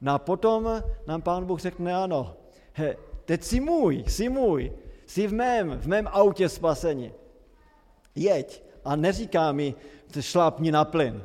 No 0.00 0.12
a 0.12 0.18
potom 0.18 0.82
nám 1.06 1.22
pán 1.22 1.44
Bůh 1.44 1.60
řekne, 1.60 1.94
ano, 1.94 2.34
he, 2.72 2.96
teď 3.24 3.42
jsi 3.42 3.60
můj, 3.60 4.04
jsi 4.06 4.28
můj, 4.28 4.72
jsi 5.06 5.26
v 5.26 5.32
mém, 5.32 5.78
v 5.78 5.86
mém 5.86 6.08
autě 6.10 6.48
spasení. 6.48 7.12
Jeď. 8.14 8.64
A 8.84 8.96
neříká 8.96 9.52
mi, 9.52 9.74
šlápni 10.20 10.72
na 10.72 10.84
plyn. 10.84 11.22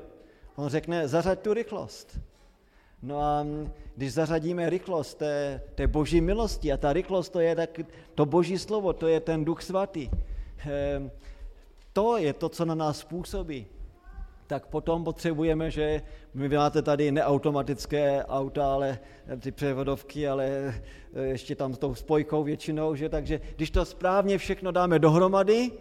On 0.55 0.69
řekne, 0.69 1.07
zařaď 1.07 1.39
tu 1.39 1.53
rychlost. 1.53 2.19
No 3.01 3.21
a 3.21 3.45
když 3.95 4.13
zařadíme 4.13 4.69
rychlost 4.69 5.17
té, 5.17 5.61
té 5.75 5.87
boží 5.87 6.21
milosti, 6.21 6.73
a 6.73 6.77
ta 6.77 6.93
rychlost 6.93 7.29
to 7.29 7.39
je 7.39 7.55
tak, 7.55 7.79
to 8.15 8.25
boží 8.25 8.57
slovo, 8.57 8.93
to 8.93 9.07
je 9.07 9.19
ten 9.19 9.45
duch 9.45 9.61
svatý, 9.61 10.09
ehm, 10.57 11.11
to 11.93 12.17
je 12.17 12.33
to, 12.33 12.49
co 12.49 12.65
na 12.65 12.75
nás 12.75 13.03
působí, 13.03 13.67
tak 14.47 14.67
potom 14.67 15.03
potřebujeme, 15.03 15.71
že 15.71 16.01
my 16.33 16.49
máte 16.49 16.81
tady 16.81 17.11
neautomatické 17.11 18.25
auta, 18.25 18.73
ale 18.73 18.99
ty 19.39 19.51
převodovky, 19.51 20.27
ale 20.27 20.47
e, 21.13 21.21
ještě 21.21 21.55
tam 21.55 21.73
s 21.73 21.77
tou 21.77 21.95
spojkou 21.95 22.43
většinou, 22.43 22.95
že 22.95 23.09
takže 23.09 23.41
když 23.55 23.71
to 23.71 23.85
správně 23.85 24.37
všechno 24.37 24.71
dáme 24.71 24.99
dohromady, 24.99 25.71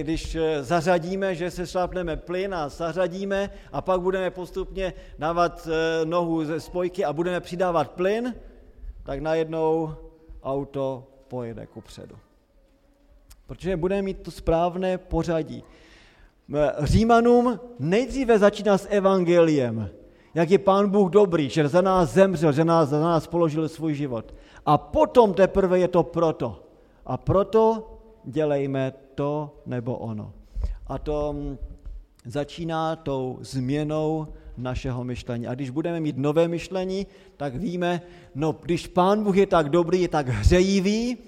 když 0.00 0.34
eh, 0.34 0.62
zařadíme, 0.62 1.34
že 1.34 1.50
se 1.50 1.66
šlápneme 1.66 2.16
plyn 2.16 2.54
a 2.54 2.68
zařadíme 2.68 3.50
a 3.72 3.82
pak 3.82 4.00
budeme 4.00 4.30
postupně 4.30 4.92
dávat 5.18 5.68
nohu 6.04 6.44
ze 6.44 6.60
spojky 6.60 7.04
a 7.04 7.12
budeme 7.12 7.40
přidávat 7.40 7.90
plyn, 7.90 8.34
tak 9.02 9.20
najednou 9.20 9.94
auto 10.42 11.04
pojede 11.28 11.66
ku 11.66 11.80
předu. 11.80 12.16
Protože 13.46 13.76
budeme 13.76 14.02
mít 14.02 14.22
to 14.22 14.30
správné 14.30 14.98
pořadí. 14.98 15.64
Eh, 16.54 16.72
Římanům 16.80 17.60
nejdříve 17.78 18.38
začíná 18.38 18.78
s 18.78 18.88
evangeliem, 18.90 19.90
jak 20.34 20.50
je 20.50 20.58
pán 20.58 20.90
Bůh 20.90 21.10
dobrý, 21.10 21.50
že 21.50 21.68
za 21.68 21.80
nás 21.80 22.12
zemřel, 22.12 22.52
že 22.52 22.64
nás, 22.64 22.88
za 22.88 23.00
nás 23.00 23.26
položil 23.26 23.68
svůj 23.68 23.94
život. 23.94 24.34
A 24.66 24.78
potom 24.78 25.34
teprve 25.34 25.78
je 25.78 25.88
to 25.88 26.02
proto. 26.02 26.62
A 27.06 27.16
proto 27.16 27.90
dělejme 28.24 28.92
to 29.14 29.62
nebo 29.66 29.96
ono. 29.96 30.32
A 30.86 30.98
to 30.98 31.32
mm, 31.32 31.58
začíná 32.24 32.96
tou 32.96 33.38
změnou 33.40 34.26
našeho 34.56 35.04
myšlení. 35.04 35.46
A 35.46 35.54
když 35.54 35.70
budeme 35.70 36.00
mít 36.00 36.16
nové 36.16 36.48
myšlení, 36.48 37.06
tak 37.36 37.56
víme, 37.56 38.02
no 38.34 38.56
když 38.62 38.86
Pán 38.86 39.24
Bůh 39.24 39.36
je 39.36 39.46
tak 39.46 39.68
dobrý, 39.68 40.02
je 40.02 40.08
tak 40.08 40.28
hřejivý, 40.28 41.18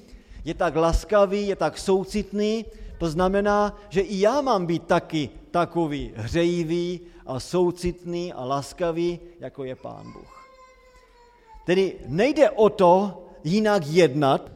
je 0.45 0.55
tak 0.55 0.77
laskavý, 0.77 1.49
je 1.49 1.57
tak 1.57 1.79
soucitný, 1.79 2.65
to 2.99 3.11
znamená, 3.11 3.77
že 3.89 4.01
i 4.01 4.21
já 4.21 4.41
mám 4.41 4.67
být 4.67 4.83
taky 4.87 5.31
takový 5.51 6.13
hřejivý 6.17 7.01
a 7.27 7.41
soucitný 7.41 8.33
a 8.33 8.45
laskavý, 8.45 9.21
jako 9.41 9.65
je 9.65 9.77
Pán 9.77 10.13
Bůh. 10.13 10.39
Tedy 11.67 11.97
nejde 12.07 12.51
o 12.51 12.69
to 12.69 13.25
jinak 13.45 13.87
jednat, 13.87 14.53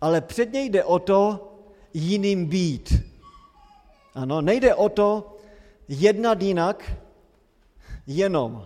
ale 0.00 0.20
předně 0.20 0.62
jde 0.62 0.84
o 0.84 0.98
to 0.98 1.48
jiným 1.94 2.46
být. 2.46 2.94
Ano, 4.14 4.40
nejde 4.40 4.74
o 4.74 4.88
to 4.88 5.36
jednat 5.88 6.42
jinak, 6.42 6.92
jenom. 8.06 8.64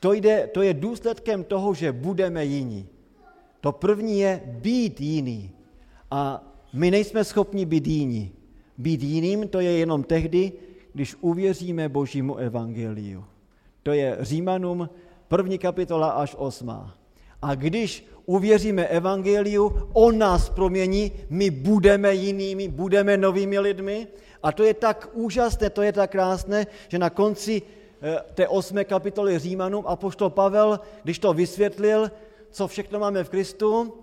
To, 0.00 0.12
jde, 0.12 0.46
to 0.46 0.62
je 0.62 0.74
důsledkem 0.74 1.44
toho, 1.44 1.74
že 1.74 1.92
budeme 1.92 2.44
jiní. 2.44 2.88
To 3.60 3.72
první 3.72 4.18
je 4.18 4.42
být 4.46 5.00
jiný. 5.00 5.50
A 6.10 6.42
my 6.72 6.90
nejsme 6.90 7.24
schopni 7.24 7.64
být 7.64 7.86
jiní. 7.86 8.32
Být 8.78 9.02
jiným 9.02 9.48
to 9.48 9.60
je 9.60 9.70
jenom 9.70 10.02
tehdy, 10.02 10.52
když 10.92 11.16
uvěříme 11.20 11.88
Božímu 11.88 12.36
evangeliu. 12.36 13.24
To 13.82 13.92
je 13.92 14.16
Římanům 14.20 14.88
první 15.28 15.58
kapitola 15.58 16.10
až 16.10 16.34
osmá. 16.38 16.94
A 17.42 17.54
když 17.54 18.06
uvěříme 18.26 18.86
evangeliu, 18.86 19.88
on 19.92 20.18
nás 20.18 20.50
promění, 20.50 21.12
my 21.30 21.50
budeme 21.50 22.14
jinými, 22.14 22.68
budeme 22.68 23.16
novými 23.16 23.58
lidmi. 23.58 24.06
A 24.42 24.52
to 24.52 24.62
je 24.62 24.74
tak 24.74 25.08
úžasné, 25.12 25.70
to 25.70 25.82
je 25.82 25.92
tak 25.92 26.10
krásné, 26.10 26.66
že 26.88 26.98
na 26.98 27.10
konci 27.10 27.62
eh, 28.02 28.18
té 28.34 28.48
osmé 28.48 28.84
kapitoly 28.84 29.38
Římanům 29.38 29.84
apoštol 29.86 30.30
Pavel, 30.30 30.80
když 31.02 31.18
to 31.18 31.32
vysvětlil, 31.32 32.10
co 32.50 32.68
všechno 32.68 32.98
máme 32.98 33.24
v 33.24 33.30
Kristu, 33.30 33.94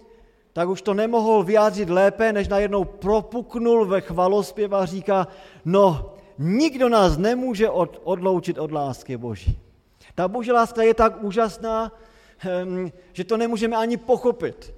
tak 0.60 0.70
už 0.70 0.82
to 0.82 0.94
nemohl 0.94 1.44
vyjádřit 1.44 1.90
lépe, 1.90 2.34
než 2.34 2.48
najednou 2.48 2.84
propuknul 2.84 3.86
ve 3.86 4.02
chvalospěv 4.02 4.74
a 4.74 4.86
říká, 4.86 5.28
no, 5.66 6.14
nikdo 6.38 6.90
nás 6.90 7.18
nemůže 7.18 7.70
od, 7.70 8.02
odloučit 8.04 8.58
od 8.58 8.72
lásky 8.72 9.18
Boží. 9.18 9.60
Ta 10.16 10.28
Boží 10.28 10.52
láska 10.52 10.84
je 10.84 10.94
tak 10.94 11.24
úžasná, 11.24 11.92
hm, 12.44 12.92
že 13.14 13.24
to 13.24 13.38
nemůžeme 13.38 13.78
ani 13.78 13.98
pochopit. 13.98 14.74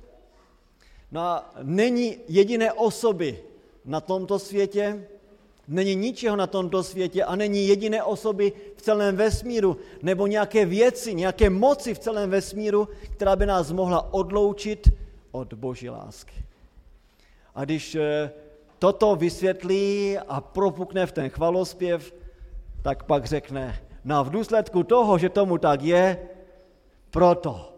No 1.12 1.22
a 1.22 1.50
není 1.64 2.18
jediné 2.28 2.74
osoby 2.74 3.42
na 3.86 4.02
tomto 4.02 4.40
světě, 4.40 5.08
není 5.68 5.96
ničeho 5.96 6.36
na 6.36 6.48
tomto 6.48 6.84
světě 6.84 7.24
a 7.24 7.36
není 7.36 7.68
jediné 7.68 8.04
osoby 8.04 8.54
v 8.76 8.82
celém 8.82 9.16
vesmíru 9.16 9.78
nebo 10.02 10.28
nějaké 10.28 10.66
věci, 10.66 11.14
nějaké 11.14 11.50
moci 11.50 11.94
v 11.94 12.00
celém 12.00 12.30
vesmíru, 12.30 12.88
která 13.18 13.36
by 13.36 13.46
nás 13.46 13.72
mohla 13.72 14.14
odloučit 14.14 15.01
od 15.32 15.54
Boží 15.54 15.90
lásky. 15.90 16.46
A 17.56 17.66
když 17.66 17.96
eh, 17.96 18.32
toto 18.80 19.16
vysvětlí 19.16 20.18
a 20.18 20.42
propukne 20.42 21.06
v 21.06 21.12
ten 21.12 21.30
chvalospěv, 21.30 22.14
tak 22.82 23.04
pak 23.04 23.26
řekne, 23.26 23.80
no 24.06 24.24
v 24.24 24.30
důsledku 24.30 24.84
toho, 24.84 25.18
že 25.18 25.30
tomu 25.30 25.58
tak 25.58 25.82
je, 25.82 26.18
proto, 27.10 27.74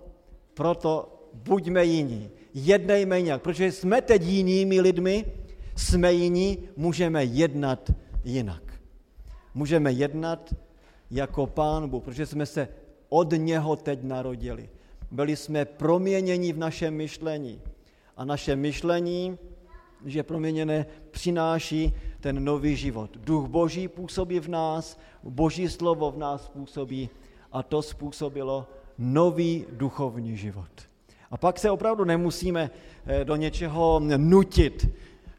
proto 0.54 1.20
buďme 1.34 1.86
jiní, 1.86 2.30
jednejme 2.54 3.20
jinak, 3.20 3.41
protože 3.41 3.72
jsme 3.72 4.01
teď 4.01 4.22
jinými 4.22 4.82
lidmi, 4.82 5.26
jsme 5.76 6.14
jiní, 6.14 6.58
můžeme 6.78 7.24
jednat 7.24 7.91
jinak. 8.24 8.64
Můžeme 9.54 9.91
jednat 9.91 10.56
jako 11.12 11.47
Pán 11.47 11.89
Bůh, 11.89 12.04
protože 12.04 12.26
jsme 12.26 12.45
se 12.45 12.68
od 13.10 13.32
něho 13.38 13.76
teď 13.76 14.04
narodili. 14.04 14.70
Byli 15.14 15.36
jsme 15.36 15.66
proměněni 15.66 16.53
v 16.53 16.57
našem 16.57 16.93
myšlení. 16.93 17.61
A 18.18 18.26
naše 18.26 18.55
myšlení, 18.55 19.38
že 20.05 20.24
proměněné, 20.24 20.86
přináší 21.11 21.93
ten 22.20 22.43
nový 22.43 22.76
život. 22.76 23.18
Duch 23.18 23.47
Boží 23.47 23.88
působí 23.88 24.39
v 24.39 24.47
nás, 24.47 24.99
Boží 25.24 25.70
slovo 25.70 26.11
v 26.11 26.18
nás 26.18 26.49
působí 26.49 27.09
a 27.51 27.64
to 27.64 27.82
způsobilo 27.82 28.68
nový 28.97 29.66
duchovní 29.72 30.38
život. 30.38 30.72
A 31.32 31.38
pak 31.38 31.59
se 31.59 31.72
opravdu 31.72 32.03
nemusíme 32.03 32.70
eh, 33.05 33.26
do 33.26 33.36
něčeho 33.36 34.01
nutit 34.18 34.89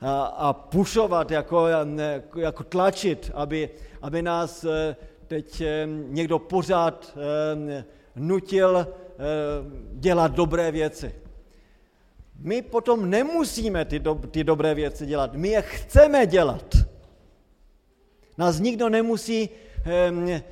a, 0.00 0.22
a 0.22 0.52
pušovat, 0.52 1.30
jako, 1.30 1.66
jako 2.36 2.64
tlačit, 2.64 3.30
aby, 3.34 3.70
aby 4.02 4.22
nás 4.22 4.64
eh, 4.64 4.96
teď 5.26 5.60
eh, 5.60 5.86
někdo 6.08 6.38
pořád 6.38 7.18
nutil 8.16 8.86
dělat 9.92 10.32
dobré 10.32 10.70
věci. 10.70 11.14
My 12.38 12.62
potom 12.62 13.10
nemusíme 13.10 13.84
ty, 13.84 13.98
do, 13.98 14.14
ty 14.14 14.44
dobré 14.44 14.74
věci 14.74 15.06
dělat, 15.06 15.34
my 15.34 15.48
je 15.48 15.62
chceme 15.62 16.26
dělat. 16.26 16.76
Nás 18.38 18.60
nikdo 18.60 18.88
nemusí 18.88 19.48
eh, 19.84 20.12
eh, 20.30 20.42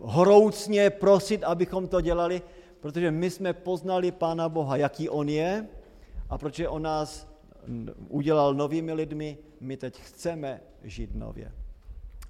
horoucně 0.00 0.90
prosit, 0.90 1.44
abychom 1.44 1.88
to 1.88 2.00
dělali, 2.00 2.42
protože 2.80 3.10
my 3.10 3.30
jsme 3.30 3.52
poznali 3.52 4.12
Pána 4.12 4.48
Boha, 4.48 4.76
jaký 4.76 5.08
On 5.08 5.28
je 5.28 5.68
a 6.30 6.38
protože 6.38 6.68
On 6.68 6.82
nás 6.82 7.26
udělal 8.08 8.54
novými 8.54 8.92
lidmi, 8.92 9.38
my 9.60 9.76
teď 9.76 10.00
chceme 10.00 10.60
žít 10.84 11.14
nově. 11.14 11.52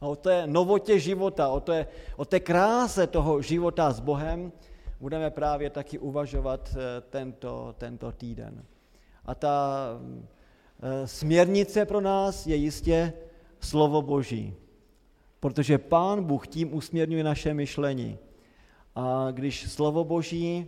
A 0.02 0.06
o 0.06 0.16
té 0.16 0.46
novotě 0.46 0.98
života, 0.98 1.48
o 1.48 1.60
té, 1.60 1.86
o 2.16 2.24
té 2.24 2.40
kráse 2.40 3.06
toho 3.06 3.42
života 3.42 3.92
s 3.92 4.00
Bohem 4.00 4.52
budeme 5.00 5.30
právě 5.30 5.70
taky 5.70 5.98
uvažovat 5.98 6.74
eh, 6.74 7.00
tento, 7.00 7.74
tento 7.78 8.12
týden. 8.12 8.64
A 9.24 9.34
ta 9.34 9.86
eh, 10.82 11.06
směrnice 11.06 11.86
pro 11.86 12.00
nás 12.00 12.46
je 12.46 12.56
jistě 12.56 13.12
slovo 13.60 14.02
Boží, 14.02 14.54
protože 15.40 15.78
Pán 15.78 16.24
Bůh 16.24 16.48
tím 16.48 16.74
usměrňuje 16.74 17.24
naše 17.24 17.54
myšlení. 17.54 18.18
A 18.94 19.30
když 19.30 19.70
slovo 19.70 20.04
Boží 20.04 20.66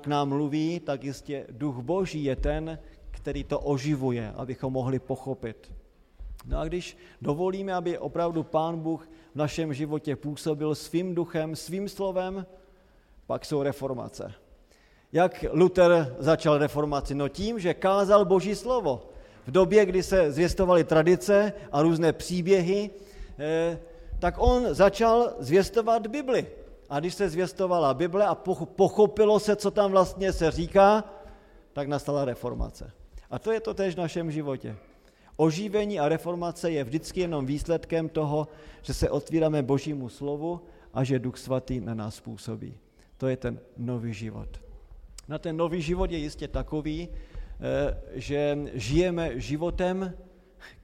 k 0.00 0.06
nám 0.06 0.28
mluví, 0.28 0.80
tak 0.80 1.04
jistě 1.04 1.46
duch 1.50 1.78
Boží 1.78 2.24
je 2.24 2.36
ten, 2.36 2.78
který 3.10 3.44
to 3.44 3.60
oživuje, 3.60 4.32
abychom 4.36 4.72
mohli 4.72 4.98
pochopit. 4.98 5.72
No 6.46 6.58
a 6.58 6.64
když 6.64 6.96
dovolíme, 7.22 7.74
aby 7.74 7.98
opravdu 7.98 8.42
Pán 8.42 8.80
Bůh 8.80 9.08
v 9.34 9.38
našem 9.38 9.74
životě 9.74 10.16
působil 10.16 10.74
svým 10.74 11.14
duchem, 11.14 11.56
svým 11.56 11.88
slovem, 11.88 12.46
pak 13.26 13.44
jsou 13.44 13.62
reformace. 13.62 14.32
Jak 15.12 15.44
Luther 15.52 16.16
začal 16.18 16.58
reformaci? 16.58 17.14
No 17.14 17.28
tím, 17.28 17.58
že 17.58 17.74
kázal 17.74 18.24
Boží 18.24 18.54
slovo. 18.54 19.10
V 19.46 19.50
době, 19.50 19.86
kdy 19.86 20.02
se 20.02 20.32
zvěstovaly 20.32 20.84
tradice 20.84 21.52
a 21.72 21.82
různé 21.82 22.12
příběhy, 22.12 22.90
eh, 23.38 23.78
tak 24.18 24.34
on 24.38 24.74
začal 24.74 25.34
zvěstovat 25.38 26.06
Bibli. 26.06 26.46
A 26.88 27.00
když 27.00 27.14
se 27.14 27.28
zvěstovala 27.28 27.94
Bible 27.94 28.26
a 28.26 28.34
pochopilo 28.76 29.40
se, 29.40 29.56
co 29.56 29.70
tam 29.70 29.90
vlastně 29.90 30.32
se 30.32 30.50
říká, 30.50 31.04
tak 31.72 31.88
nastala 31.88 32.24
reformace. 32.24 32.90
A 33.30 33.38
to 33.38 33.52
je 33.52 33.60
to 33.60 33.74
tež 33.74 33.94
v 33.94 33.98
našem 33.98 34.30
životě. 34.30 34.76
Oživení 35.36 36.00
a 36.00 36.08
reformace 36.08 36.70
je 36.70 36.84
vždycky 36.84 37.20
jenom 37.20 37.46
výsledkem 37.46 38.08
toho, 38.08 38.48
že 38.82 38.94
se 38.94 39.10
otvíráme 39.10 39.62
Božímu 39.62 40.08
slovu 40.08 40.60
a 40.94 41.04
že 41.04 41.18
Duch 41.18 41.38
Svatý 41.38 41.80
na 41.80 41.94
nás 41.94 42.20
působí. 42.20 42.74
To 43.16 43.28
je 43.28 43.36
ten 43.36 43.60
nový 43.76 44.14
život. 44.14 44.48
Na 45.28 45.38
ten 45.38 45.56
nový 45.56 45.82
život 45.82 46.10
je 46.10 46.18
jistě 46.18 46.48
takový, 46.48 47.08
eh, 47.08 47.96
že 48.12 48.58
žijeme 48.74 49.40
životem, 49.40 50.14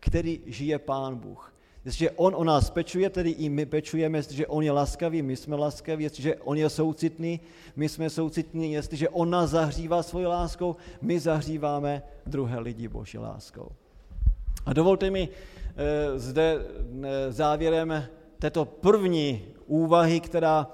který 0.00 0.40
žije 0.46 0.78
Pán 0.78 1.16
Bůh. 1.16 1.54
Jestliže 1.84 2.10
On 2.10 2.34
o 2.36 2.44
nás 2.44 2.70
pečuje, 2.70 3.10
tedy 3.10 3.30
i 3.30 3.48
my 3.48 3.66
pečujeme, 3.66 4.18
jestliže 4.18 4.46
On 4.46 4.62
je 4.62 4.72
laskavý, 4.72 5.22
my 5.22 5.36
jsme 5.36 5.56
laskaví, 5.56 6.04
jestliže 6.04 6.36
On 6.36 6.58
je 6.58 6.70
soucitný, 6.70 7.40
my 7.76 7.88
jsme 7.88 8.10
soucitní, 8.10 8.72
jestliže 8.72 9.08
On 9.08 9.30
nás 9.30 9.50
zahřívá 9.50 10.02
svou 10.02 10.22
láskou, 10.22 10.76
my 11.00 11.20
zahříváme 11.20 12.02
druhé 12.26 12.60
lidi 12.60 12.88
Boží 12.88 13.18
láskou. 13.18 13.72
A 14.66 14.72
dovolte 14.72 15.10
mi 15.10 15.28
eh, 15.28 16.18
zde 16.18 16.56
eh, 16.56 17.32
závěrem 17.32 18.04
této 18.38 18.64
první 18.64 19.44
úvahy, 19.66 20.20
která 20.20 20.66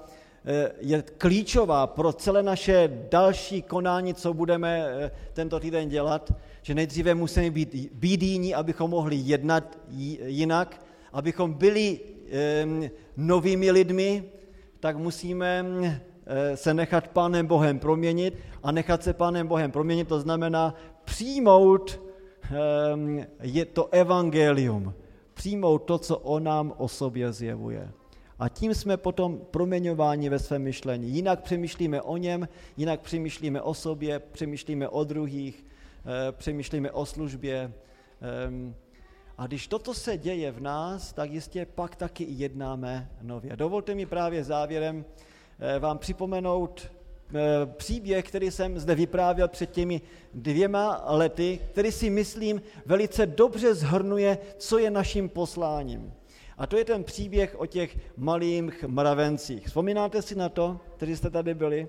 eh, 0.45 0.71
je 0.79 1.03
klíčová 1.17 1.87
pro 1.87 2.13
celé 2.13 2.43
naše 2.43 2.89
další 3.11 3.61
konání, 3.61 4.13
co 4.13 4.33
budeme 4.33 4.85
tento 5.33 5.59
týden 5.59 5.89
dělat, 5.89 6.31
že 6.61 6.75
nejdříve 6.75 7.15
musíme 7.15 7.49
být, 7.51 7.75
být 7.93 8.23
jiní, 8.23 8.55
abychom 8.55 8.89
mohli 8.89 9.15
jednat 9.15 9.77
jinak, 10.25 10.81
abychom 11.13 11.53
byli 11.53 11.99
novými 13.17 13.71
lidmi, 13.71 14.23
tak 14.79 14.97
musíme 14.97 15.65
se 16.55 16.73
nechat 16.73 17.07
Pánem 17.07 17.47
Bohem 17.47 17.79
proměnit 17.79 18.37
a 18.63 18.71
nechat 18.71 19.03
se 19.03 19.13
Pánem 19.13 19.47
Bohem 19.47 19.71
proměnit, 19.71 20.07
to 20.07 20.19
znamená 20.19 20.75
přijmout 21.03 22.08
je 23.41 23.65
to 23.65 23.93
evangelium. 23.93 24.93
Přijmout 25.33 25.77
to, 25.79 25.97
co 25.97 26.17
on 26.17 26.43
nám 26.43 26.73
o 26.77 26.87
sobě 26.87 27.33
zjevuje. 27.33 27.91
A 28.39 28.49
tím 28.49 28.75
jsme 28.75 28.97
potom 28.97 29.41
proměňováni 29.51 30.29
ve 30.29 30.39
svém 30.39 30.61
myšlení. 30.61 31.09
Jinak 31.09 31.41
přemýšlíme 31.41 32.01
o 32.01 32.17
něm, 32.17 32.47
jinak 32.77 33.01
přemýšlíme 33.01 33.61
o 33.61 33.73
sobě, 33.73 34.19
přemýšlíme 34.19 34.89
o 34.89 35.03
druhých, 35.03 35.65
eh, 36.05 36.31
přemýšlíme 36.31 36.91
o 36.91 37.05
službě, 37.05 37.73
Um, 38.47 38.75
a 39.37 39.47
když 39.47 39.67
toto 39.67 39.93
se 39.93 40.17
děje 40.17 40.51
v 40.51 40.61
nás, 40.61 41.13
tak 41.13 41.31
jistě 41.31 41.65
pak 41.65 41.95
taky 41.95 42.25
jednáme 42.29 43.09
nově. 43.21 43.55
Dovolte 43.55 43.95
mi 43.95 44.05
právě 44.05 44.43
závěrem 44.43 45.05
eh, 45.59 45.79
vám 45.79 45.97
připomenout 45.97 46.91
příběh, 47.65 48.25
který 48.25 48.51
jsem 48.51 48.79
zde 48.79 48.95
vyprávěl 48.95 49.47
před 49.47 49.71
těmi 49.71 50.01
dvěma 50.33 51.03
lety, 51.05 51.59
který 51.71 51.91
si 51.91 52.09
myslím 52.09 52.61
velice 52.85 53.25
dobře 53.25 53.73
zhrnuje, 53.73 54.37
co 54.57 54.77
je 54.77 54.91
naším 54.91 55.29
posláním. 55.29 56.13
A 56.57 56.67
to 56.67 56.77
je 56.77 56.85
ten 56.85 57.03
příběh 57.03 57.55
o 57.59 57.65
těch 57.65 57.97
malých 58.17 58.83
mravencích. 58.83 59.67
Vzpomínáte 59.67 60.21
si 60.21 60.35
na 60.35 60.49
to, 60.49 60.79
kteří 60.95 61.15
jste 61.15 61.29
tady 61.29 61.53
byli? 61.53 61.87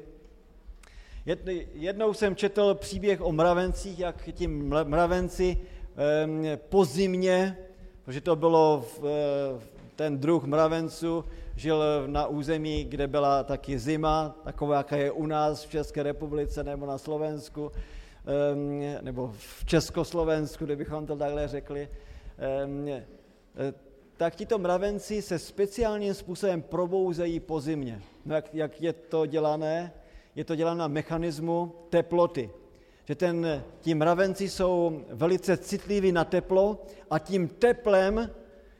Jednou 1.75 2.15
jsem 2.15 2.37
četl 2.37 2.75
příběh 2.75 3.21
o 3.21 3.33
mravencích, 3.33 3.99
jak 3.99 4.29
ti 4.33 4.47
mravenci 4.85 5.57
po 6.57 6.85
zimě, 6.85 7.57
protože 8.05 8.21
to 8.21 8.37
bylo 8.37 8.85
v, 8.89 9.05
eh, 9.05 9.61
ten 9.97 10.19
druh 10.19 10.45
mravenců, 10.45 11.25
žil 11.61 11.83
na 12.07 12.27
území, 12.27 12.85
kde 12.85 13.07
byla 13.07 13.45
taky 13.45 13.79
zima, 13.79 14.37
taková, 14.45 14.77
jaká 14.77 14.97
je 14.97 15.11
u 15.11 15.27
nás 15.27 15.65
v 15.65 15.71
České 15.71 16.03
republice 16.03 16.65
nebo 16.65 16.87
na 16.87 16.99
Slovensku, 16.99 17.73
nebo 19.01 19.33
v 19.39 19.65
Československu, 19.65 20.65
kdybychom 20.65 21.07
to 21.07 21.17
takhle 21.17 21.49
řekli, 21.49 21.89
eh, 22.39 23.75
tak 24.17 24.37
tito 24.37 24.59
mravenci 24.59 25.23
se 25.23 25.39
speciálním 25.39 26.15
způsobem 26.15 26.63
probouzejí 26.63 27.41
po 27.41 27.61
zimě. 27.61 28.03
No 28.25 28.35
jak, 28.35 28.55
jak 28.55 28.81
je 28.81 28.93
to 28.93 29.27
dělané? 29.27 29.93
Je 30.35 30.45
to 30.45 30.57
dělané 30.57 30.79
na 30.79 30.89
mechanismu 30.89 31.73
teploty 31.89 32.51
že 33.11 33.15
ten, 33.15 33.65
ti 33.81 33.95
mravenci 33.95 34.49
jsou 34.49 35.03
velice 35.11 35.57
citliví 35.57 36.13
na 36.13 36.25
teplo 36.25 36.87
a 37.11 37.19
tím 37.19 37.49
teplem, 37.49 38.31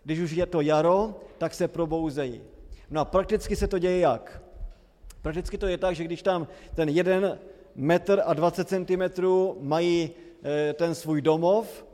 když 0.05 0.19
už 0.19 0.33
je 0.33 0.47
to 0.47 0.61
jaro, 0.61 1.21
tak 1.39 1.55
se 1.55 1.69
probouzejí. 1.69 2.43
No 2.91 3.01
a 3.01 3.05
prakticky 3.05 3.57
se 3.57 3.67
to 3.69 3.79
děje 3.79 3.99
jak? 3.99 4.43
Prakticky 5.23 5.59
to 5.59 5.67
je 5.67 5.79
tak, 5.79 5.97
že 5.97 6.05
když 6.05 6.23
tam 6.23 6.49
ten 6.75 6.89
jeden 6.89 7.39
metr 7.75 8.23
a 8.25 8.35
20 8.35 8.69
cm 8.69 9.27
mají 9.61 10.11
eh, 10.43 10.73
ten 10.73 10.95
svůj 10.95 11.23
domov, 11.23 11.87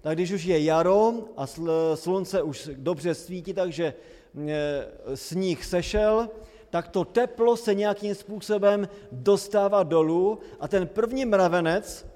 tak 0.00 0.14
když 0.14 0.32
už 0.32 0.44
je 0.44 0.64
jaro 0.64 1.14
a 1.36 1.46
slunce 1.94 2.42
už 2.42 2.70
dobře 2.74 3.14
svítí, 3.14 3.52
takže 3.52 3.94
eh, 4.48 4.86
sníh 5.14 5.64
sešel, 5.64 6.28
tak 6.70 6.88
to 6.88 7.04
teplo 7.04 7.56
se 7.56 7.74
nějakým 7.74 8.14
způsobem 8.14 8.88
dostává 9.12 9.82
dolů 9.82 10.38
a 10.60 10.68
ten 10.68 10.88
první 10.88 11.24
mravenec 11.24 12.06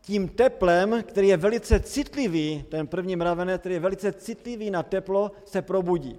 tím 0.00 0.28
teplem, 0.28 1.02
který 1.06 1.28
je 1.28 1.36
velice 1.36 1.80
citlivý, 1.80 2.64
ten 2.68 2.86
první 2.86 3.16
mravenec, 3.16 3.60
který 3.60 3.74
je 3.74 3.80
velice 3.80 4.12
citlivý 4.12 4.70
na 4.70 4.82
teplo, 4.82 5.32
se 5.44 5.62
probudí. 5.62 6.18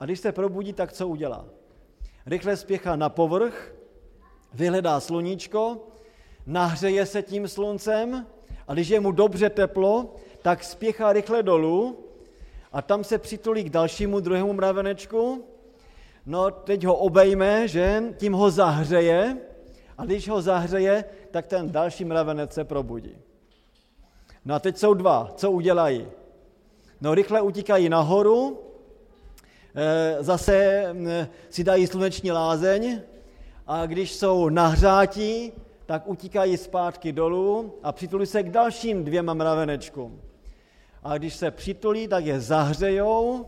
A 0.00 0.04
když 0.04 0.20
se 0.20 0.32
probudí, 0.32 0.72
tak 0.72 0.92
co 0.92 1.08
udělá? 1.08 1.44
Rychle 2.26 2.56
spěchá 2.56 2.96
na 2.96 3.08
povrch, 3.08 3.74
vyhledá 4.54 5.00
sluníčko, 5.00 5.86
nahřeje 6.46 7.06
se 7.06 7.22
tím 7.22 7.48
sluncem 7.48 8.26
a 8.68 8.74
když 8.74 8.88
je 8.88 9.00
mu 9.00 9.12
dobře 9.12 9.50
teplo, 9.50 10.14
tak 10.42 10.64
spěchá 10.64 11.12
rychle 11.12 11.42
dolů 11.42 11.98
a 12.72 12.82
tam 12.82 13.04
se 13.04 13.18
přitulí 13.18 13.64
k 13.64 13.70
dalšímu 13.70 14.20
druhému 14.20 14.52
mravenečku 14.52 15.44
No, 16.26 16.50
teď 16.50 16.84
ho 16.84 16.94
obejme, 16.94 17.68
že? 17.68 18.02
Tím 18.16 18.32
ho 18.32 18.50
zahřeje 18.50 19.36
a 19.98 20.04
když 20.04 20.28
ho 20.28 20.42
zahřeje, 20.42 21.04
tak 21.30 21.46
ten 21.46 21.72
další 21.72 22.04
mravenec 22.04 22.52
se 22.52 22.64
probudí. 22.64 23.16
No 24.44 24.54
a 24.54 24.58
teď 24.58 24.76
jsou 24.76 24.94
dva. 24.94 25.32
Co 25.36 25.50
udělají? 25.50 26.08
No, 27.00 27.14
rychle 27.14 27.40
utíkají 27.40 27.88
nahoru, 27.88 28.58
zase 30.20 30.86
mm, 30.92 31.08
si 31.50 31.64
dají 31.64 31.86
sluneční 31.86 32.32
lázeň 32.32 33.00
a 33.66 33.86
když 33.86 34.12
jsou 34.12 34.48
nahřátí, 34.48 35.52
tak 35.86 36.08
utíkají 36.08 36.56
zpátky 36.56 37.12
dolů 37.12 37.74
a 37.82 37.92
přitulí 37.92 38.26
se 38.26 38.42
k 38.42 38.50
dalším 38.50 39.04
dvěma 39.04 39.34
mravenečkům. 39.34 40.20
A 41.02 41.18
když 41.18 41.34
se 41.34 41.50
přitulí, 41.50 42.08
tak 42.08 42.26
je 42.26 42.40
zahřejou 42.40 43.46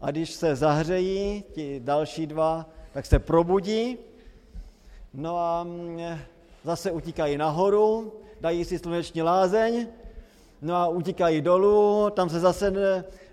a 0.00 0.10
když 0.10 0.30
se 0.30 0.56
zahřejí 0.56 1.44
ti 1.52 1.80
další 1.80 2.26
dva, 2.26 2.66
tak 2.92 3.06
se 3.06 3.18
probudí, 3.18 3.98
no 5.14 5.38
a 5.38 5.64
mm, 5.64 6.00
zase 6.64 6.90
utíkají 6.90 7.36
nahoru, 7.36 8.12
dají 8.40 8.64
si 8.64 8.78
sluneční 8.78 9.22
lázeň, 9.22 9.86
no 10.62 10.74
a 10.74 10.88
utíkají 10.88 11.40
dolů, 11.40 12.10
tam 12.10 12.28
se 12.28 12.40
zase 12.40 12.72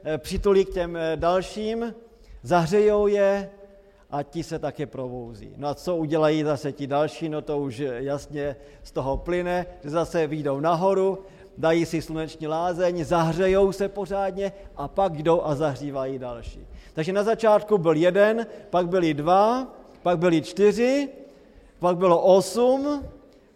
e, 0.06 0.18
přitulí 0.18 0.66
k 0.66 0.74
těm 0.74 0.98
dalším, 1.16 1.94
zahřejou 2.44 3.08
je 3.08 3.50
a 4.12 4.24
ti 4.24 4.44
se 4.44 4.60
také 4.60 4.86
probouzí. 4.86 5.54
No 5.58 5.68
a 5.68 5.76
co 5.76 5.96
udělají 5.96 6.44
zase 6.44 6.72
ti 6.72 6.88
další, 6.88 7.30
no 7.30 7.42
to 7.42 7.60
už 7.60 7.82
jasně 7.98 8.56
z 8.84 8.92
toho 8.92 9.18
plyne, 9.18 9.66
že 9.84 9.90
zase 9.90 10.28
výjdou 10.28 10.60
nahoru, 10.60 11.20
dají 11.58 11.86
si 11.86 12.02
sluneční 12.02 12.48
lázeň, 12.48 13.04
zahřejou 13.04 13.72
se 13.72 13.90
pořádně 13.90 14.52
a 14.76 14.88
pak 14.88 15.18
jdou 15.18 15.42
a 15.44 15.56
zahřívají 15.56 16.20
další. 16.20 16.68
Takže 16.94 17.14
na 17.14 17.24
začátku 17.24 17.78
byl 17.78 17.96
jeden, 17.96 18.48
pak 18.70 18.88
byli 18.88 19.14
dva, 19.14 19.68
pak 20.04 20.20
byli 20.20 20.42
čtyři, 20.42 21.10
pak 21.80 21.98
bylo 21.98 22.22
osm, 22.22 23.06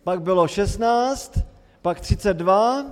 pak 0.03 0.21
bylo 0.21 0.47
šestnáct, 0.47 1.39
pak 1.81 1.99
třicet 1.99 2.33
dva, 2.33 2.85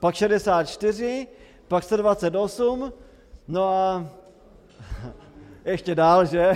pak 0.00 0.14
šedesát 0.14 0.68
čtyři, 0.68 1.26
pak 1.68 1.84
128, 1.84 2.92
no 3.48 3.68
a 3.68 4.06
ještě 5.70 5.94
dál, 5.94 6.26
že? 6.26 6.52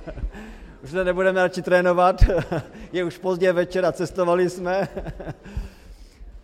už 0.82 0.90
se 0.90 1.04
nebudeme 1.04 1.42
radši 1.42 1.62
trénovat, 1.62 2.24
je 2.92 3.04
už 3.04 3.18
pozdě 3.18 3.52
večer 3.52 3.84
a 3.84 3.92
cestovali 3.92 4.50
jsme. 4.50 4.88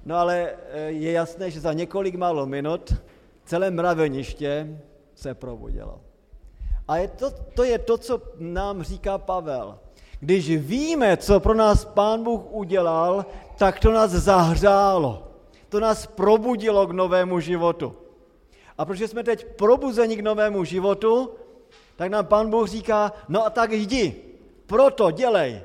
No 0.04 0.16
ale 0.16 0.50
eh, 0.72 0.80
je 0.80 1.12
jasné, 1.12 1.50
že 1.50 1.60
za 1.60 1.72
několik 1.72 2.14
málo 2.14 2.46
minut 2.46 2.94
celé 3.44 3.70
mraveniště 3.70 4.80
se 5.14 5.34
probudilo. 5.34 6.00
A 6.88 6.96
je 6.96 7.08
to, 7.08 7.30
to 7.30 7.64
je 7.64 7.78
to, 7.78 7.98
co 7.98 8.22
nám 8.38 8.82
říká 8.82 9.18
Pavel. 9.18 9.78
Když 10.20 10.56
víme, 10.56 11.16
co 11.16 11.40
pro 11.40 11.54
nás 11.54 11.84
Pán 11.84 12.24
Bůh 12.24 12.40
udělal, 12.50 13.26
tak 13.58 13.80
to 13.80 13.92
nás 13.92 14.10
zahřálo. 14.10 15.28
To 15.68 15.80
nás 15.80 16.06
probudilo 16.06 16.86
k 16.86 16.92
novému 16.92 17.40
životu. 17.40 17.96
A 18.78 18.84
protože 18.84 19.08
jsme 19.08 19.22
teď 19.22 19.46
probuzeni 19.56 20.16
k 20.16 20.24
novému 20.24 20.64
životu, 20.64 21.30
tak 21.98 22.10
nám 22.10 22.26
Pán 22.26 22.50
Bůh 22.50 22.68
říká, 22.68 23.12
no 23.28 23.46
a 23.46 23.50
tak 23.50 23.72
jdi, 23.72 24.16
proto 24.66 25.10
dělej, 25.10 25.60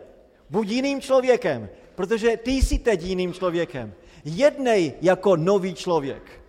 buď 0.50 0.68
jiným 0.68 1.02
člověkem, 1.02 1.70
protože 1.96 2.38
ty 2.38 2.52
jsi 2.52 2.80
teď 2.80 3.02
jiným 3.02 3.34
člověkem. 3.34 3.94
Jednej 4.26 4.94
jako 5.02 5.36
nový 5.36 5.74
člověk. 5.74 6.42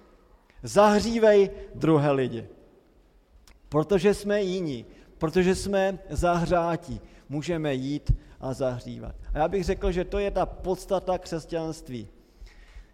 Zahřívej 0.62 1.50
druhé 1.74 2.12
lidi. 2.12 2.48
Protože 3.68 4.14
jsme 4.14 4.42
jiní, 4.42 4.86
protože 5.18 5.54
jsme 5.54 5.98
zahřátí, 6.10 7.00
můžeme 7.28 7.74
jít 7.74 8.12
a 8.40 8.54
zahřívat. 8.54 9.14
A 9.34 9.38
já 9.38 9.48
bych 9.48 9.64
řekl, 9.64 9.92
že 9.92 10.04
to 10.04 10.18
je 10.18 10.30
ta 10.30 10.46
podstata 10.46 11.18
křesťanství. 11.18 12.08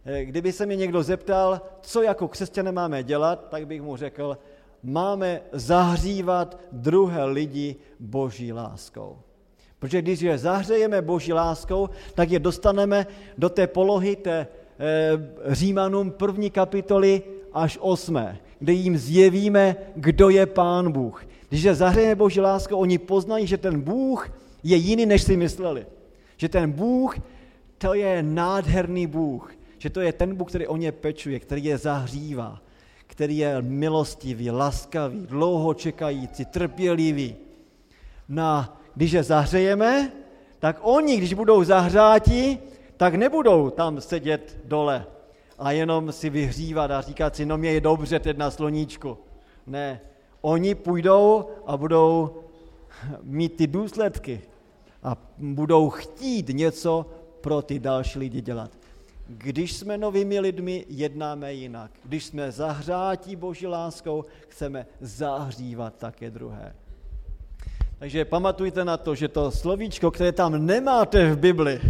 Eh, 0.04 0.24
kdyby 0.24 0.52
se 0.52 0.66
mě 0.66 0.76
někdo 0.76 1.02
zeptal, 1.02 1.60
co 1.80 2.02
jako 2.02 2.28
křesťané 2.28 2.72
máme 2.72 3.02
dělat, 3.02 3.48
tak 3.48 3.66
bych 3.66 3.82
mu 3.82 3.96
řekl, 3.96 4.38
máme 4.82 5.40
zahřívat 5.52 6.60
druhé 6.72 7.24
lidi 7.24 7.76
boží 8.00 8.52
láskou. 8.52 9.18
Protože 9.78 10.02
když 10.02 10.20
je 10.20 10.38
zahřejeme 10.38 11.02
boží 11.02 11.32
láskou, 11.32 11.88
tak 12.14 12.30
je 12.30 12.38
dostaneme 12.38 13.06
do 13.38 13.48
té 13.48 13.66
polohy 13.66 14.16
té 14.16 14.46
Eh, 14.80 15.54
Římanům 15.54 16.10
první 16.10 16.50
kapitoly 16.50 17.22
až 17.52 17.78
osmé, 17.80 18.38
kde 18.58 18.72
jim 18.72 18.98
zjevíme, 18.98 19.76
kdo 19.96 20.28
je 20.28 20.46
Pán 20.46 20.92
Bůh. 20.92 21.26
Když 21.48 21.62
je 21.62 21.74
zahřejeme 21.74 22.14
Boží 22.14 22.40
láskou, 22.40 22.76
oni 22.76 22.98
poznají, 22.98 23.46
že 23.46 23.56
ten 23.56 23.80
Bůh 23.80 24.32
je 24.62 24.76
jiný, 24.76 25.06
než 25.06 25.22
si 25.22 25.36
mysleli. 25.36 25.86
Že 26.36 26.48
ten 26.48 26.72
Bůh, 26.72 27.18
to 27.78 27.94
je 27.94 28.22
nádherný 28.22 29.06
Bůh. 29.06 29.52
Že 29.78 29.90
to 29.90 30.00
je 30.00 30.12
ten 30.12 30.34
Bůh, 30.34 30.48
který 30.48 30.66
o 30.66 30.76
ně 30.76 30.92
pečuje, 30.92 31.40
který 31.40 31.64
je 31.64 31.78
zahřívá, 31.78 32.62
který 33.20 33.38
je 33.38 33.62
milostivý, 33.62 34.50
laskavý, 34.50 35.26
dlouho 35.26 35.74
čekající, 35.74 36.44
trpělivý. 36.44 37.36
No, 38.28 38.64
když 38.94 39.12
je 39.12 39.22
zahřejeme, 39.22 40.12
tak 40.58 40.78
oni, 40.80 41.16
když 41.16 41.34
budou 41.34 41.64
zahřáti, 41.64 42.58
tak 42.96 43.14
nebudou 43.14 43.70
tam 43.70 44.00
sedět 44.00 44.58
dole 44.64 45.06
a 45.58 45.72
jenom 45.72 46.12
si 46.12 46.30
vyhřívat 46.30 46.90
a 46.90 47.00
říkat 47.00 47.36
si, 47.36 47.46
no 47.46 47.58
mě 47.58 47.72
je 47.72 47.80
dobře 47.80 48.18
teď 48.18 48.36
na 48.36 48.50
sloníčku. 48.50 49.18
Ne, 49.66 50.00
oni 50.40 50.74
půjdou 50.74 51.44
a 51.66 51.76
budou 51.76 52.40
mít 53.22 53.56
ty 53.56 53.66
důsledky 53.66 54.40
a 55.02 55.16
budou 55.38 55.90
chtít 55.90 56.48
něco 56.48 57.06
pro 57.40 57.62
ty 57.62 57.78
další 57.78 58.18
lidi 58.18 58.40
dělat. 58.40 58.79
Když 59.38 59.72
jsme 59.72 59.98
novými 59.98 60.40
lidmi, 60.40 60.84
jednáme 60.88 61.54
jinak. 61.54 61.90
Když 62.04 62.24
jsme 62.24 62.52
zahřátí 62.52 63.36
Boží 63.36 63.66
láskou, 63.66 64.24
chceme 64.48 64.86
zahřívat 65.00 65.94
také 65.94 66.30
druhé. 66.30 66.74
Takže 67.98 68.24
pamatujte 68.24 68.84
na 68.84 68.96
to, 68.96 69.14
že 69.14 69.28
to 69.28 69.50
slovíčko, 69.50 70.10
které 70.10 70.32
tam 70.32 70.66
nemáte 70.66 71.32
v 71.32 71.38
Bibli, 71.38 71.80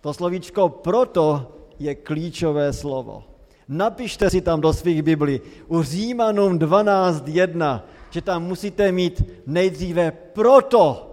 to 0.00 0.14
slovíčko 0.14 0.68
proto 0.68 1.52
je 1.78 1.94
klíčové 1.94 2.72
slovo. 2.72 3.24
Napište 3.68 4.30
si 4.30 4.40
tam 4.40 4.60
do 4.60 4.72
svých 4.72 5.02
Biblí 5.02 5.40
u 5.66 5.82
Římanům 5.82 6.58
12.1, 6.58 7.82
že 8.10 8.22
tam 8.22 8.42
musíte 8.42 8.92
mít 8.92 9.22
nejdříve 9.46 10.10
proto, 10.10 11.10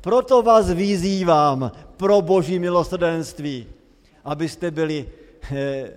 proto 0.00 0.42
vás 0.42 0.70
vyzývám 0.70 1.72
pro 1.96 2.22
boží 2.22 2.58
milosrdenství, 2.58 3.66
abyste 4.24 4.70
byli 4.70 5.06
eh, 5.42 5.56
eh, 5.56 5.90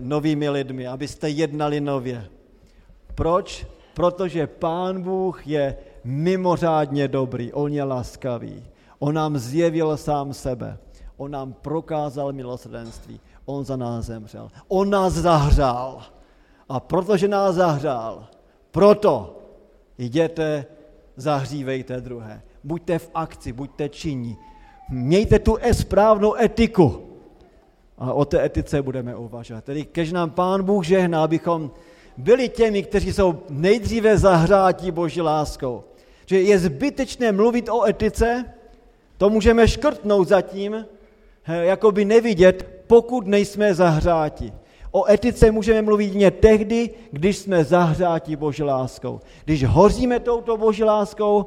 novými 0.00 0.48
lidmi, 0.50 0.86
abyste 0.86 1.28
jednali 1.28 1.80
nově. 1.80 2.28
Proč? 3.14 3.66
Protože 3.94 4.46
Pán 4.46 5.02
Bůh 5.02 5.46
je 5.46 5.76
mimořádně 6.04 7.08
dobrý, 7.08 7.52
On 7.52 7.72
je 7.72 7.84
laskavý. 7.84 8.64
On 8.98 9.14
nám 9.14 9.38
zjevil 9.38 9.96
sám 9.96 10.34
sebe. 10.34 10.78
On 11.16 11.30
nám 11.30 11.52
prokázal 11.52 12.32
milosrdenství. 12.32 13.20
On 13.44 13.64
za 13.64 13.76
nás 13.76 14.04
zemřel. 14.04 14.50
On 14.68 14.90
nás 14.90 15.12
zahřál. 15.12 16.02
A 16.68 16.80
protože 16.80 17.28
nás 17.28 17.54
zahřál, 17.54 18.26
proto 18.70 19.38
jděte, 19.98 20.66
zahřívejte 21.16 22.00
druhé. 22.00 22.42
Buďte 22.64 22.98
v 22.98 23.10
akci, 23.14 23.52
buďte 23.52 23.88
činní. 23.88 24.36
Mějte 24.90 25.38
tu 25.38 25.56
správnou 25.72 26.34
etiku. 26.36 27.05
A 27.98 28.12
o 28.12 28.24
té 28.24 28.44
etice 28.44 28.82
budeme 28.82 29.16
uvažovat. 29.16 29.64
Tedy 29.64 29.84
kež 29.84 30.12
nám 30.12 30.30
Pán 30.30 30.62
Bůh 30.62 30.84
žehná, 30.84 31.24
abychom 31.24 31.70
byli 32.16 32.48
těmi, 32.48 32.82
kteří 32.82 33.12
jsou 33.12 33.38
nejdříve 33.50 34.18
zahřátí 34.18 34.90
Boží 34.90 35.20
láskou. 35.20 35.84
Že 36.26 36.40
je 36.40 36.58
zbytečné 36.58 37.32
mluvit 37.32 37.68
o 37.68 37.84
etice, 37.84 38.44
to 39.18 39.30
můžeme 39.30 39.68
škrtnout 39.68 40.28
zatím, 40.28 40.86
jakoby 41.46 42.04
nevidět, 42.04 42.82
pokud 42.86 43.26
nejsme 43.26 43.74
zahřáti. 43.74 44.52
O 44.90 45.10
etice 45.10 45.50
můžeme 45.50 45.82
mluvit 45.82 46.14
jen 46.14 46.32
tehdy, 46.40 46.90
když 47.12 47.38
jsme 47.38 47.64
zahřáti 47.64 48.36
Boží 48.36 48.62
láskou. 48.62 49.20
Když 49.44 49.64
hoříme 49.64 50.20
touto 50.20 50.56
Boží 50.56 50.84
láskou, 50.84 51.46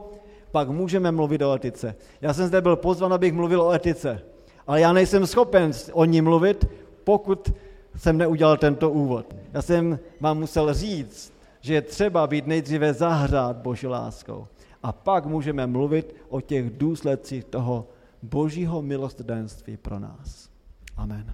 pak 0.52 0.70
můžeme 0.70 1.12
mluvit 1.12 1.42
o 1.42 1.54
etice. 1.54 1.96
Já 2.22 2.34
jsem 2.34 2.48
zde 2.48 2.62
byl 2.62 2.76
pozvan, 2.76 3.14
abych 3.14 3.34
mluvil 3.34 3.62
o 3.62 3.72
etice, 3.72 4.22
ale 4.70 4.82
já 4.82 4.94
nejsem 4.94 5.28
schopen 5.28 5.72
o 5.94 6.06
ní 6.06 6.22
mluvit, 6.22 6.66
pokud 7.04 7.54
jsem 7.96 8.18
neudělal 8.18 8.58
tento 8.58 8.90
úvod. 8.90 9.36
Já 9.54 9.62
jsem 9.62 10.00
vám 10.20 10.40
musel 10.40 10.74
říct, 10.74 11.34
že 11.62 11.74
je 11.74 11.82
třeba 11.82 12.28
být 12.28 12.48
nejdříve 12.48 12.94
zahřát 12.94 13.58
Boží 13.58 13.88
láskou. 13.88 14.48
A 14.84 14.92
pak 14.92 15.26
můžeme 15.26 15.68
mluvit 15.68 16.16
o 16.30 16.42
těch 16.42 16.70
důsledcích 16.70 17.46
toho 17.46 17.88
božího 18.24 18.82
milosrdenství 18.82 19.78
pro 19.78 20.00
nás. 20.00 20.50
Amen. 20.98 21.34